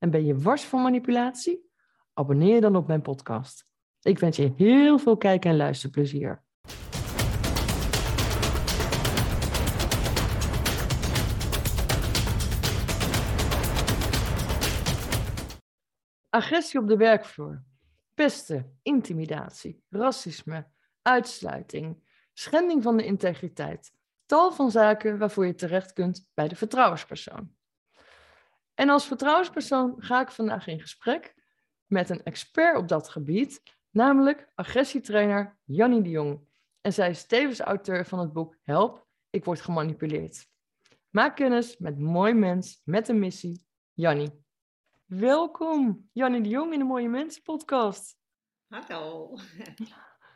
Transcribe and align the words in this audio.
en 0.00 0.10
ben 0.10 0.24
je 0.24 0.38
wars 0.38 0.64
van 0.64 0.82
manipulatie? 0.82 1.70
Abonneer 2.12 2.54
je 2.54 2.60
dan 2.60 2.76
op 2.76 2.86
mijn 2.86 3.02
podcast. 3.02 3.68
Ik 4.00 4.18
wens 4.18 4.36
je 4.36 4.52
heel 4.56 4.98
veel 4.98 5.16
kijk- 5.16 5.44
en 5.44 5.56
luisterplezier. 5.56 6.44
Agressie 16.28 16.80
op 16.80 16.88
de 16.88 16.96
werkvloer. 16.96 17.64
Pesten, 18.14 18.78
intimidatie, 18.82 19.84
racisme, 19.88 20.66
uitsluiting, 21.02 22.02
schending 22.32 22.82
van 22.82 22.96
de 22.96 23.04
integriteit. 23.04 23.92
Tal 24.26 24.52
van 24.52 24.70
zaken 24.70 25.18
waarvoor 25.18 25.46
je 25.46 25.54
terecht 25.54 25.92
kunt 25.92 26.30
bij 26.34 26.48
de 26.48 26.56
vertrouwenspersoon. 26.56 27.58
En 28.80 28.88
als 28.88 29.06
vertrouwenspersoon 29.06 29.94
ga 29.98 30.20
ik 30.20 30.30
vandaag 30.30 30.66
in 30.66 30.80
gesprek 30.80 31.34
met 31.86 32.10
een 32.10 32.22
expert 32.22 32.76
op 32.76 32.88
dat 32.88 33.08
gebied, 33.08 33.62
namelijk 33.90 34.48
agressietrainer 34.54 35.58
Jannie 35.64 36.02
de 36.02 36.08
Jong. 36.08 36.48
En 36.80 36.92
zij 36.92 37.10
is 37.10 37.26
tevens 37.26 37.60
auteur 37.60 38.06
van 38.06 38.18
het 38.18 38.32
boek 38.32 38.56
Help, 38.62 39.06
ik 39.30 39.44
word 39.44 39.60
gemanipuleerd. 39.60 40.46
Maak 41.10 41.36
kennis 41.36 41.78
met 41.78 41.98
mooi 41.98 42.32
mens 42.34 42.80
met 42.84 43.08
een 43.08 43.18
missie, 43.18 43.66
Jannie. 43.92 44.44
Welkom, 45.06 46.08
Jannie 46.12 46.42
de 46.42 46.48
Jong 46.48 46.72
in 46.72 46.78
de 46.78 46.84
Mooie 46.84 47.08
Mensen 47.08 47.42
podcast. 47.42 48.16
Hallo. 48.68 49.36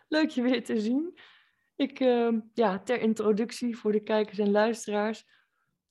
Leuk 0.09 0.29
je 0.29 0.43
weer 0.43 0.65
te 0.65 0.81
zien. 0.81 1.19
Ik, 1.77 2.01
uh, 2.01 2.39
ja, 2.55 2.79
ter 2.79 3.01
introductie 3.01 3.77
voor 3.77 3.93
de 3.93 4.03
kijkers 4.03 4.39
en 4.39 4.51
luisteraars. 4.51 5.27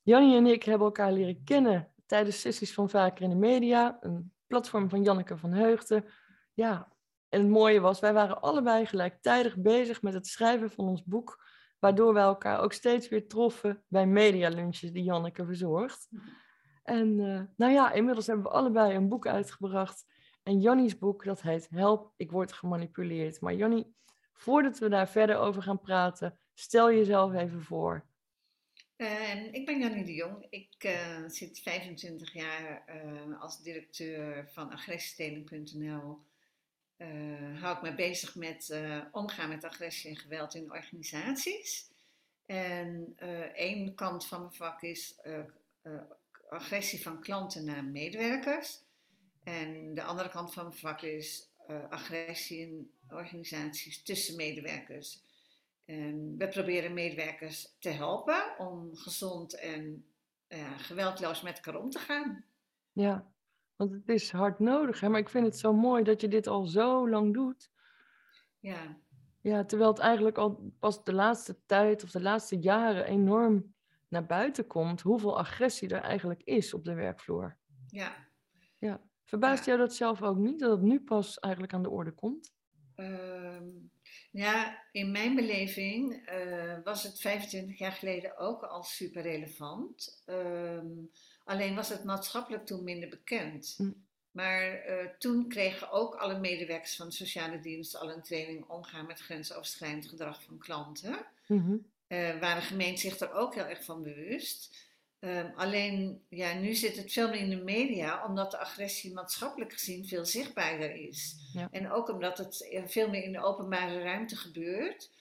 Jannie 0.02 0.38
en 0.38 0.46
ik 0.46 0.64
hebben 0.64 0.88
elkaar 0.88 1.12
leren 1.12 1.44
kennen 1.44 1.93
tijdens 2.06 2.42
sessies 2.42 2.74
van 2.74 2.90
Vaker 2.90 3.24
in 3.24 3.30
de 3.30 3.36
Media, 3.36 3.98
een 4.00 4.32
platform 4.48 4.90
van 4.90 5.04
Janneke 5.04 5.38
van 5.38 5.52
Heugden. 5.52 6.06
Ja, 6.54 6.94
en 7.30 7.40
het 7.40 7.50
mooie 7.50 7.80
was, 7.80 8.00
wij 8.00 8.14
waren 8.14 8.42
allebei 8.42 8.86
gelijktijdig 8.86 9.58
bezig 9.58 10.02
met 10.02 10.14
het 10.14 10.28
schrijven 10.28 10.72
van 10.72 10.88
ons 10.88 11.04
boek, 11.04 11.46
waardoor 11.80 12.14
wij 12.14 12.24
elkaar 12.24 12.60
ook 12.60 12.74
steeds 12.74 13.10
weer 13.10 13.28
troffen 13.28 13.84
bij 13.88 14.08
medialunches 14.08 14.92
die 14.92 15.04
Janneke 15.04 15.46
verzorgt. 15.46 16.10
En 16.84 17.20
uh, 17.20 17.42
nou 17.56 17.72
ja, 17.72 17.92
inmiddels 17.92 18.28
hebben 18.28 18.46
we 18.46 18.52
allebei 18.52 18.96
een 18.96 19.10
boek 19.10 19.28
uitgebracht. 19.28 20.06
En 20.44 20.60
Jannie's 20.60 20.98
boek, 20.98 21.24
dat 21.24 21.42
heet 21.42 21.70
Help, 21.70 22.14
ik 22.16 22.32
word 22.32 22.54
gemanipuleerd. 22.54 23.42
Maar 23.42 23.54
Jannie, 23.54 23.96
voordat 24.34 24.80
we 24.80 24.90
daar 24.90 25.08
verder 25.08 25.38
over 25.38 25.62
gaan 25.62 25.80
praten, 25.80 26.40
stel 26.54 26.92
jezelf 26.92 27.34
even 27.34 27.62
voor. 27.62 28.06
Uh, 29.04 29.54
ik 29.54 29.66
ben 29.66 29.80
Jannie 29.80 30.04
de 30.04 30.14
Jong. 30.14 30.46
Ik 30.50 30.84
uh, 30.84 31.28
zit 31.28 31.60
25 31.60 32.34
jaar 32.34 32.84
uh, 32.90 33.42
als 33.42 33.62
directeur 33.62 34.50
van 34.52 34.72
agressiedeling.nl. 34.72 36.20
hou 37.60 37.76
ik 37.76 37.82
me 37.82 37.94
bezig 37.96 38.36
met 38.36 38.82
omgaan 39.12 39.50
met 39.50 39.64
agressie 39.64 40.10
en 40.10 40.18
geweld 40.18 40.56
in 40.56 40.72
organisaties. 40.72 41.90
En 42.46 43.16
één 43.56 43.96
kant 43.96 44.26
van 44.26 44.40
mijn 44.40 44.54
vak 44.54 44.82
is 44.82 45.16
agressie 46.50 47.02
van 47.02 47.22
klanten 47.22 47.66
naar 47.66 47.84
medewerkers. 47.84 48.80
En 49.44 49.94
de 49.94 50.04
andere 50.04 50.30
kant 50.30 50.54
van 50.54 50.64
mijn 50.64 50.78
vak 50.78 51.02
is 51.02 51.50
agressie 51.90 52.60
in 52.60 52.92
organisaties 53.10 54.04
tussen 54.04 54.36
medewerkers. 54.36 55.22
En 55.86 56.36
we 56.38 56.48
proberen 56.48 56.94
medewerkers 56.94 57.76
te 57.80 57.90
helpen 57.90 58.58
om 58.58 58.96
gezond 58.96 59.60
en 59.60 60.06
uh, 60.48 60.80
geweldloos 60.80 61.42
met 61.42 61.56
elkaar 61.56 61.82
om 61.82 61.90
te 61.90 62.00
gaan. 62.00 62.46
Ja, 62.92 63.32
want 63.76 63.92
het 63.92 64.10
is 64.10 64.32
hard 64.32 64.60
nodig. 64.60 65.00
Hè? 65.00 65.10
Maar 65.10 65.20
ik 65.20 65.30
vind 65.30 65.46
het 65.46 65.58
zo 65.58 65.74
mooi 65.74 66.04
dat 66.04 66.22
je 66.22 66.28
dit 66.28 66.48
al 66.48 66.66
zo 66.66 67.10
lang 67.10 67.34
doet. 67.34 67.72
Ja. 68.60 68.98
Ja, 69.42 69.66
terwijl 69.66 69.90
het 69.90 70.00
eigenlijk 70.00 70.38
al 70.38 70.74
pas 70.80 71.04
de 71.04 71.14
laatste 71.14 71.58
tijd 71.66 72.04
of 72.04 72.12
de 72.12 72.22
laatste 72.22 72.60
jaren 72.60 73.06
enorm 73.06 73.74
naar 74.08 74.26
buiten 74.26 74.68
komt 74.68 75.02
hoeveel 75.02 75.38
agressie 75.38 75.90
er 75.90 76.02
eigenlijk 76.02 76.42
is 76.44 76.74
op 76.74 76.86
de 76.86 76.94
werkvloer. 76.94 77.58
Ja. 77.88 78.28
Ja. 78.78 79.02
Verbaast 79.24 79.66
ja. 79.66 79.72
jou 79.72 79.78
dat 79.86 79.96
zelf 79.96 80.22
ook 80.22 80.38
niet, 80.38 80.60
dat 80.60 80.72
het 80.72 80.82
nu 80.82 81.02
pas 81.02 81.40
eigenlijk 81.40 81.74
aan 81.74 81.84
de 81.84 81.90
orde 81.90 82.12
komt? 82.12 82.54
Um, 82.96 83.92
ja, 84.32 84.84
in 84.92 85.12
mijn 85.12 85.36
beleving 85.36 86.30
uh, 86.30 86.78
was 86.84 87.04
het 87.04 87.20
25 87.20 87.80
jaar 87.80 87.92
geleden 87.92 88.38
ook 88.38 88.64
al 88.64 88.84
super 88.84 89.22
relevant. 89.22 90.24
Um, 90.30 91.12
alleen 91.44 91.76
was 91.76 91.90
het 91.90 92.04
maatschappelijk 92.04 92.66
toen 92.66 92.84
minder 92.84 93.10
bekend. 93.10 93.76
Mm. 93.78 94.06
Maar 94.32 94.90
uh, 94.90 95.08
toen 95.20 95.48
kregen 95.48 95.92
ook 95.92 96.16
alle 96.16 96.40
medewerkers 96.40 96.96
van 96.96 97.08
de 97.08 97.14
sociale 97.14 97.60
dienst 97.60 97.96
al 97.96 98.12
een 98.12 98.22
training 98.22 98.66
omgaan 98.68 99.06
met 99.06 99.20
grensoverschrijdend 99.20 100.08
gedrag 100.08 100.44
van 100.44 100.58
klanten. 100.58 101.26
Mm-hmm. 101.48 101.86
Uh, 102.08 102.40
waar 102.40 102.56
de 102.56 102.62
gemeente 102.62 103.02
zich 103.02 103.20
er 103.20 103.34
ook 103.34 103.56
heel 103.56 103.66
erg 103.66 103.84
van 103.84 104.04
bewust. 104.04 104.76
Um, 105.24 105.52
alleen, 105.56 106.22
ja, 106.30 106.54
nu 106.54 106.74
zit 106.74 106.98
het 106.98 107.12
veel 107.12 107.30
meer 107.30 107.40
in 107.40 107.50
de 107.50 107.64
media, 107.64 108.26
omdat 108.26 108.52
de 108.52 108.58
agressie 108.58 109.14
maatschappelijk 109.14 109.74
gezien 109.74 110.06
veel 110.06 110.26
zichtbaarder 110.26 110.96
is. 110.96 111.36
Ja. 111.54 111.68
En 111.72 111.92
ook 111.92 112.10
omdat 112.10 112.38
het 112.38 112.82
veel 112.86 113.10
meer 113.10 113.24
in 113.24 113.32
de 113.32 113.44
openbare 113.44 114.02
ruimte 114.02 114.36
gebeurt. 114.36 115.12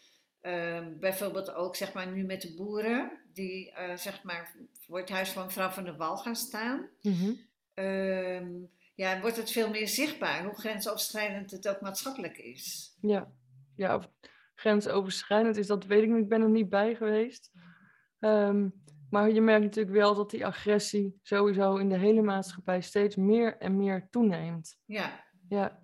Um, 0.40 0.98
bijvoorbeeld 0.98 1.54
ook, 1.54 1.76
zeg 1.76 1.92
maar, 1.92 2.06
nu 2.06 2.24
met 2.24 2.42
de 2.42 2.54
boeren, 2.54 3.10
die, 3.32 3.70
uh, 3.70 3.96
zeg 3.96 4.22
maar, 4.22 4.54
voor 4.80 4.98
het 4.98 5.08
huis 5.08 5.30
van 5.30 5.44
mevrouw 5.44 5.70
van 5.70 5.84
der 5.84 5.96
Wal 5.96 6.16
gaan 6.16 6.36
staan. 6.36 6.88
Mm-hmm. 7.02 7.40
um, 7.74 8.70
ja, 8.94 9.20
wordt 9.20 9.36
het 9.36 9.50
veel 9.50 9.70
meer 9.70 9.88
zichtbaar, 9.88 10.44
hoe 10.44 10.54
grensoverschrijdend 10.54 11.50
het 11.50 11.68
ook 11.68 11.80
maatschappelijk 11.80 12.38
is. 12.38 12.96
Ja, 13.00 13.32
ja 13.76 14.10
grensoverschrijdend 14.54 15.56
is, 15.56 15.66
dat 15.66 15.84
weet 15.84 16.02
ik 16.02 16.08
niet, 16.08 16.22
ik 16.22 16.28
ben 16.28 16.42
er 16.42 16.50
niet 16.50 16.68
bij 16.68 16.94
geweest. 16.94 17.50
Um, 18.20 18.81
maar 19.12 19.30
je 19.30 19.40
merkt 19.40 19.64
natuurlijk 19.64 19.96
wel 19.96 20.14
dat 20.14 20.30
die 20.30 20.46
agressie 20.46 21.18
sowieso 21.22 21.76
in 21.76 21.88
de 21.88 21.98
hele 21.98 22.22
maatschappij 22.22 22.80
steeds 22.80 23.16
meer 23.16 23.56
en 23.58 23.76
meer 23.76 24.08
toeneemt. 24.10 24.78
Ja. 24.86 25.24
ja. 25.48 25.80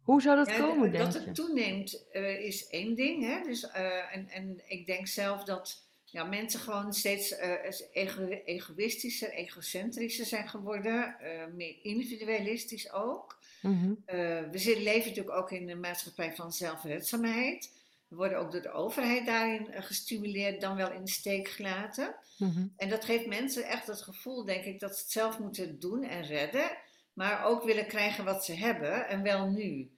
Hoe 0.00 0.22
zou 0.22 0.36
dat 0.36 0.48
ja, 0.48 0.58
komen, 0.58 0.92
denk 0.92 1.06
je? 1.06 1.12
Dat 1.12 1.24
het 1.24 1.34
toeneemt 1.34 2.06
uh, 2.12 2.40
is 2.40 2.68
één 2.68 2.94
ding. 2.94 3.22
Hè? 3.22 3.42
Dus, 3.42 3.62
uh, 3.64 4.16
en, 4.16 4.28
en 4.28 4.62
ik 4.66 4.86
denk 4.86 5.06
zelf 5.06 5.44
dat 5.44 5.88
ja, 6.04 6.24
mensen 6.24 6.60
gewoon 6.60 6.92
steeds 6.92 7.32
uh, 7.32 7.52
ego 7.92 8.26
egoïstischer, 8.44 9.30
egocentrischer 9.30 10.26
zijn 10.26 10.48
geworden. 10.48 11.16
meer 11.56 11.78
individualistisch 11.82 12.92
ook. 12.92 13.38
Mm 13.62 13.80
-hmm. 13.80 14.02
we 14.50 14.80
leven 14.82 15.08
natuurlijk 15.08 15.36
ook 15.36 15.50
in 15.50 15.70
een 15.70 15.80
maatschappij 15.80 16.34
van 16.34 16.52
zelfredzaamheid. 16.52 17.75
We 18.08 18.16
worden 18.16 18.38
ook 18.38 18.52
door 18.52 18.62
de 18.62 18.72
overheid 18.72 19.26
daarin 19.26 19.68
gestimuleerd, 19.82 20.60
dan 20.60 20.76
wel 20.76 20.92
in 20.92 21.04
de 21.04 21.10
steek 21.10 21.48
gelaten. 21.48 22.14
Mm-hmm. 22.38 22.72
En 22.76 22.88
dat 22.88 23.04
geeft 23.04 23.26
mensen 23.26 23.64
echt 23.64 23.86
het 23.86 24.02
gevoel, 24.02 24.44
denk 24.44 24.64
ik, 24.64 24.80
dat 24.80 24.96
ze 24.96 25.02
het 25.02 25.10
zelf 25.10 25.38
moeten 25.38 25.78
doen 25.78 26.04
en 26.04 26.22
redden, 26.22 26.70
maar 27.12 27.44
ook 27.44 27.64
willen 27.64 27.86
krijgen 27.86 28.24
wat 28.24 28.44
ze 28.44 28.54
hebben 28.54 29.08
en 29.08 29.22
wel 29.22 29.50
nu. 29.50 29.90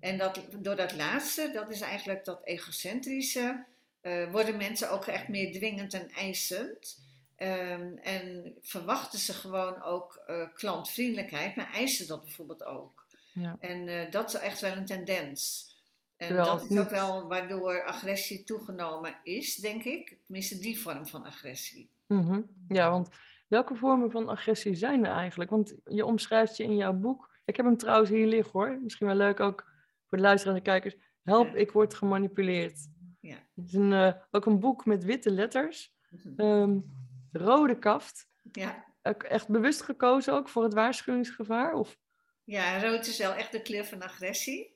En 0.00 0.18
dat, 0.18 0.40
door 0.58 0.76
dat 0.76 0.94
laatste, 0.94 1.50
dat 1.52 1.70
is 1.70 1.80
eigenlijk 1.80 2.24
dat 2.24 2.44
egocentrische, 2.44 3.64
uh, 4.02 4.30
worden 4.30 4.56
mensen 4.56 4.90
ook 4.90 5.06
echt 5.06 5.28
meer 5.28 5.52
dwingend 5.52 5.94
en 5.94 6.10
eisend. 6.10 7.04
Um, 7.38 7.98
en 7.98 8.56
verwachten 8.62 9.18
ze 9.18 9.32
gewoon 9.32 9.82
ook 9.82 10.22
uh, 10.26 10.48
klantvriendelijkheid, 10.54 11.56
maar 11.56 11.72
eisen 11.72 12.06
dat 12.06 12.22
bijvoorbeeld 12.22 12.64
ook. 12.64 13.06
Ja. 13.32 13.56
En 13.60 13.88
uh, 13.88 14.10
dat 14.10 14.34
is 14.34 14.40
echt 14.40 14.60
wel 14.60 14.76
een 14.76 14.86
tendens. 14.86 15.74
En 16.16 16.26
Terwijl 16.26 16.46
dat 16.46 16.70
is 16.70 16.78
ook 16.78 16.90
wel 16.90 17.28
waardoor 17.28 17.84
agressie 17.84 18.44
toegenomen 18.44 19.16
is, 19.22 19.54
denk 19.56 19.84
ik. 19.84 20.18
Tenminste, 20.24 20.58
die 20.58 20.80
vorm 20.80 21.06
van 21.06 21.24
agressie. 21.24 21.90
Mm-hmm. 22.06 22.46
Ja, 22.68 22.90
want 22.90 23.08
welke 23.48 23.74
vormen 23.74 24.10
van 24.10 24.28
agressie 24.28 24.74
zijn 24.74 25.04
er 25.04 25.12
eigenlijk? 25.12 25.50
Want 25.50 25.74
je 25.84 26.04
omschrijft 26.04 26.56
je 26.56 26.62
in 26.62 26.76
jouw 26.76 26.92
boek. 26.92 27.30
Ik 27.44 27.56
heb 27.56 27.66
hem 27.66 27.76
trouwens 27.76 28.10
hier 28.10 28.26
liggen 28.26 28.52
hoor. 28.52 28.78
Misschien 28.82 29.06
wel 29.06 29.16
leuk 29.16 29.40
ook 29.40 29.70
voor 30.06 30.18
de 30.18 30.24
luisterende 30.24 30.62
kijkers. 30.62 30.96
Help, 31.22 31.48
ja. 31.48 31.54
ik 31.54 31.70
word 31.70 31.94
gemanipuleerd. 31.94 32.88
Ja. 33.20 33.36
Het 33.54 33.66
is 33.66 33.72
een, 33.72 33.92
uh, 33.92 34.12
ook 34.30 34.46
een 34.46 34.60
boek 34.60 34.84
met 34.84 35.04
witte 35.04 35.30
letters. 35.30 35.94
Um, 36.36 36.84
rode 37.32 37.78
kaft. 37.78 38.28
Ja. 38.52 38.84
Echt 39.02 39.48
bewust 39.48 39.82
gekozen 39.82 40.34
ook 40.34 40.48
voor 40.48 40.62
het 40.62 40.74
waarschuwingsgevaar? 40.74 41.74
Of? 41.74 41.98
Ja, 42.44 42.80
rood 42.80 43.06
is 43.06 43.18
wel 43.18 43.34
echt 43.34 43.52
de 43.52 43.62
kleur 43.62 43.84
van 43.84 44.02
agressie. 44.02 44.75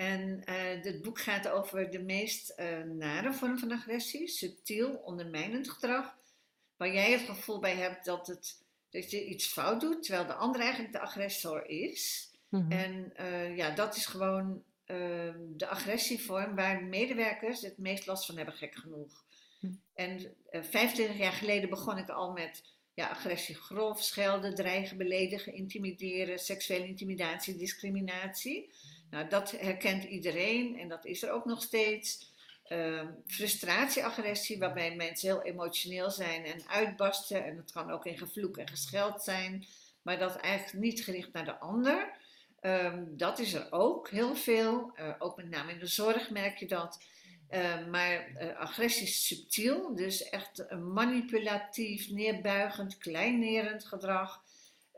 En 0.00 0.42
uh, 0.48 0.82
het 0.82 1.02
boek 1.02 1.20
gaat 1.20 1.48
over 1.48 1.90
de 1.90 2.02
meest 2.02 2.54
uh, 2.56 2.82
nare 2.82 3.32
vorm 3.32 3.58
van 3.58 3.72
agressie, 3.72 4.28
subtiel, 4.28 4.94
ondermijnend 4.94 5.70
gedrag, 5.70 6.16
waar 6.76 6.92
jij 6.92 7.12
het 7.12 7.20
gevoel 7.20 7.58
bij 7.58 7.74
hebt 7.76 8.04
dat, 8.04 8.26
het, 8.26 8.64
dat 8.90 9.10
je 9.10 9.26
iets 9.26 9.46
fout 9.46 9.80
doet, 9.80 10.02
terwijl 10.02 10.26
de 10.26 10.34
ander 10.34 10.60
eigenlijk 10.60 10.92
de 10.92 11.00
agressor 11.00 11.68
is. 11.68 12.30
Mm-hmm. 12.48 12.72
En 12.72 13.12
uh, 13.20 13.56
ja, 13.56 13.74
dat 13.74 13.96
is 13.96 14.06
gewoon 14.06 14.62
de 15.56 15.66
agressievorm 15.68 16.54
waar 16.54 16.84
medewerkers 16.84 17.60
het 17.62 17.78
meest 17.78 18.06
last 18.06 18.26
van 18.26 18.36
hebben, 18.36 18.54
gek 18.54 18.74
genoeg. 18.74 19.24
Mm. 19.60 19.80
En 19.94 20.34
25 20.50 21.18
jaar 21.18 21.32
geleden 21.32 21.70
begon 21.70 21.98
ik 21.98 22.08
al 22.08 22.32
met 22.32 22.62
ja, 22.94 23.08
agressie 23.08 23.54
grof, 23.54 24.02
schelden, 24.02 24.54
dreigen, 24.54 24.96
beledigen, 24.96 25.54
intimideren, 25.54 26.38
seksuele 26.38 26.86
intimidatie, 26.86 27.56
discriminatie. 27.56 28.72
Nou, 29.10 29.28
dat 29.28 29.50
herkent 29.50 30.04
iedereen 30.04 30.78
en 30.78 30.88
dat 30.88 31.04
is 31.04 31.22
er 31.22 31.30
ook 31.30 31.44
nog 31.44 31.62
steeds. 31.62 32.28
Uh, 32.68 33.02
frustratie, 33.26 34.04
agressie, 34.04 34.58
waarbij 34.58 34.94
mensen 34.94 35.28
heel 35.28 35.42
emotioneel 35.42 36.10
zijn 36.10 36.44
en 36.44 36.62
uitbarsten. 36.68 37.44
En 37.44 37.56
dat 37.56 37.72
kan 37.72 37.90
ook 37.90 38.06
in 38.06 38.18
gevloek 38.18 38.56
en 38.56 38.68
gescheld 38.68 39.22
zijn, 39.22 39.66
maar 40.02 40.18
dat 40.18 40.36
eigenlijk 40.36 40.84
niet 40.84 41.04
gericht 41.04 41.32
naar 41.32 41.44
de 41.44 41.58
ander. 41.58 42.18
Um, 42.62 43.16
dat 43.16 43.38
is 43.38 43.54
er 43.54 43.66
ook 43.72 44.10
heel 44.10 44.36
veel. 44.36 44.92
Uh, 44.98 45.14
ook 45.18 45.36
met 45.36 45.50
name 45.50 45.72
in 45.72 45.78
de 45.78 45.86
zorg 45.86 46.30
merk 46.30 46.58
je 46.58 46.66
dat. 46.66 46.98
Uh, 47.50 47.86
maar 47.86 48.28
uh, 48.30 48.56
agressie 48.56 49.06
is 49.06 49.26
subtiel, 49.26 49.94
dus 49.94 50.28
echt 50.28 50.70
manipulatief, 50.70 52.10
neerbuigend, 52.10 52.98
kleinerend 52.98 53.84
gedrag. 53.84 54.42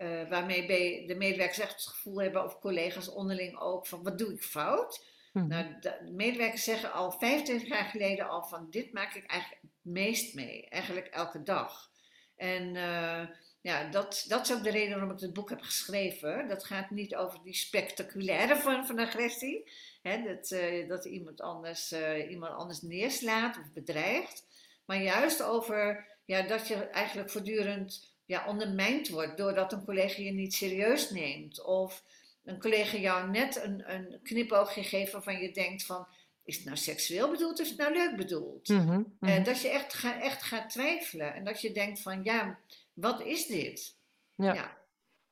Uh, 0.03 0.29
waarmee 0.29 1.07
de 1.07 1.15
medewerkers 1.15 1.59
echt 1.59 1.75
het 1.75 1.87
gevoel 1.87 2.21
hebben, 2.21 2.45
of 2.45 2.59
collega's 2.59 3.09
onderling 3.09 3.59
ook, 3.59 3.87
van 3.87 4.03
wat 4.03 4.19
doe 4.19 4.33
ik 4.33 4.43
fout? 4.43 5.07
Hmm. 5.33 5.49
Nou, 5.49 5.67
de 5.81 6.11
medewerkers 6.13 6.65
zeggen 6.65 6.93
al 6.93 7.13
25 7.13 7.69
jaar 7.69 7.85
geleden 7.85 8.29
al 8.29 8.43
van 8.43 8.67
dit 8.71 8.93
maak 8.93 9.15
ik 9.15 9.27
eigenlijk 9.27 9.63
het 9.63 9.71
meest 9.83 10.35
mee, 10.35 10.69
eigenlijk 10.69 11.07
elke 11.07 11.43
dag. 11.43 11.91
En 12.37 12.75
uh, 12.75 13.27
ja, 13.61 13.91
dat, 13.91 14.25
dat 14.29 14.41
is 14.49 14.53
ook 14.53 14.63
de 14.63 14.71
reden 14.71 14.91
waarom 14.91 15.11
ik 15.11 15.21
het 15.21 15.33
boek 15.33 15.51
heb 15.51 15.61
geschreven. 15.61 16.49
Dat 16.49 16.65
gaat 16.65 16.91
niet 16.91 17.15
over 17.15 17.39
die 17.43 17.55
spectaculaire 17.55 18.57
vorm 18.57 18.87
van 18.87 18.99
agressie, 18.99 19.71
hè, 20.03 20.23
dat, 20.23 20.51
uh, 20.51 20.89
dat 20.89 21.05
iemand 21.05 21.41
anders, 21.41 21.95
iemand 22.29 22.53
anders 22.55 22.83
neerslaat 22.83 23.59
of 23.59 23.73
bedreigt, 23.73 24.45
maar 24.85 25.03
juist 25.03 25.43
over 25.43 26.07
ja, 26.25 26.43
dat 26.43 26.69
je 26.69 26.75
eigenlijk 26.75 27.31
voortdurend 27.31 28.12
ja, 28.25 28.47
ondermijnd 28.47 29.09
wordt 29.09 29.37
doordat 29.37 29.73
een 29.73 29.85
collega 29.85 30.23
je 30.23 30.33
niet 30.33 30.55
serieus 30.55 31.11
neemt. 31.11 31.65
Of 31.65 32.05
een 32.45 32.61
collega 32.61 32.97
jou 32.97 33.31
net 33.31 33.63
een, 33.65 33.93
een 33.95 34.21
knipoogje 34.23 34.83
geeft 34.83 35.13
waarvan 35.13 35.39
je 35.39 35.53
denkt 35.53 35.85
van... 35.85 36.07
Is 36.45 36.57
het 36.57 36.65
nou 36.65 36.77
seksueel 36.77 37.31
bedoeld 37.31 37.53
of 37.53 37.65
is 37.65 37.69
het 37.69 37.79
nou 37.79 37.93
leuk 37.93 38.17
bedoeld? 38.17 38.69
Mm 38.69 39.17
dat 39.45 39.61
je 39.61 39.69
echt, 39.69 39.95
ga, 39.95 40.21
echt 40.21 40.43
gaat 40.43 40.71
twijfelen. 40.71 41.35
En 41.35 41.45
dat 41.45 41.61
je 41.61 41.73
denkt 41.73 42.01
van 42.01 42.25
ja, 42.25 42.59
wat 42.93 43.21
is 43.21 43.47
dit? 43.47 43.97
Ja. 44.35 44.55
ja. 44.55 44.77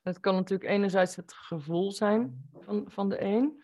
Het 0.03 0.21
kan 0.21 0.35
natuurlijk 0.35 0.71
enerzijds 0.71 1.17
het 1.17 1.33
gevoel 1.33 1.93
zijn 1.93 2.49
van, 2.65 2.85
van 2.89 3.09
de 3.09 3.21
een. 3.21 3.63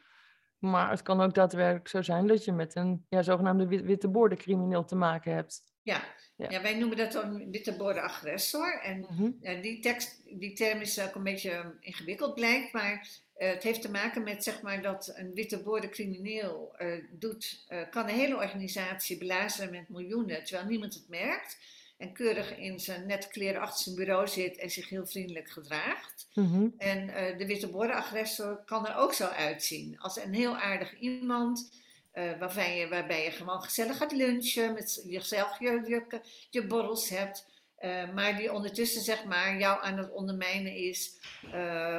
Maar 0.58 0.90
het 0.90 1.02
kan 1.02 1.20
ook 1.20 1.34
daadwerkelijk 1.34 1.88
zo 1.88 2.02
zijn 2.02 2.26
dat 2.26 2.44
je 2.44 2.52
met 2.52 2.76
een 2.76 3.06
ja, 3.08 3.22
zogenaamde 3.22 3.66
witte 3.66 4.08
bordencrimineel 4.08 4.84
te 4.84 4.96
maken 4.96 5.34
hebt. 5.34 5.62
Ja, 5.82 6.02
ja. 6.36 6.62
wij 6.62 6.78
noemen 6.78 6.96
dat 6.96 7.12
dan 7.12 7.50
witte 7.50 7.76
borden 7.76 8.02
agressor. 8.02 8.80
En 8.82 9.00
mhm. 9.00 9.60
die, 9.60 9.80
tekst, 9.80 10.22
die 10.24 10.52
term 10.52 10.80
is 10.80 11.00
ook 11.00 11.14
een 11.14 11.22
beetje 11.22 11.50
ehm, 11.50 11.70
ingewikkeld 11.80 12.34
blijkt, 12.34 12.72
maar 12.72 13.08
uh, 13.38 13.48
het 13.48 13.62
heeft 13.62 13.82
te 13.82 13.90
maken 13.90 14.22
met 14.22 14.44
zeg 14.44 14.62
maar, 14.62 14.82
dat 14.82 15.12
een 15.16 15.34
witte 15.34 15.62
borden 15.62 15.90
crimineel 15.90 16.74
uh, 16.78 17.04
doet, 17.10 17.66
uh, 17.68 17.78
kan 17.90 18.08
een 18.08 18.14
hele 18.14 18.36
organisatie 18.36 19.18
belazeren 19.18 19.70
met 19.70 19.88
miljoenen, 19.88 20.44
terwijl 20.44 20.68
niemand 20.68 20.94
het 20.94 21.08
merkt. 21.08 21.58
En 21.96 22.12
keurig 22.12 22.56
in 22.56 22.80
zijn 22.80 23.06
nette 23.06 23.28
kleren 23.28 23.60
achter 23.60 23.82
zijn 23.84 23.96
bureau 23.96 24.28
zit 24.28 24.56
en 24.56 24.70
zich 24.70 24.88
heel 24.88 25.06
vriendelijk 25.06 25.50
gedraagt. 25.50 26.28
Mm 26.34 26.74
En 26.78 27.06
de 27.38 27.46
witte 27.46 27.92
agressor 27.92 28.62
kan 28.64 28.86
er 28.86 28.96
ook 28.96 29.12
zo 29.12 29.26
uitzien. 29.26 29.98
Als 29.98 30.16
een 30.16 30.34
heel 30.34 30.56
aardig 30.56 30.98
iemand 30.98 31.70
uh, 32.16 32.38
waarbij, 32.38 32.78
je, 32.78 32.88
waarbij 32.88 33.24
je 33.24 33.30
gewoon 33.30 33.62
gezellig 33.62 33.96
gaat 33.96 34.12
lunchen, 34.12 34.72
met 34.72 35.02
jezelf 35.06 35.58
je, 35.58 35.82
je, 35.86 36.20
je 36.50 36.66
borrels 36.66 37.08
hebt. 37.08 37.46
Uh, 37.80 38.12
maar 38.14 38.36
die 38.36 38.52
ondertussen 38.52 39.02
zeg 39.02 39.24
maar 39.24 39.58
jou 39.58 39.82
aan 39.82 39.98
het 39.98 40.12
ondermijnen 40.12 40.74
is, 40.74 41.18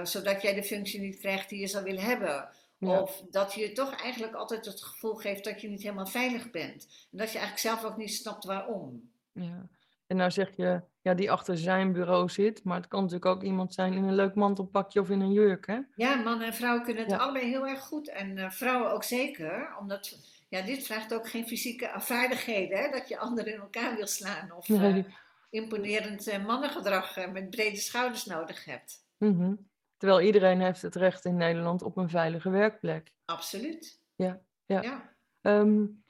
zodat 0.04 0.42
jij 0.42 0.54
de 0.54 0.64
functie 0.64 1.00
niet 1.00 1.20
krijgt 1.20 1.50
die 1.50 1.60
je 1.60 1.68
zou 1.68 1.84
willen 1.84 2.04
hebben. 2.04 2.50
Of 2.80 3.24
dat 3.32 3.54
je 3.54 3.72
toch 3.72 4.02
eigenlijk 4.02 4.34
altijd 4.34 4.66
het 4.66 4.84
gevoel 4.84 5.16
geeft 5.16 5.44
dat 5.44 5.62
je 5.62 5.70
niet 5.70 5.82
helemaal 5.82 6.08
veilig 6.08 6.52
bent. 6.52 6.88
En 7.12 7.18
dat 7.18 7.32
je 7.32 7.38
eigenlijk 7.38 7.60
zelf 7.60 7.92
ook 7.92 7.98
niet 7.98 8.14
snapt 8.14 8.46
waarom. 8.46 9.12
Ja. 9.32 9.68
En 10.07 10.18
nou 10.18 10.31
zeg 10.31 10.56
je, 10.56 10.81
ja, 11.01 11.13
die 11.13 11.31
achter 11.31 11.57
zijn 11.57 11.94
bureau 11.94 12.30
zit, 12.30 12.63
maar 12.63 12.77
het 12.77 12.88
kan 12.88 13.00
natuurlijk 13.00 13.25
ook 13.36 13.44
iemand 13.44 13.74
zijn 13.74 13.94
in 13.94 14.04
een 14.04 14.15
leuk 14.15 14.36
mantelpakje 14.36 15.00
of 15.00 15.09
in 15.09 15.21
een 15.21 15.31
jurk, 15.31 15.68
hè? 15.68 15.80
Ja, 15.95 16.15
man 16.15 16.42
en 16.42 16.54
vrouw 16.54 16.81
kunnen 16.81 17.04
het 17.04 17.19
allebei 17.19 17.45
heel 17.45 17.68
erg 17.68 17.81
goed. 17.81 18.09
En 18.09 18.38
uh, 18.38 18.50
vrouwen 18.50 18.92
ook 18.92 19.04
zeker, 19.04 19.75
omdat 19.80 20.18
ja, 20.50 20.62
dit 20.62 20.86
vraagt 20.86 21.13
ook 21.13 21.30
geen 21.30 21.48
fysieke 21.48 21.92
vaardigheden, 21.95 22.77
hè? 22.77 22.89
dat 22.89 23.07
je 23.07 23.18
anderen 23.18 23.54
in 23.54 23.59
elkaar 23.59 23.95
wil 23.95 24.07
slaan 24.07 24.51
of 24.51 24.69
nee. 24.69 24.94
uh, 24.94 25.06
imponerend 25.50 26.27
uh, 26.27 26.45
mannengedrag 26.45 27.31
met 27.31 27.50
brede 27.50 27.77
schouders 27.77 28.25
nodig 28.25 28.65
hebt. 28.65 29.06
Mm 29.18 29.39
-hmm. 29.39 29.69
Terwijl 29.98 30.21
iedereen 30.21 30.62
heeft 30.62 30.81
het 30.81 30.95
recht 30.95 31.25
in 31.25 31.38
Nederland 31.38 31.81
op 31.81 31.98
een 31.98 32.09
veilige 32.09 32.50
werkplek. 32.50 33.13
Absoluut. 33.25 34.01
Ja, 34.15 34.42
ja. 34.65 34.81
ja. 34.81 35.15
Um, 35.42 36.04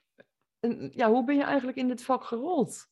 en, 0.60 0.92
ja 0.94 1.10
hoe 1.10 1.24
ben 1.24 1.36
je 1.36 1.44
eigenlijk 1.44 1.78
in 1.78 1.88
dit 1.88 2.04
vak 2.04 2.24
gerold? 2.24 2.90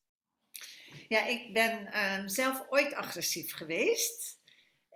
Ja, 1.07 1.25
ik 1.25 1.53
ben 1.53 2.03
um, 2.03 2.29
zelf 2.29 2.65
ooit 2.69 2.93
agressief 2.93 3.53
geweest. 3.53 4.39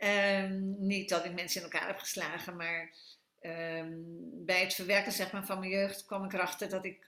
Um, 0.03 0.75
niet 0.87 1.09
dat 1.09 1.25
ik 1.25 1.33
mensen 1.33 1.61
in 1.61 1.71
elkaar 1.71 1.87
heb 1.87 1.97
geslagen, 1.97 2.55
maar 2.55 2.93
um, 3.41 4.05
bij 4.45 4.61
het 4.61 4.73
verwerken 4.73 5.11
zeg 5.11 5.31
maar, 5.31 5.45
van 5.45 5.59
mijn 5.59 5.71
jeugd 5.71 6.05
kwam 6.05 6.23
ik 6.23 6.33
erachter 6.33 6.69
dat 6.69 6.85
ik 6.85 7.07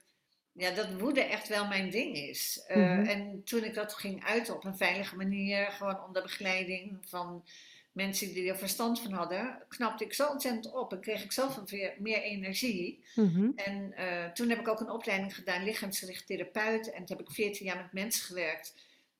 ja, 0.52 0.70
dat 0.70 0.92
woede 0.92 1.20
echt 1.20 1.48
wel 1.48 1.66
mijn 1.66 1.90
ding 1.90 2.16
is. 2.16 2.64
Uh, 2.68 2.76
mm 2.76 2.82
-hmm. 2.82 3.06
En 3.06 3.44
toen 3.44 3.64
ik 3.64 3.74
dat 3.74 3.94
ging 3.94 4.24
uiten 4.24 4.54
op 4.54 4.64
een 4.64 4.76
veilige 4.76 5.16
manier, 5.16 5.70
gewoon 5.70 6.04
onder 6.04 6.22
begeleiding 6.22 6.98
van 7.00 7.44
mensen 7.92 8.32
die 8.32 8.48
er 8.48 8.56
verstand 8.56 9.00
van 9.00 9.12
hadden, 9.12 9.62
knapte 9.68 10.04
ik 10.04 10.14
zo 10.14 10.28
ontzettend 10.28 10.74
op 10.74 10.92
en 10.92 11.00
kreeg 11.00 11.24
ik 11.24 11.32
zoveel 11.32 11.62
meer, 11.70 11.94
meer 11.98 12.22
energie. 12.22 13.04
Mm 13.14 13.34
-hmm. 13.34 13.52
En 13.54 13.94
uh, 13.98 14.30
toen 14.30 14.48
heb 14.48 14.58
ik 14.58 14.68
ook 14.68 14.80
een 14.80 14.90
opleiding 14.90 15.34
gedaan, 15.34 15.64
lichaamsgericht 15.64 16.26
therapeut. 16.26 16.90
En 16.90 17.04
toen 17.04 17.16
heb 17.16 17.26
ik 17.26 17.34
14 17.34 17.66
jaar 17.66 17.76
met 17.76 17.92
mensen 17.92 18.24
gewerkt 18.24 18.74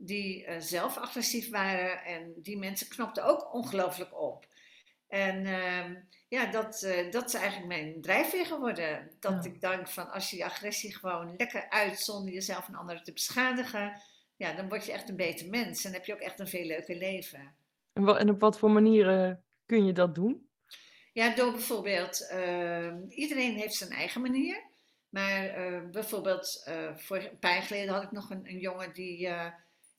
die 0.05 0.47
uh, 0.47 0.55
zelf 0.59 0.97
agressief 0.97 1.51
waren. 1.51 2.05
En 2.05 2.33
die 2.37 2.59
mensen 2.59 2.89
knapten 2.89 3.25
ook 3.25 3.55
ongelooflijk 3.55 4.21
op. 4.21 4.47
En 5.09 5.45
uh, 5.45 5.97
ja, 6.29 6.51
dat, 6.51 6.83
uh, 6.83 7.11
dat 7.11 7.27
is 7.27 7.35
eigenlijk 7.35 7.67
mijn 7.67 8.01
drijfveer 8.01 8.47
geworden. 8.47 9.11
Dat 9.21 9.45
ja. 9.45 9.51
ik 9.51 9.61
denk 9.61 9.89
van 9.89 10.11
als 10.11 10.31
je 10.31 10.37
je 10.37 10.45
agressie 10.45 10.95
gewoon 10.97 11.35
lekker 11.37 11.69
uit 11.69 11.99
zonder 11.99 12.33
jezelf 12.33 12.69
en 12.69 12.75
anderen 12.75 13.03
te 13.03 13.13
beschadigen, 13.13 14.03
ja, 14.37 14.53
dan 14.53 14.69
word 14.69 14.87
je 14.87 14.93
echt 14.93 15.09
een 15.09 15.17
beter 15.17 15.49
mens 15.49 15.85
en 15.85 15.93
heb 15.93 16.05
je 16.05 16.13
ook 16.13 16.21
echt 16.21 16.41
een 16.41 16.49
veel 16.49 16.65
leuker 16.65 16.97
leven. 16.97 17.55
En, 17.93 18.31
op 18.31 18.41
wat 18.41 18.59
voor 18.59 18.71
manieren 18.71 19.45
kun 19.67 19.87
je 19.87 19.93
dat 19.93 20.15
doen? 20.15 20.49
Ja, 21.13 21.35
door 21.35 21.53
bijvoorbeeld, 21.53 22.31
uh, 22.33 22.95
iedereen 23.09 23.57
heeft 23.57 23.75
zijn 23.75 23.91
eigen 23.91 24.21
manier. 24.21 24.71
Maar 25.09 25.73
uh, 25.73 25.91
bijvoorbeeld, 25.91 26.71
voor 26.97 27.17
een 27.17 27.39
paar 27.39 27.53
jaar 27.53 27.63
geleden 27.63 27.95
had 27.95 28.03
ik 28.03 28.13
nog 28.13 28.31
een, 28.31 28.49
een 28.49 28.59
jongen 28.59 28.93
die 28.93 29.29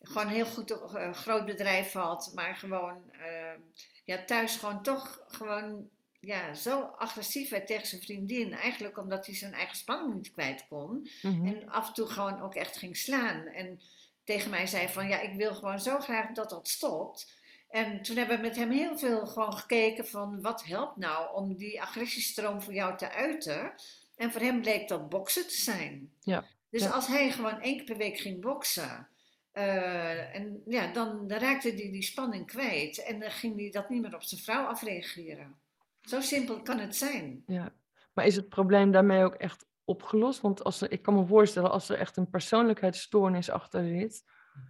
gewoon 0.04 0.28
een 0.28 0.34
heel 0.34 0.46
goed 0.46 0.72
uh, 0.72 1.14
groot 1.14 1.46
bedrijf 1.46 1.92
had, 1.92 2.32
maar 2.36 2.56
gewoon 2.56 3.04
uh, 3.14 3.60
ja, 4.06 4.24
thuis 4.26 4.56
gewoon 4.56 4.84
toch 4.84 5.24
gewoon 5.28 5.90
ja, 6.20 6.54
zo 6.54 6.82
agressief 6.82 7.50
werd 7.50 7.68
tegen 7.68 7.88
zijn 7.88 8.02
vriendin. 8.02 8.54
Eigenlijk 8.54 8.98
omdat 8.98 9.26
hij 9.26 9.36
zijn 9.36 9.54
eigen 9.54 9.78
spanning 9.78 10.14
niet 10.14 10.32
kwijt 10.32 10.68
kon. 10.68 11.10
Mm-hmm. 11.22 11.48
En 11.48 11.70
af 11.70 11.88
en 11.88 11.94
toe 11.94 12.08
gewoon 12.08 12.42
ook 12.42 12.56
echt 12.56 12.78
ging 12.78 12.98
slaan. 12.98 13.46
En 13.46 13.80
tegen 14.24 14.50
mij 14.50 14.68
zei 14.68 14.88
van 14.88 15.08
ja, 15.08 15.20
ik 15.20 15.36
wil 15.36 15.56
gewoon 15.56 15.80
zo 15.80 16.00
graag 16.00 16.32
dat 16.32 16.50
dat 16.50 16.68
stopt. 16.68 17.42
En 17.70 18.02
toen 18.02 18.18
hebben 18.18 18.36
we 18.36 18.42
met 18.42 18.56
hem 18.56 18.72
heel 18.72 18.98
veel 18.98 19.28
gewoon 19.28 19.54
gekeken 19.54 20.08
van 20.08 20.42
wat 20.42 20.64
helpt 20.64 20.98
nou 20.98 21.36
om 21.36 21.56
die 21.56 21.82
agressiestroom 21.82 22.62
voor 22.62 22.74
jou 22.74 22.98
te 22.98 23.12
uiten. 23.12 23.74
En 24.16 24.32
voor 24.32 24.42
hem 24.42 24.62
bleek 24.62 24.88
dat 24.88 25.10
boksen 25.10 25.48
te 25.48 25.62
zijn. 25.62 26.12
Ja. 26.20 26.46
Dus 26.70 26.84
ja. 26.84 26.90
als 26.90 27.08
hij 27.08 27.32
gewoon 27.32 27.62
één 27.62 27.76
keer 27.76 27.86
per 27.86 27.98
week 27.98 28.18
ging 28.18 28.42
boksen, 28.42 29.08
uh, 29.54 30.36
en 30.36 30.62
ja, 30.66 30.94
dan, 30.94 31.28
dan 31.28 31.40
raakte 31.40 31.68
hij 31.68 31.78
die, 31.78 31.92
die 31.92 32.02
spanning 32.02 32.46
kwijt 32.46 33.04
en 33.04 33.20
dan 33.20 33.32
ging 33.32 33.60
hij 33.60 33.70
dat 33.70 33.90
niet 33.90 34.02
meer 34.02 34.16
op 34.16 34.24
zijn 34.24 34.42
vrouw 34.42 34.66
afreageren. 34.66 35.56
Zo 36.02 36.22
simpel 36.22 36.62
kan 36.62 36.80
het 36.80 36.96
zijn. 36.96 37.44
Ja, 37.48 37.74
maar 38.14 38.26
is 38.26 38.36
het 38.36 38.50
probleem 38.50 38.92
daarmee 38.92 39.24
ook 39.24 39.36
echt 39.36 39.66
opgelost? 39.86 40.42
Want 40.42 40.64
als 40.64 40.82
er, 40.82 40.92
ik 40.92 41.02
kan 41.02 41.14
me 41.14 41.26
voorstellen, 41.26 41.72
als 41.72 41.90
er 41.90 41.98
echt 41.98 42.18
een 42.18 42.30
persoonlijkheidsstoornis 42.30 43.50
achter 43.50 43.88
zit, 43.88 44.24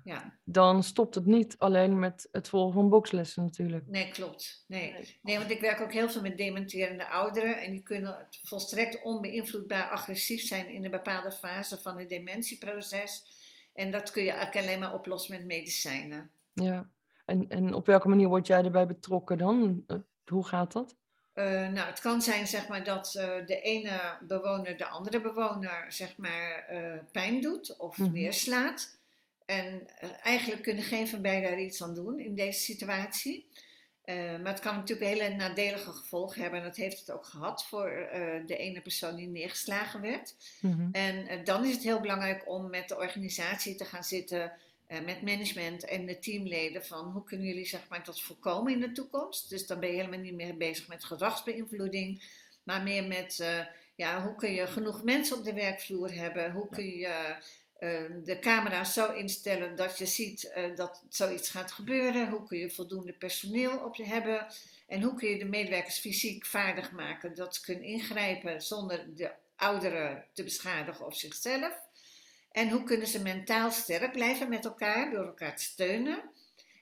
ja. 0.04 0.40
dan 0.44 0.84
stopt 0.84 1.16
het 1.16 1.26
niet 1.26 1.56
alleen 1.58 2.00
met 2.00 2.28
het 2.32 2.50
volgen 2.50 2.74
van 2.74 2.90
boxlessen 2.90 3.44
natuurlijk. 3.44 3.88
Nee, 3.88 4.12
klopt. 4.12 4.64
Nee. 4.68 5.18
nee, 5.22 5.38
want 5.38 5.52
ik 5.52 5.62
werk 5.62 5.82
ook 5.82 5.94
heel 5.94 6.10
veel 6.10 6.22
met 6.22 6.38
dementerende 6.38 7.08
ouderen. 7.08 7.62
En 7.62 7.72
die 7.72 7.84
kunnen 7.84 8.28
volstrekt 8.42 9.02
onbeïnvloedbaar 9.02 9.90
agressief 9.90 10.42
zijn 10.42 10.70
in 10.70 10.86
een 10.86 10.92
bepaalde 10.92 11.32
fase 11.32 11.78
van 11.78 12.00
het 12.00 12.10
dementieproces. 12.10 13.42
En 13.74 13.92
dat 13.92 14.12
kun 14.12 14.24
je 14.24 14.32
eigenlijk 14.32 14.66
alleen 14.66 14.80
maar 14.80 14.94
oplossen 14.94 15.36
met 15.36 15.46
medicijnen. 15.46 16.30
Ja, 16.54 16.90
en, 17.26 17.50
en 17.50 17.74
op 17.74 17.86
welke 17.86 18.08
manier 18.08 18.28
word 18.28 18.48
jij 18.48 18.64
erbij 18.64 18.86
betrokken 18.88 19.38
dan? 19.38 19.84
Eh, 19.88 19.98
Hoe 20.26 20.46
gaat 20.48 20.72
dat? 20.72 20.96
Eh, 21.34 21.46
nou, 21.46 21.88
het 21.88 22.00
kan 22.00 22.22
zijn 22.22 22.48
zeg 22.48 22.68
maar, 22.68 22.84
dat 22.84 23.16
eh, 23.16 23.46
de 23.46 23.62
ene 23.62 24.00
bewoner 24.28 24.78
de 24.78 24.86
andere 24.88 25.22
bewoner 25.22 25.86
zeg 25.90 26.18
maar, 26.18 26.66
pijn 27.12 27.42
doet 27.42 27.78
of 27.78 27.98
Mhm. 27.98 28.12
neerslaat. 28.12 28.98
En 29.46 29.88
eigenlijk 30.24 30.62
kunnen 30.62 30.84
geen 30.84 31.08
van 31.08 31.22
beiden 31.22 31.50
daar 31.50 31.60
iets 31.60 31.84
aan 31.84 31.96
doen 31.96 32.20
in 32.20 32.36
deze 32.36 32.60
situatie. 32.60 33.48
Eh, 34.04 34.16
maar 34.16 34.52
het 34.52 34.60
kan 34.60 34.76
natuurlijk 34.76 35.10
hele 35.10 35.36
nadelige 35.36 35.92
gevolgen 35.92 36.42
hebben. 36.42 36.60
En 36.60 36.66
dat 36.66 36.76
heeft 36.76 37.00
het 37.00 37.12
ook 37.12 37.26
gehad 37.26 37.66
voor 37.66 37.88
eh, 37.88 38.46
de 38.46 38.58
ene 38.58 38.82
persoon 38.82 39.16
die 39.16 39.28
neergeslagen 39.28 40.02
werd. 40.02 40.36
Mhm. 40.60 40.88
En 40.92 41.28
eh, 41.28 41.46
dan 41.46 41.66
is 41.66 41.74
het 41.74 41.84
heel 41.84 42.00
belangrijk 42.00 42.50
om 42.50 42.70
met 42.70 42.88
de 42.88 42.98
organisatie 42.98 43.76
te 43.76 43.86
gaan 43.86 44.04
zitten, 44.04 44.52
met 45.06 45.22
management 45.22 45.86
en 45.86 46.06
de 46.06 46.20
teamleden, 46.20 46.86
van 46.86 47.06
hoe 47.12 47.24
kunnen 47.24 47.48
jullie 47.48 47.66
zeg 47.66 47.82
maar, 47.90 48.04
dat 48.04 48.22
voorkomen 48.22 48.74
in 48.74 48.80
de 48.80 48.92
toekomst. 48.92 49.50
Dus 49.50 49.68
dan 49.68 49.80
ben 49.80 49.90
je 49.90 49.96
helemaal 49.96 50.20
niet 50.20 50.34
meer 50.34 50.58
bezig 50.58 50.88
met 50.88 51.04
gedragsbeïnvloeding, 51.04 52.24
maar 52.64 52.82
meer 52.82 53.04
met 53.04 53.44
ja, 53.96 54.24
hoe 54.24 54.36
kun 54.36 54.52
je 54.52 54.68
genoeg 54.68 55.04
mensen 55.04 55.38
op 55.38 55.44
de 55.44 55.54
werkvloer 55.54 56.14
hebben, 56.14 56.52
hoe 56.52 56.70
kun 56.70 56.86
je 56.86 57.36
de 58.24 58.38
camera's 58.40 58.94
zo 58.94 59.12
instellen 59.12 59.76
dat 59.76 59.98
je 59.98 60.06
ziet 60.06 60.52
eh, 60.52 60.76
dat 60.76 61.04
zoiets 61.10 61.50
gaat 61.50 61.72
gebeuren, 61.72 62.30
hoe 62.30 62.48
kun 62.48 62.58
je 62.58 62.72
voldoende 62.72 63.14
personeel 63.14 63.78
op 63.80 63.96
je 63.96 64.06
hebben. 64.06 64.48
En 64.88 65.02
hoe 65.02 65.16
kun 65.16 65.30
je 65.30 65.38
de 65.38 65.46
medewerkers 65.46 66.00
fysiek 66.00 66.46
vaardig 66.46 66.92
maken 66.92 67.36
dat 67.36 67.56
ze 67.56 67.62
kunnen 67.62 67.84
ingrijpen 67.84 68.62
zonder 68.62 69.16
de 69.16 69.32
ouderen 69.56 70.26
te 70.34 70.44
beschadigen 70.44 71.06
of 71.06 71.16
zichzelf? 71.16 71.82
En 72.52 72.70
hoe 72.70 72.84
kunnen 72.84 73.08
ze 73.08 73.22
mentaal 73.22 73.72
sterk 73.72 74.12
blijven 74.12 74.50
met 74.50 74.66
elkaar 74.66 75.12
door 75.12 75.26
elkaar 75.26 75.56
te 75.56 75.64
steunen? 75.64 76.32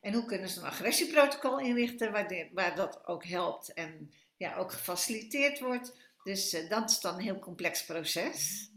En 0.02 0.14
hoe 0.14 0.26
kunnen 0.26 0.50
ze 0.50 0.60
een 0.60 0.66
agressieprotocol 0.66 1.60
inrichten 1.60 2.12
waar, 2.12 2.48
waar 2.54 2.76
dat 2.76 3.08
ook 3.08 3.26
helpt 3.26 3.74
en 3.74 4.12
ja, 4.38 4.56
ook 4.56 4.72
gefaciliteerd 4.72 5.60
wordt? 5.60 5.96
Dus 6.24 6.54
eh, 6.54 6.70
dat 6.70 6.90
is 6.90 7.00
dan 7.00 7.16
een 7.16 7.22
heel 7.22 7.40
complex 7.40 7.86
proces. 7.86 8.70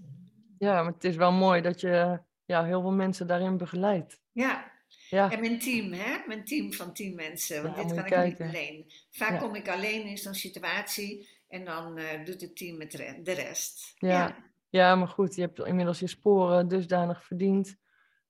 Ja, 0.65 0.83
maar 0.83 0.93
het 0.93 1.05
is 1.05 1.17
wel 1.17 1.33
mooi 1.33 1.61
dat 1.63 1.81
je 1.81 2.21
ja, 2.45 2.65
heel 2.65 2.81
veel 2.81 2.93
mensen 2.93 3.27
daarin 3.27 3.57
begeleidt. 3.57 4.21
Ja, 4.33 4.73
Ja, 5.09 5.31
en 5.31 5.41
mijn 5.41 5.59
team, 5.59 5.93
hè? 5.93 6.17
Mijn 6.27 6.45
team 6.45 6.73
van 6.73 6.93
tien 6.93 7.15
mensen. 7.15 7.63
Want 7.63 7.77
Ja, 7.77 7.83
dit 7.83 7.91
kan 7.95 7.99
ik 8.05 8.05
niet 8.05 8.37
kijken. 8.37 8.49
alleen. 8.49 8.93
Vaak 9.11 9.31
Ja. 9.31 9.39
kom 9.39 9.55
ik 9.55 9.69
alleen 9.69 10.05
in 10.07 10.19
zo'n 10.19 10.35
situatie 10.35 11.29
en 11.49 11.65
dan 11.65 11.99
eh, 11.99 12.25
doet 12.25 12.41
het 12.41 12.57
team 12.57 12.81
het 12.81 12.95
re- 12.95 13.21
de 13.23 13.33
rest. 13.33 13.93
Ja. 13.99 14.37
ja, 14.69 14.95
maar 14.95 15.09
goed, 15.09 15.35
je 15.35 15.41
hebt 15.41 15.59
inmiddels 15.67 15.99
je 15.99 16.07
sporen 16.07 16.69
dusdanig 16.69 17.25
verdiend. 17.25 17.77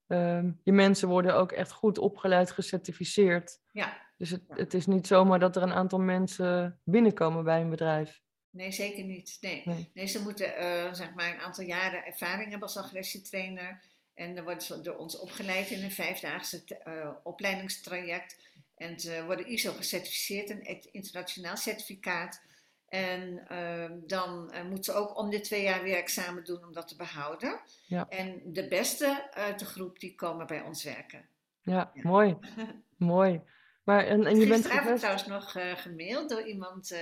Ehm, 0.07 0.50
je 0.62 0.73
mensen 0.73 1.09
worden 1.09 1.35
ook 1.37 1.53
echt 1.53 1.73
goed 1.73 1.99
opgeleid, 1.99 2.50
gecertificeerd. 2.50 3.59
ja. 3.73 4.03
Dus 4.19 4.31
het, 4.31 4.43
het 4.49 4.75
is 4.75 4.87
niet 4.87 5.07
zomaar 5.07 5.38
dat 5.38 5.57
er 5.57 5.62
een 5.62 5.73
aantal 5.73 5.99
mensen 5.99 6.81
binnenkomen 6.85 7.45
bij 7.45 7.61
een 7.61 7.71
bedrijf. 7.71 8.23
Nee, 8.55 8.73
zeker 8.73 9.05
niet. 9.05 9.39
Nee. 9.41 9.63
Nee. 9.65 9.91
Nee, 9.95 10.07
ze 10.07 10.23
moeten 10.23 10.57
eh, 10.57 10.93
zeg 10.93 11.15
maar 11.15 11.33
een 11.35 11.41
aantal 11.41 11.65
jaren 11.65 12.05
ervaring 12.05 12.51
hebben 12.51 12.69
als 12.69 12.77
agressietrainer. 12.77 13.81
En 14.15 14.35
dan 14.35 14.45
worden 14.45 14.63
ze 14.63 14.81
door 14.81 14.97
ons 14.97 15.19
opgeleid 15.19 15.71
in 15.71 15.83
een 15.83 15.91
vijfdaagse 15.91 16.65
eh, 16.85 17.11
opleidingstraject. 17.23 18.39
En 18.77 19.01
ze 19.01 19.23
worden 19.25 19.51
ISO 19.51 19.73
gecertificeerd, 19.73 20.51
een 20.51 20.83
internationaal 20.93 21.57
certificaat. 21.57 22.43
En 22.89 23.49
eh, 23.49 23.91
dan 24.07 24.53
eh, 24.53 24.65
moeten 24.65 24.85
ze 24.85 24.93
ook 24.93 25.19
om 25.19 25.31
de 25.31 25.41
twee 25.41 25.63
jaar 25.63 25.83
weer 25.83 25.97
examen 25.97 26.45
doen 26.45 26.65
om 26.65 26.73
dat 26.73 26.89
te 26.89 26.97
behouden. 26.97 27.61
Ja. 27.87 28.07
En 28.09 28.41
de 28.45 28.69
beste 28.69 29.33
uit 29.33 29.59
de 29.59 29.65
groep 29.65 30.01
die 30.01 30.15
komen 30.15 30.47
bij 30.47 30.61
ons 30.61 30.85
werken. 30.85 31.25
Ja, 31.63 31.91
Ja. 31.95 32.03
mooi. 32.03 32.37
Mooi. 32.97 33.41
Maar, 33.85 34.07
en, 34.07 34.27
en 34.27 34.37
je 34.37 34.47
bent 34.47 34.65
trouwens 34.99 35.27
nog 35.27 35.57
gemaild 35.75 36.29
door 36.29 36.43
iemand 36.43 36.97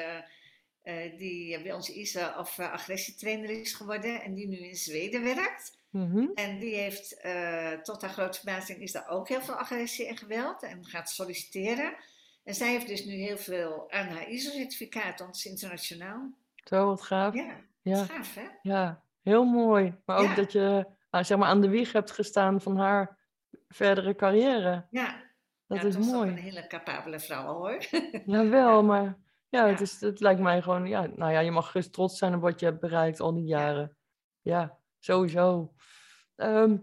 eh, 0.83 1.19
die 1.19 1.63
bij 1.63 1.73
ons 1.73 1.91
ISO 1.91 2.29
of 2.39 2.59
eh, 2.59 2.73
agressietrainer 2.73 3.51
is 3.51 3.73
geworden 3.75 4.23
en 4.23 4.35
die 4.35 4.49
nu 4.49 4.57
in 4.57 4.75
Zweden 4.77 5.23
werkt. 5.25 5.81
Mhm. 5.91 6.27
En 6.35 6.59
die 6.59 6.75
heeft, 6.75 7.21
eh, 7.21 7.71
tot 7.73 8.03
haar 8.03 8.11
grote 8.11 8.39
verbazing, 8.41 8.79
is 8.79 8.93
daar 8.93 9.09
ook 9.09 9.29
heel 9.29 9.41
veel 9.43 9.55
agressie 9.55 10.07
en 10.07 10.17
geweld 10.17 10.63
en 10.63 10.85
gaat 10.85 11.11
solliciteren. 11.11 11.95
En 12.45 12.55
zij 12.55 12.71
heeft 12.71 12.87
dus 12.89 13.05
nu 13.05 13.13
heel 13.13 13.37
veel 13.39 13.91
aan 13.91 14.07
haar 14.09 14.29
ISO-certificaat, 14.29 15.29
is 15.33 15.47
internationaal. 15.47 16.31
Zo, 16.65 16.87
wat 16.87 17.03
gaaf. 17.03 17.35
Ja, 17.35 17.57
Ja, 17.83 18.05
gaaf 18.05 18.35
hè? 18.35 18.47
ja, 18.63 19.03
heel 19.23 19.45
mooi. 19.45 19.95
Maar 20.05 20.17
ook 20.19 20.27
Ja. 20.29 20.35
dat 20.35 20.53
je 20.53 20.87
ah, 21.11 21.25
zeg 21.25 21.39
maar 21.39 21.49
aan 21.49 21.61
de 21.61 21.69
wieg 21.69 21.93
hebt 21.93 22.11
gestaan 22.11 22.61
van 22.61 22.77
haar 22.77 23.19
verdere 23.69 24.15
carrière. 24.15 24.87
Ja, 24.91 25.23
Dat 25.67 25.81
ja, 25.81 25.87
is 25.89 25.97
mooi. 25.97 26.31
een 26.31 26.37
hele 26.37 26.67
capabele 26.67 27.21
vrouw 27.21 27.55
hoor. 27.55 27.85
Jawel, 28.27 28.77
Ja. 28.81 28.83
maar 28.83 29.17
ja, 29.53 29.67
het, 29.69 29.81
is, 29.81 30.01
het 30.01 30.21
lijkt 30.21 30.41
mij 30.41 30.63
gewoon, 30.63 30.87
ja, 30.87 31.07
nou 31.07 31.33
ja, 31.33 31.41
je 31.41 31.51
mag 31.51 31.71
gerust 31.71 31.93
trots 31.93 32.19
zijn 32.19 32.35
op 32.35 32.41
wat 32.41 32.61
je 32.61 32.67
hebt 32.67 32.81
bereikt 32.81 33.21
al 33.21 33.35
die 33.35 33.45
jaren. 33.45 33.97
Ja, 34.41 34.79
sowieso. 34.99 35.75
Ehm 36.37 36.77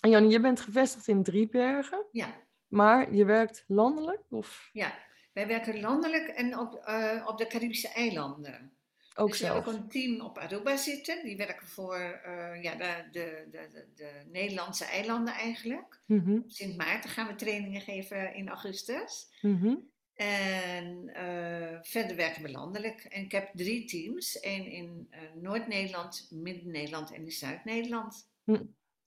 en 0.00 0.10
Jannie, 0.10 0.30
je 0.30 0.40
bent 0.40 0.60
gevestigd 0.60 1.08
in 1.08 1.22
Driebergen, 1.22 2.06
ja. 2.12 2.34
maar 2.66 3.14
je 3.14 3.24
werkt 3.24 3.64
landelijk 3.66 4.22
of 4.30 4.68
Ja, 4.72 4.98
wij 5.32 5.46
werken 5.46 5.80
landelijk 5.80 6.28
en 6.28 6.58
op, 6.58 6.74
eh, 6.74 7.26
op 7.26 7.38
de 7.38 7.46
Caribische 7.46 7.88
eilanden. 7.88 8.72
ook 9.14 9.28
dus 9.28 9.40
we 9.40 9.46
hebben 9.46 9.66
ook 9.66 9.72
een 9.72 9.88
team 9.88 10.20
op 10.20 10.38
Aruba 10.38 10.76
zitten. 10.76 11.24
Die 11.24 11.36
werken 11.36 11.66
voor 11.66 11.96
eh, 11.96 12.62
ja, 12.62 12.74
de, 12.74 13.08
de, 13.10 13.48
de, 13.50 13.68
de, 13.70 13.88
de 13.94 14.22
Nederlandse 14.32 14.84
eilanden 14.84 15.34
eigenlijk. 15.34 16.02
Mhm, 16.06 16.36
Op 16.36 16.50
Sint 16.50 16.76
Maarten 16.76 17.10
gaan 17.10 17.26
we 17.26 17.34
trainingen 17.34 17.80
geven 17.80 18.34
in 18.34 18.48
augustus. 18.48 19.28
mhm. 19.40 19.74
En 20.18 21.14
eh, 21.14 21.78
verder 21.82 22.16
werken 22.16 22.42
we 22.42 22.50
landelijk. 22.50 23.04
En 23.04 23.22
ik 23.22 23.32
heb 23.32 23.50
drie 23.54 23.84
teams. 23.84 24.44
Eén 24.44 24.66
in 24.66 25.06
eh, 25.10 25.20
Noord-Nederland, 25.34 26.28
Midden-Nederland 26.30 27.12
en 27.12 27.24
in 27.24 27.30
Zuid-Nederland. 27.30 28.30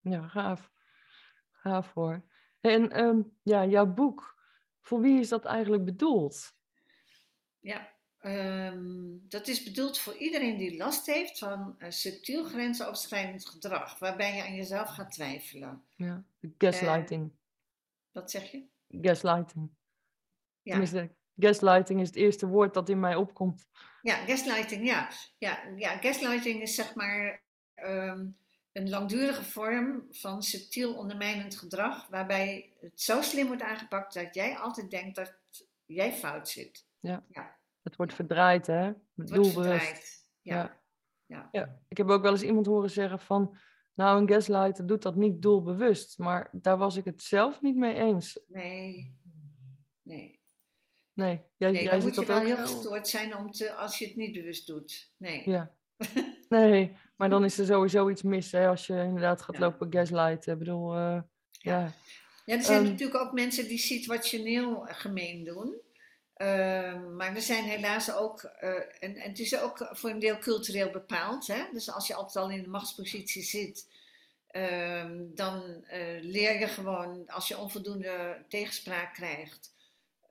Ja, 0.01 0.27
gaaf. 0.27 0.71
Gaaf 1.51 1.93
hoor. 1.93 2.23
En 2.61 2.91
ehm, 2.91 3.21
ja, 3.43 3.65
jouw 3.65 3.85
boek, 3.85 4.43
voor 4.81 5.01
wie 5.01 5.19
is 5.19 5.29
dat 5.29 5.45
eigenlijk 5.45 5.85
bedoeld? 5.85 6.55
Ja, 7.59 7.89
ehm, 8.19 9.17
dat 9.21 9.47
is 9.47 9.63
bedoeld 9.63 9.97
voor 9.97 10.15
iedereen 10.15 10.57
die 10.57 10.77
last 10.77 11.05
heeft 11.05 11.37
van 11.37 11.75
eh, 11.77 11.89
subtiel 11.89 12.43
grensoverschrijdend 12.43 13.49
gedrag. 13.49 13.99
Waarbij 13.99 14.35
je 14.35 14.43
aan 14.43 14.55
jezelf 14.55 14.89
gaat 14.89 15.11
twijfelen. 15.11 15.83
Ja, 15.95 16.23
gaslighting. 16.57 17.31
Wat 18.11 18.31
zeg 18.31 18.51
je? 18.51 18.65
Gaslighting. 18.87 19.69
Ja. 20.63 20.71
Tenminste, 20.71 21.15
gaslighting 21.35 22.01
is 22.01 22.07
het 22.07 22.15
eerste 22.15 22.47
woord 22.47 22.73
dat 22.73 22.89
in 22.89 22.99
mij 22.99 23.15
opkomt. 23.15 23.67
Ja, 24.01 24.15
gaslighting, 24.15 24.85
ja. 24.85 25.09
Ja, 25.37 25.59
ja 25.75 25.97
gaslighting 25.97 26.61
is 26.61 26.75
zeg 26.75 26.95
maar 26.95 27.43
ehm, 27.73 28.27
een 28.71 28.89
langdurige 28.89 29.43
vorm 29.43 30.05
van 30.09 30.43
subtiel 30.43 30.95
ondermijnend 30.95 31.57
gedrag, 31.57 32.07
waarbij 32.07 32.73
het 32.79 33.01
zo 33.01 33.21
slim 33.21 33.47
wordt 33.47 33.61
aangepakt 33.61 34.13
dat 34.13 34.35
jij 34.35 34.57
altijd 34.57 34.89
denkt 34.91 35.15
dat 35.15 35.39
jij 35.85 36.13
fout 36.13 36.49
zit. 36.49 36.85
Het 37.81 37.95
wordt 37.95 38.13
verdraaid, 38.13 38.67
hè? 38.67 38.83
Het 38.83 38.95
wordt 39.15 39.33
Doelbewust. 39.33 39.55
verdraaid. 39.55 40.27
Ja. 40.41 40.79
Ja. 41.25 41.49
Ja, 41.51 41.79
ik 41.87 41.97
heb 41.97 42.09
ook 42.09 42.21
wel 42.21 42.31
eens 42.31 42.43
iemand 42.43 42.65
horen 42.65 42.89
zeggen 42.89 43.19
van, 43.19 43.57
nou, 43.93 44.21
een 44.21 44.29
gaslighter 44.29 44.85
doet 44.85 45.01
dat 45.01 45.15
niet 45.15 45.41
doelbewust. 45.41 46.17
Maar 46.17 46.49
daar 46.51 46.77
was 46.77 46.95
ik 46.95 47.05
het 47.05 47.21
zelf 47.21 47.61
niet 47.61 47.75
mee 47.75 47.95
eens. 47.95 48.39
Nee. 48.47 49.15
Nee. 50.01 50.40
Nee, 51.13 51.41
jij, 51.57 51.71
Nee, 51.71 51.83
jij 51.83 51.91
dan 51.91 52.01
moet 52.01 52.15
je 52.15 52.25
wel 52.25 52.39
heel 52.39 52.57
gestoord 52.57 53.07
zijn 53.07 53.35
om 53.37 53.51
te, 53.51 53.73
als 53.73 53.97
je 53.97 54.05
het 54.05 54.15
niet 54.15 54.33
bewust 54.33 54.67
doet. 54.67 55.11
Nee. 55.17 55.49
Ja. 55.49 55.71
Nee, 56.49 56.97
maar 57.15 57.29
dan 57.29 57.43
is 57.43 57.57
er 57.57 57.65
sowieso 57.65 58.09
iets 58.09 58.21
mis, 58.21 58.51
hè, 58.51 58.67
als 58.67 58.87
je 58.87 58.93
inderdaad 59.03 59.41
gaat 59.41 59.55
Ja. 59.55 59.61
lopen 59.61 59.87
gaslighten. 59.93 60.53
Ik 60.53 60.59
bedoel, 60.59 60.93
eh, 60.95 61.21
ja. 61.51 61.93
Ja, 62.45 62.55
er 62.55 62.63
zijn 62.63 62.81
Ehm. 62.83 62.89
natuurlijk 62.91 63.19
ook 63.19 63.31
mensen 63.33 63.67
die 63.67 63.77
situationeel 63.77 64.85
gemeen 64.89 65.43
doen. 65.43 65.75
Ehm, 66.33 67.15
maar 67.15 67.35
er 67.35 67.41
zijn 67.41 67.63
helaas 67.63 68.13
ook, 68.13 68.41
eh, 68.43 68.69
en, 68.99 69.15
en 69.15 69.29
het 69.29 69.39
is 69.39 69.59
ook 69.59 69.87
voor 69.91 70.09
een 70.09 70.19
deel 70.19 70.37
cultureel 70.37 70.89
bepaald. 70.91 71.47
Hè? 71.47 71.63
Dus 71.73 71.91
als 71.91 72.07
je 72.07 72.13
altijd 72.15 72.45
al 72.45 72.51
in 72.51 72.63
de 72.63 72.69
machtspositie 72.69 73.43
zit, 73.43 73.87
ehm, 74.47 75.19
dan 75.35 75.83
eh, 75.87 76.21
leer 76.21 76.59
je 76.59 76.67
gewoon, 76.67 77.23
als 77.27 77.47
je 77.47 77.57
onvoldoende 77.57 78.45
tegenspraak 78.47 79.13
krijgt, 79.13 79.73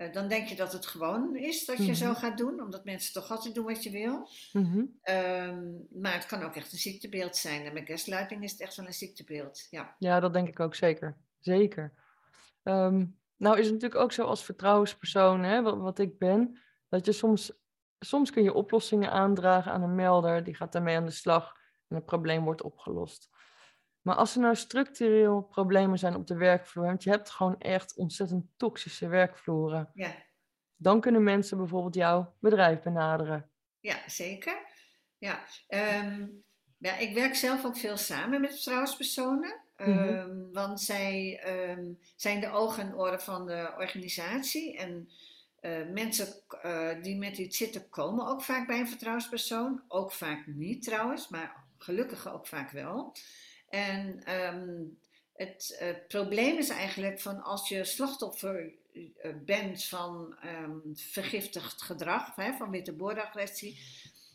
eh, 0.00 0.12
dan 0.12 0.28
denk 0.28 0.46
je 0.46 0.56
dat 0.56 0.72
het 0.72 0.86
gewoon 0.86 1.36
is 1.36 1.64
dat 1.64 1.76
je 1.86 1.94
zo 1.94 2.10
Mhm. 2.10 2.14
gaat 2.20 2.38
doen, 2.38 2.62
omdat 2.62 2.84
mensen 2.84 3.12
toch 3.12 3.30
altijd 3.30 3.54
doen 3.54 3.64
wat 3.64 3.82
je 3.82 3.90
wil. 3.90 4.28
Mhm. 4.52 4.84
Ehm, 5.02 5.64
maar 5.90 6.12
het 6.12 6.26
kan 6.26 6.42
ook 6.42 6.54
echt 6.56 6.72
een 6.72 6.78
ziektebeeld 6.78 7.36
zijn. 7.36 7.64
En 7.66 7.72
met 7.72 7.86
gaslighting 7.86 8.42
is 8.42 8.50
het 8.52 8.60
echt 8.60 8.76
wel 8.76 8.86
een 8.86 8.92
ziektebeeld. 8.94 9.66
Ja. 9.70 9.94
Ja, 9.98 10.20
dat 10.20 10.32
denk 10.32 10.48
ik 10.48 10.60
ook 10.60 10.74
zeker. 10.74 11.16
zeker. 11.40 11.92
Ehm, 12.62 13.06
nou 13.36 13.58
is 13.58 13.64
het 13.64 13.74
natuurlijk 13.74 14.00
ook 14.00 14.12
zo 14.12 14.24
als 14.24 14.44
vertrouwenspersoon, 14.44 15.42
hè, 15.42 15.62
wat, 15.62 15.78
wat 15.78 15.98
ik 15.98 16.18
ben, 16.18 16.58
dat 16.88 17.04
je 17.06 17.12
soms, 17.12 17.52
soms 17.98 18.30
kun 18.30 18.42
je 18.42 18.52
oplossingen 18.52 19.10
aandragen 19.10 19.72
aan 19.72 19.82
een 19.82 19.94
melder, 19.94 20.44
die 20.44 20.54
gaat 20.54 20.72
daarmee 20.72 20.96
aan 20.96 21.04
de 21.04 21.10
slag 21.10 21.52
en 21.88 21.96
het 21.96 22.04
probleem 22.04 22.44
wordt 22.44 22.62
opgelost. 22.62 23.29
Maar 24.02 24.14
als 24.14 24.34
er 24.34 24.40
nou 24.40 24.54
structureel 24.56 25.42
problemen 25.42 25.98
zijn 25.98 26.14
op 26.14 26.26
de 26.26 26.36
werkvloer, 26.36 26.84
want 26.84 27.02
je 27.02 27.10
hebt 27.10 27.30
gewoon 27.30 27.58
echt 27.58 27.96
ontzettend 27.96 28.46
toxische 28.56 29.08
werkvloeren, 29.08 29.90
Ja, 29.94 30.14
dan 30.76 31.00
kunnen 31.00 31.22
mensen 31.22 31.56
bijvoorbeeld 31.56 31.94
jouw 31.94 32.34
bedrijf 32.38 32.80
benaderen. 32.82 33.50
ja 33.80 33.96
zeker. 34.06 34.58
Ja, 35.18 35.40
ehm, 35.68 36.26
ja, 36.78 36.96
ik 36.96 37.14
werk 37.14 37.34
zelf 37.34 37.64
ook 37.64 37.76
veel 37.76 37.96
samen 37.96 38.40
met 38.40 38.50
vertrouwenspersonen. 38.52 39.60
Mhm. 39.76 39.90
ehm, 39.90 40.52
want 40.52 40.80
zij 40.80 41.40
ehm, 41.42 41.84
zijn 42.16 42.40
de 42.40 42.50
ogen 42.50 42.82
en 42.82 42.94
oren 42.94 43.20
van 43.20 43.46
de 43.46 43.74
organisatie. 43.78 44.76
En 44.78 45.08
eh, 45.60 45.86
mensen 45.92 46.26
eh, 46.62 47.02
die 47.02 47.16
met 47.18 47.38
iets 47.38 47.56
zitten 47.56 47.88
komen 47.88 48.26
ook 48.26 48.42
vaak 48.42 48.66
bij 48.66 48.78
een 48.80 48.88
vertrouwenspersoon. 48.88 49.82
Ook 49.88 50.12
vaak 50.12 50.46
niet 50.46 50.82
trouwens, 50.82 51.28
maar 51.28 51.64
gelukkig 51.78 52.32
ook 52.32 52.46
vaak 52.46 52.70
wel. 52.70 53.12
En 53.70 54.22
ehm, 54.24 54.78
het 55.34 55.76
eh, 55.78 55.88
probleem 56.08 56.58
is 56.58 56.68
eigenlijk 56.68 57.20
van 57.20 57.42
als 57.42 57.68
je 57.68 57.84
slachtoffer 57.84 58.72
eh, 58.92 59.32
bent 59.44 59.84
van 59.84 60.36
ehm, 60.42 60.78
vergiftigd 60.94 61.82
gedrag, 61.82 62.36
hè, 62.36 62.52
van 62.52 62.70
witte 62.70 62.92
boordagressie, 62.92 63.80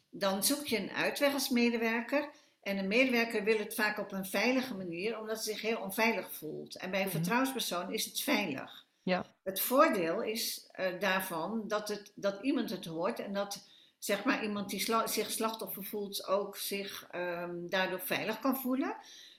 dan 0.10 0.44
zoek 0.44 0.66
je 0.66 0.78
een 0.78 0.92
uitweg 0.92 1.34
als 1.34 1.50
medewerker. 1.50 2.30
En 2.62 2.78
een 2.78 2.88
medewerker 2.88 3.44
wil 3.44 3.58
het 3.58 3.76
vaak 3.76 3.98
op 4.00 4.12
een 4.12 4.26
veilige 4.26 4.74
manier, 4.76 5.20
omdat 5.20 5.36
hij 5.36 5.54
zich 5.54 5.62
heel 5.62 5.80
onveilig 5.80 6.34
voelt. 6.34 6.76
En 6.76 6.92
bij 6.92 7.00
een 7.00 7.06
Mhm. 7.08 7.16
vertrouwenspersoon 7.16 7.94
is 7.94 8.06
het 8.06 8.22
veilig. 8.22 8.86
Ja. 9.04 9.26
Het 9.44 9.60
voordeel 9.60 10.22
is 10.22 10.68
eh, 10.72 11.00
daarvan 11.00 11.68
dat, 11.68 11.88
het, 11.88 12.12
dat 12.16 12.42
iemand 12.42 12.70
het 12.70 12.86
hoort 12.86 13.20
en 13.20 13.34
dat 13.34 13.68
zeg 14.00 14.24
maar, 14.24 14.44
iemand 14.44 14.70
die 14.70 14.80
sla- 14.80 15.08
zich 15.08 15.32
slachtoffer 15.32 15.84
voelt 15.84 16.28
ook 16.28 16.58
zich 16.58 17.08
ehm, 17.12 17.54
daardoor 17.68 18.00
veilig 18.00 18.40
kan 18.40 18.56
voelen. 18.58 18.96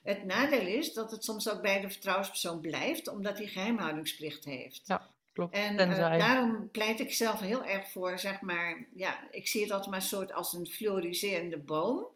Het 0.06 0.24
nadeel 0.24 0.66
is 0.66 0.92
dat 0.92 1.10
het 1.10 1.24
soms 1.24 1.50
ook 1.50 1.62
bij 1.62 1.80
de 1.80 1.90
vertrouwenspersoon 1.90 2.60
blijft, 2.60 3.08
omdat 3.08 3.38
hij 3.38 3.46
geheimhoudingsplicht 3.46 4.44
heeft. 4.44 4.82
Ja, 4.84 5.10
klopt. 5.32 5.54
En 5.54 5.78
eh, 5.78 6.18
daarom 6.18 6.70
pleit 6.70 7.00
ik 7.00 7.12
zelf 7.12 7.40
heel 7.40 7.64
erg 7.64 7.90
voor, 7.90 8.18
zeg 8.18 8.40
maar, 8.40 8.86
ja, 8.94 9.18
ik 9.30 9.46
zie 9.46 9.62
het 9.62 9.70
altijd 9.70 9.90
maar 9.90 10.00
een 10.00 10.06
soort 10.06 10.32
als 10.32 10.52
een 10.52 10.66
fluoriserende 10.66 11.58
boom. 11.58 12.06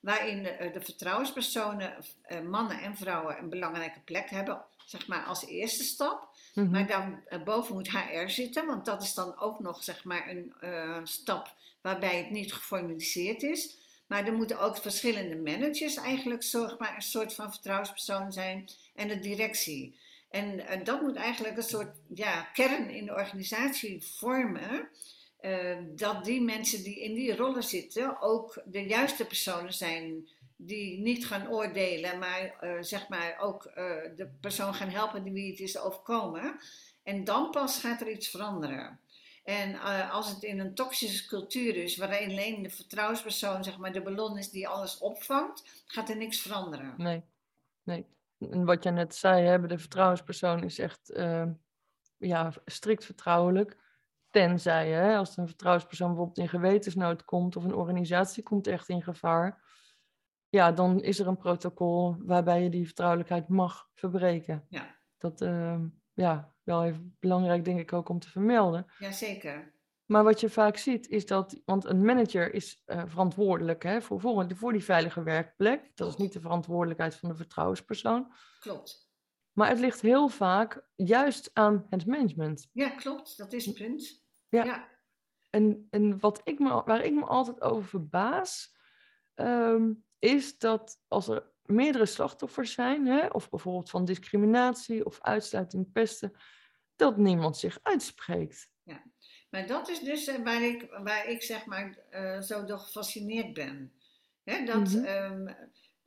Waarin 0.00 0.42
de, 0.42 0.70
de 0.72 0.80
vertrouwenspersonen, 0.80 1.96
eh, 2.22 2.40
mannen 2.40 2.80
en 2.80 2.96
vrouwen, 2.96 3.38
een 3.38 3.48
belangrijke 3.48 4.00
plek 4.00 4.30
hebben, 4.30 4.64
zeg 4.86 5.06
maar 5.06 5.24
als 5.24 5.46
eerste 5.46 5.84
stap. 5.84 6.28
Mhm. 6.54 6.70
Maar 6.70 6.86
dan 6.86 7.20
eh, 7.26 7.42
boven 7.42 7.74
moet 7.74 7.90
HR 7.90 8.28
zitten, 8.28 8.66
want 8.66 8.84
dat 8.84 9.02
is 9.02 9.14
dan 9.14 9.38
ook 9.38 9.60
nog 9.60 9.84
zeg 9.84 10.04
maar 10.04 10.28
een 10.28 10.54
eh, 10.60 11.00
stap 11.02 11.54
waarbij 11.80 12.16
het 12.16 12.30
niet 12.30 12.52
geformaliseerd 12.52 13.42
is. 13.42 13.76
Maar 14.12 14.26
er 14.26 14.32
moeten 14.32 14.60
ook 14.60 14.76
verschillende 14.76 15.36
managers 15.36 15.96
eigenlijk 15.96 16.42
zeg 16.42 16.78
maar, 16.78 16.94
een 16.94 17.02
soort 17.02 17.34
van 17.34 17.52
vertrouwenspersoon 17.52 18.32
zijn 18.32 18.68
en 18.94 19.08
de 19.08 19.18
directie. 19.18 19.98
En 20.30 20.66
eh, 20.66 20.84
dat 20.84 21.02
moet 21.02 21.16
eigenlijk 21.16 21.56
een 21.56 21.62
soort 21.62 21.96
ja, 22.14 22.42
kern 22.42 22.90
in 22.90 23.04
de 23.04 23.14
organisatie 23.14 24.02
vormen. 24.02 24.88
eh, 25.40 25.76
dat 25.96 26.24
die 26.24 26.40
mensen 26.40 26.82
die 26.82 27.00
in 27.00 27.14
die 27.14 27.36
rollen 27.36 27.62
zitten 27.62 28.20
ook 28.20 28.62
de 28.64 28.82
juiste 28.86 29.24
personen 29.24 29.72
zijn 29.72 30.28
die 30.56 30.98
niet 30.98 31.26
gaan 31.26 31.48
oordelen, 31.48 32.18
maar 32.18 32.56
eh, 32.60 32.76
zeg 32.80 33.08
maar 33.08 33.36
ook 33.40 33.62
de 34.16 34.28
persoon 34.40 34.74
gaan 34.74 34.88
helpen 34.88 35.22
die 35.22 35.32
wie 35.32 35.50
het 35.50 35.60
is 35.60 35.78
overkomen. 35.78 36.60
En 37.02 37.24
dan 37.24 37.50
pas 37.50 37.78
gaat 37.78 38.00
er 38.00 38.10
iets 38.10 38.28
veranderen. 38.28 39.00
En 39.42 39.74
eh, 39.74 40.10
als 40.12 40.28
het 40.28 40.42
in 40.42 40.60
een 40.60 40.74
toxische 40.74 41.28
cultuur 41.28 41.76
is, 41.76 41.96
waarin 41.96 42.30
alleen 42.30 42.62
de 42.62 42.70
vertrouwenspersoon 42.70 43.64
zeg 43.64 43.78
maar, 43.78 43.92
de 43.92 44.02
ballon 44.02 44.38
is 44.38 44.50
die 44.50 44.68
alles 44.68 44.98
opvangt, 44.98 45.82
gaat 45.86 46.08
er 46.08 46.16
niks 46.16 46.40
veranderen. 46.40 46.94
Nee, 46.96 47.22
nee. 47.82 48.06
En 48.38 48.64
wat 48.64 48.82
jij 48.82 48.92
net 48.92 49.14
zei, 49.14 49.44
hè, 49.44 49.66
de 49.66 49.78
vertrouwenspersoon 49.78 50.62
is 50.64 50.78
echt 50.78 51.10
eh, 51.10 51.46
ja, 52.16 52.52
strikt 52.64 53.04
vertrouwelijk. 53.04 53.80
Tenzij, 54.30 54.90
hè, 54.90 55.16
als 55.16 55.36
een 55.36 55.46
vertrouwenspersoon 55.46 56.08
bijvoorbeeld 56.08 56.38
in 56.38 56.48
gewetensnood 56.48 57.24
komt 57.24 57.56
of 57.56 57.64
een 57.64 57.74
organisatie 57.74 58.42
komt 58.42 58.66
echt 58.66 58.88
in 58.88 59.02
gevaar, 59.02 59.62
ja, 60.48 60.72
dan 60.72 61.02
is 61.02 61.18
er 61.18 61.26
een 61.26 61.36
protocol 61.36 62.16
waarbij 62.18 62.62
je 62.62 62.68
die 62.68 62.84
vertrouwelijkheid 62.86 63.48
mag 63.48 63.88
verbreken. 63.94 64.66
Ja. 64.68 64.96
Dat, 65.18 65.40
uh, 65.40 65.80
ja, 66.12 66.51
wel 66.64 66.84
even 66.84 67.16
belangrijk 67.20 67.64
denk 67.64 67.78
ik 67.78 67.92
ook 67.92 68.08
om 68.08 68.18
te 68.18 68.30
vermelden. 68.30 68.86
Jazeker. 68.98 69.74
Maar 70.06 70.24
wat 70.24 70.40
je 70.40 70.50
vaak 70.50 70.76
ziet 70.76 71.08
is 71.08 71.26
dat, 71.26 71.60
want 71.64 71.84
een 71.84 72.04
manager 72.04 72.54
is 72.54 72.82
uh, 72.86 73.02
verantwoordelijk 73.06 73.82
hè, 73.82 74.02
voor, 74.02 74.20
voor, 74.20 74.46
voor 74.54 74.72
die 74.72 74.84
veilige 74.84 75.22
werkplek. 75.22 75.90
Dat 75.94 76.08
is 76.08 76.16
niet 76.16 76.32
de 76.32 76.40
verantwoordelijkheid 76.40 77.16
van 77.16 77.28
de 77.28 77.34
vertrouwenspersoon. 77.34 78.32
Klopt. 78.60 79.10
Maar 79.52 79.68
het 79.68 79.78
ligt 79.78 80.00
heel 80.00 80.28
vaak 80.28 80.84
juist 80.96 81.50
aan 81.52 81.86
het 81.90 82.06
management. 82.06 82.68
Ja, 82.72 82.88
klopt. 82.88 83.36
Dat 83.36 83.52
is 83.52 83.66
het 83.66 83.74
punt. 83.74 84.24
Ja. 84.48 84.64
ja. 84.64 84.88
En, 85.50 85.86
en 85.90 86.20
wat 86.20 86.40
ik 86.44 86.58
me, 86.58 86.82
waar 86.84 87.04
ik 87.04 87.12
me 87.12 87.24
altijd 87.24 87.60
over 87.60 87.88
verbaas, 87.88 88.76
um, 89.34 90.04
is 90.18 90.58
dat 90.58 91.02
als 91.08 91.28
er 91.28 91.51
meerdere 91.74 92.06
slachtoffers 92.06 92.72
zijn, 92.72 93.06
hè, 93.06 93.26
of 93.26 93.50
bijvoorbeeld 93.50 93.90
van 93.90 94.04
discriminatie 94.04 95.04
of 95.06 95.20
uitsluiting, 95.20 95.92
pesten, 95.92 96.32
dat 96.96 97.16
niemand 97.16 97.56
zich 97.56 97.78
uitspreekt. 97.82 98.70
Ja, 98.82 99.02
maar 99.50 99.66
dat 99.66 99.88
is 99.88 100.00
dus 100.00 100.28
uh, 100.28 100.44
waar, 100.44 100.62
ik, 100.62 100.98
waar 101.02 101.28
ik 101.28 101.42
zeg 101.42 101.66
maar 101.66 101.98
uh, 102.10 102.40
zo 102.40 102.64
door 102.64 102.78
gefascineerd 102.78 103.52
ben. 103.52 103.92
Hè, 104.44 104.64
dat 104.64 104.88
Mhm. 104.88 105.04
um, 105.04 105.48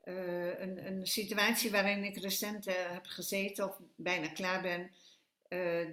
uh, 0.04 0.60
een, 0.60 0.88
een 0.88 1.06
situatie 1.06 1.72
waarin 1.72 2.04
ik 2.04 2.18
recent 2.18 2.66
heb 2.66 3.06
gezeten 3.06 3.70
of 3.70 3.80
bijna 3.96 4.28
klaar 4.28 4.62
ben, 4.62 4.92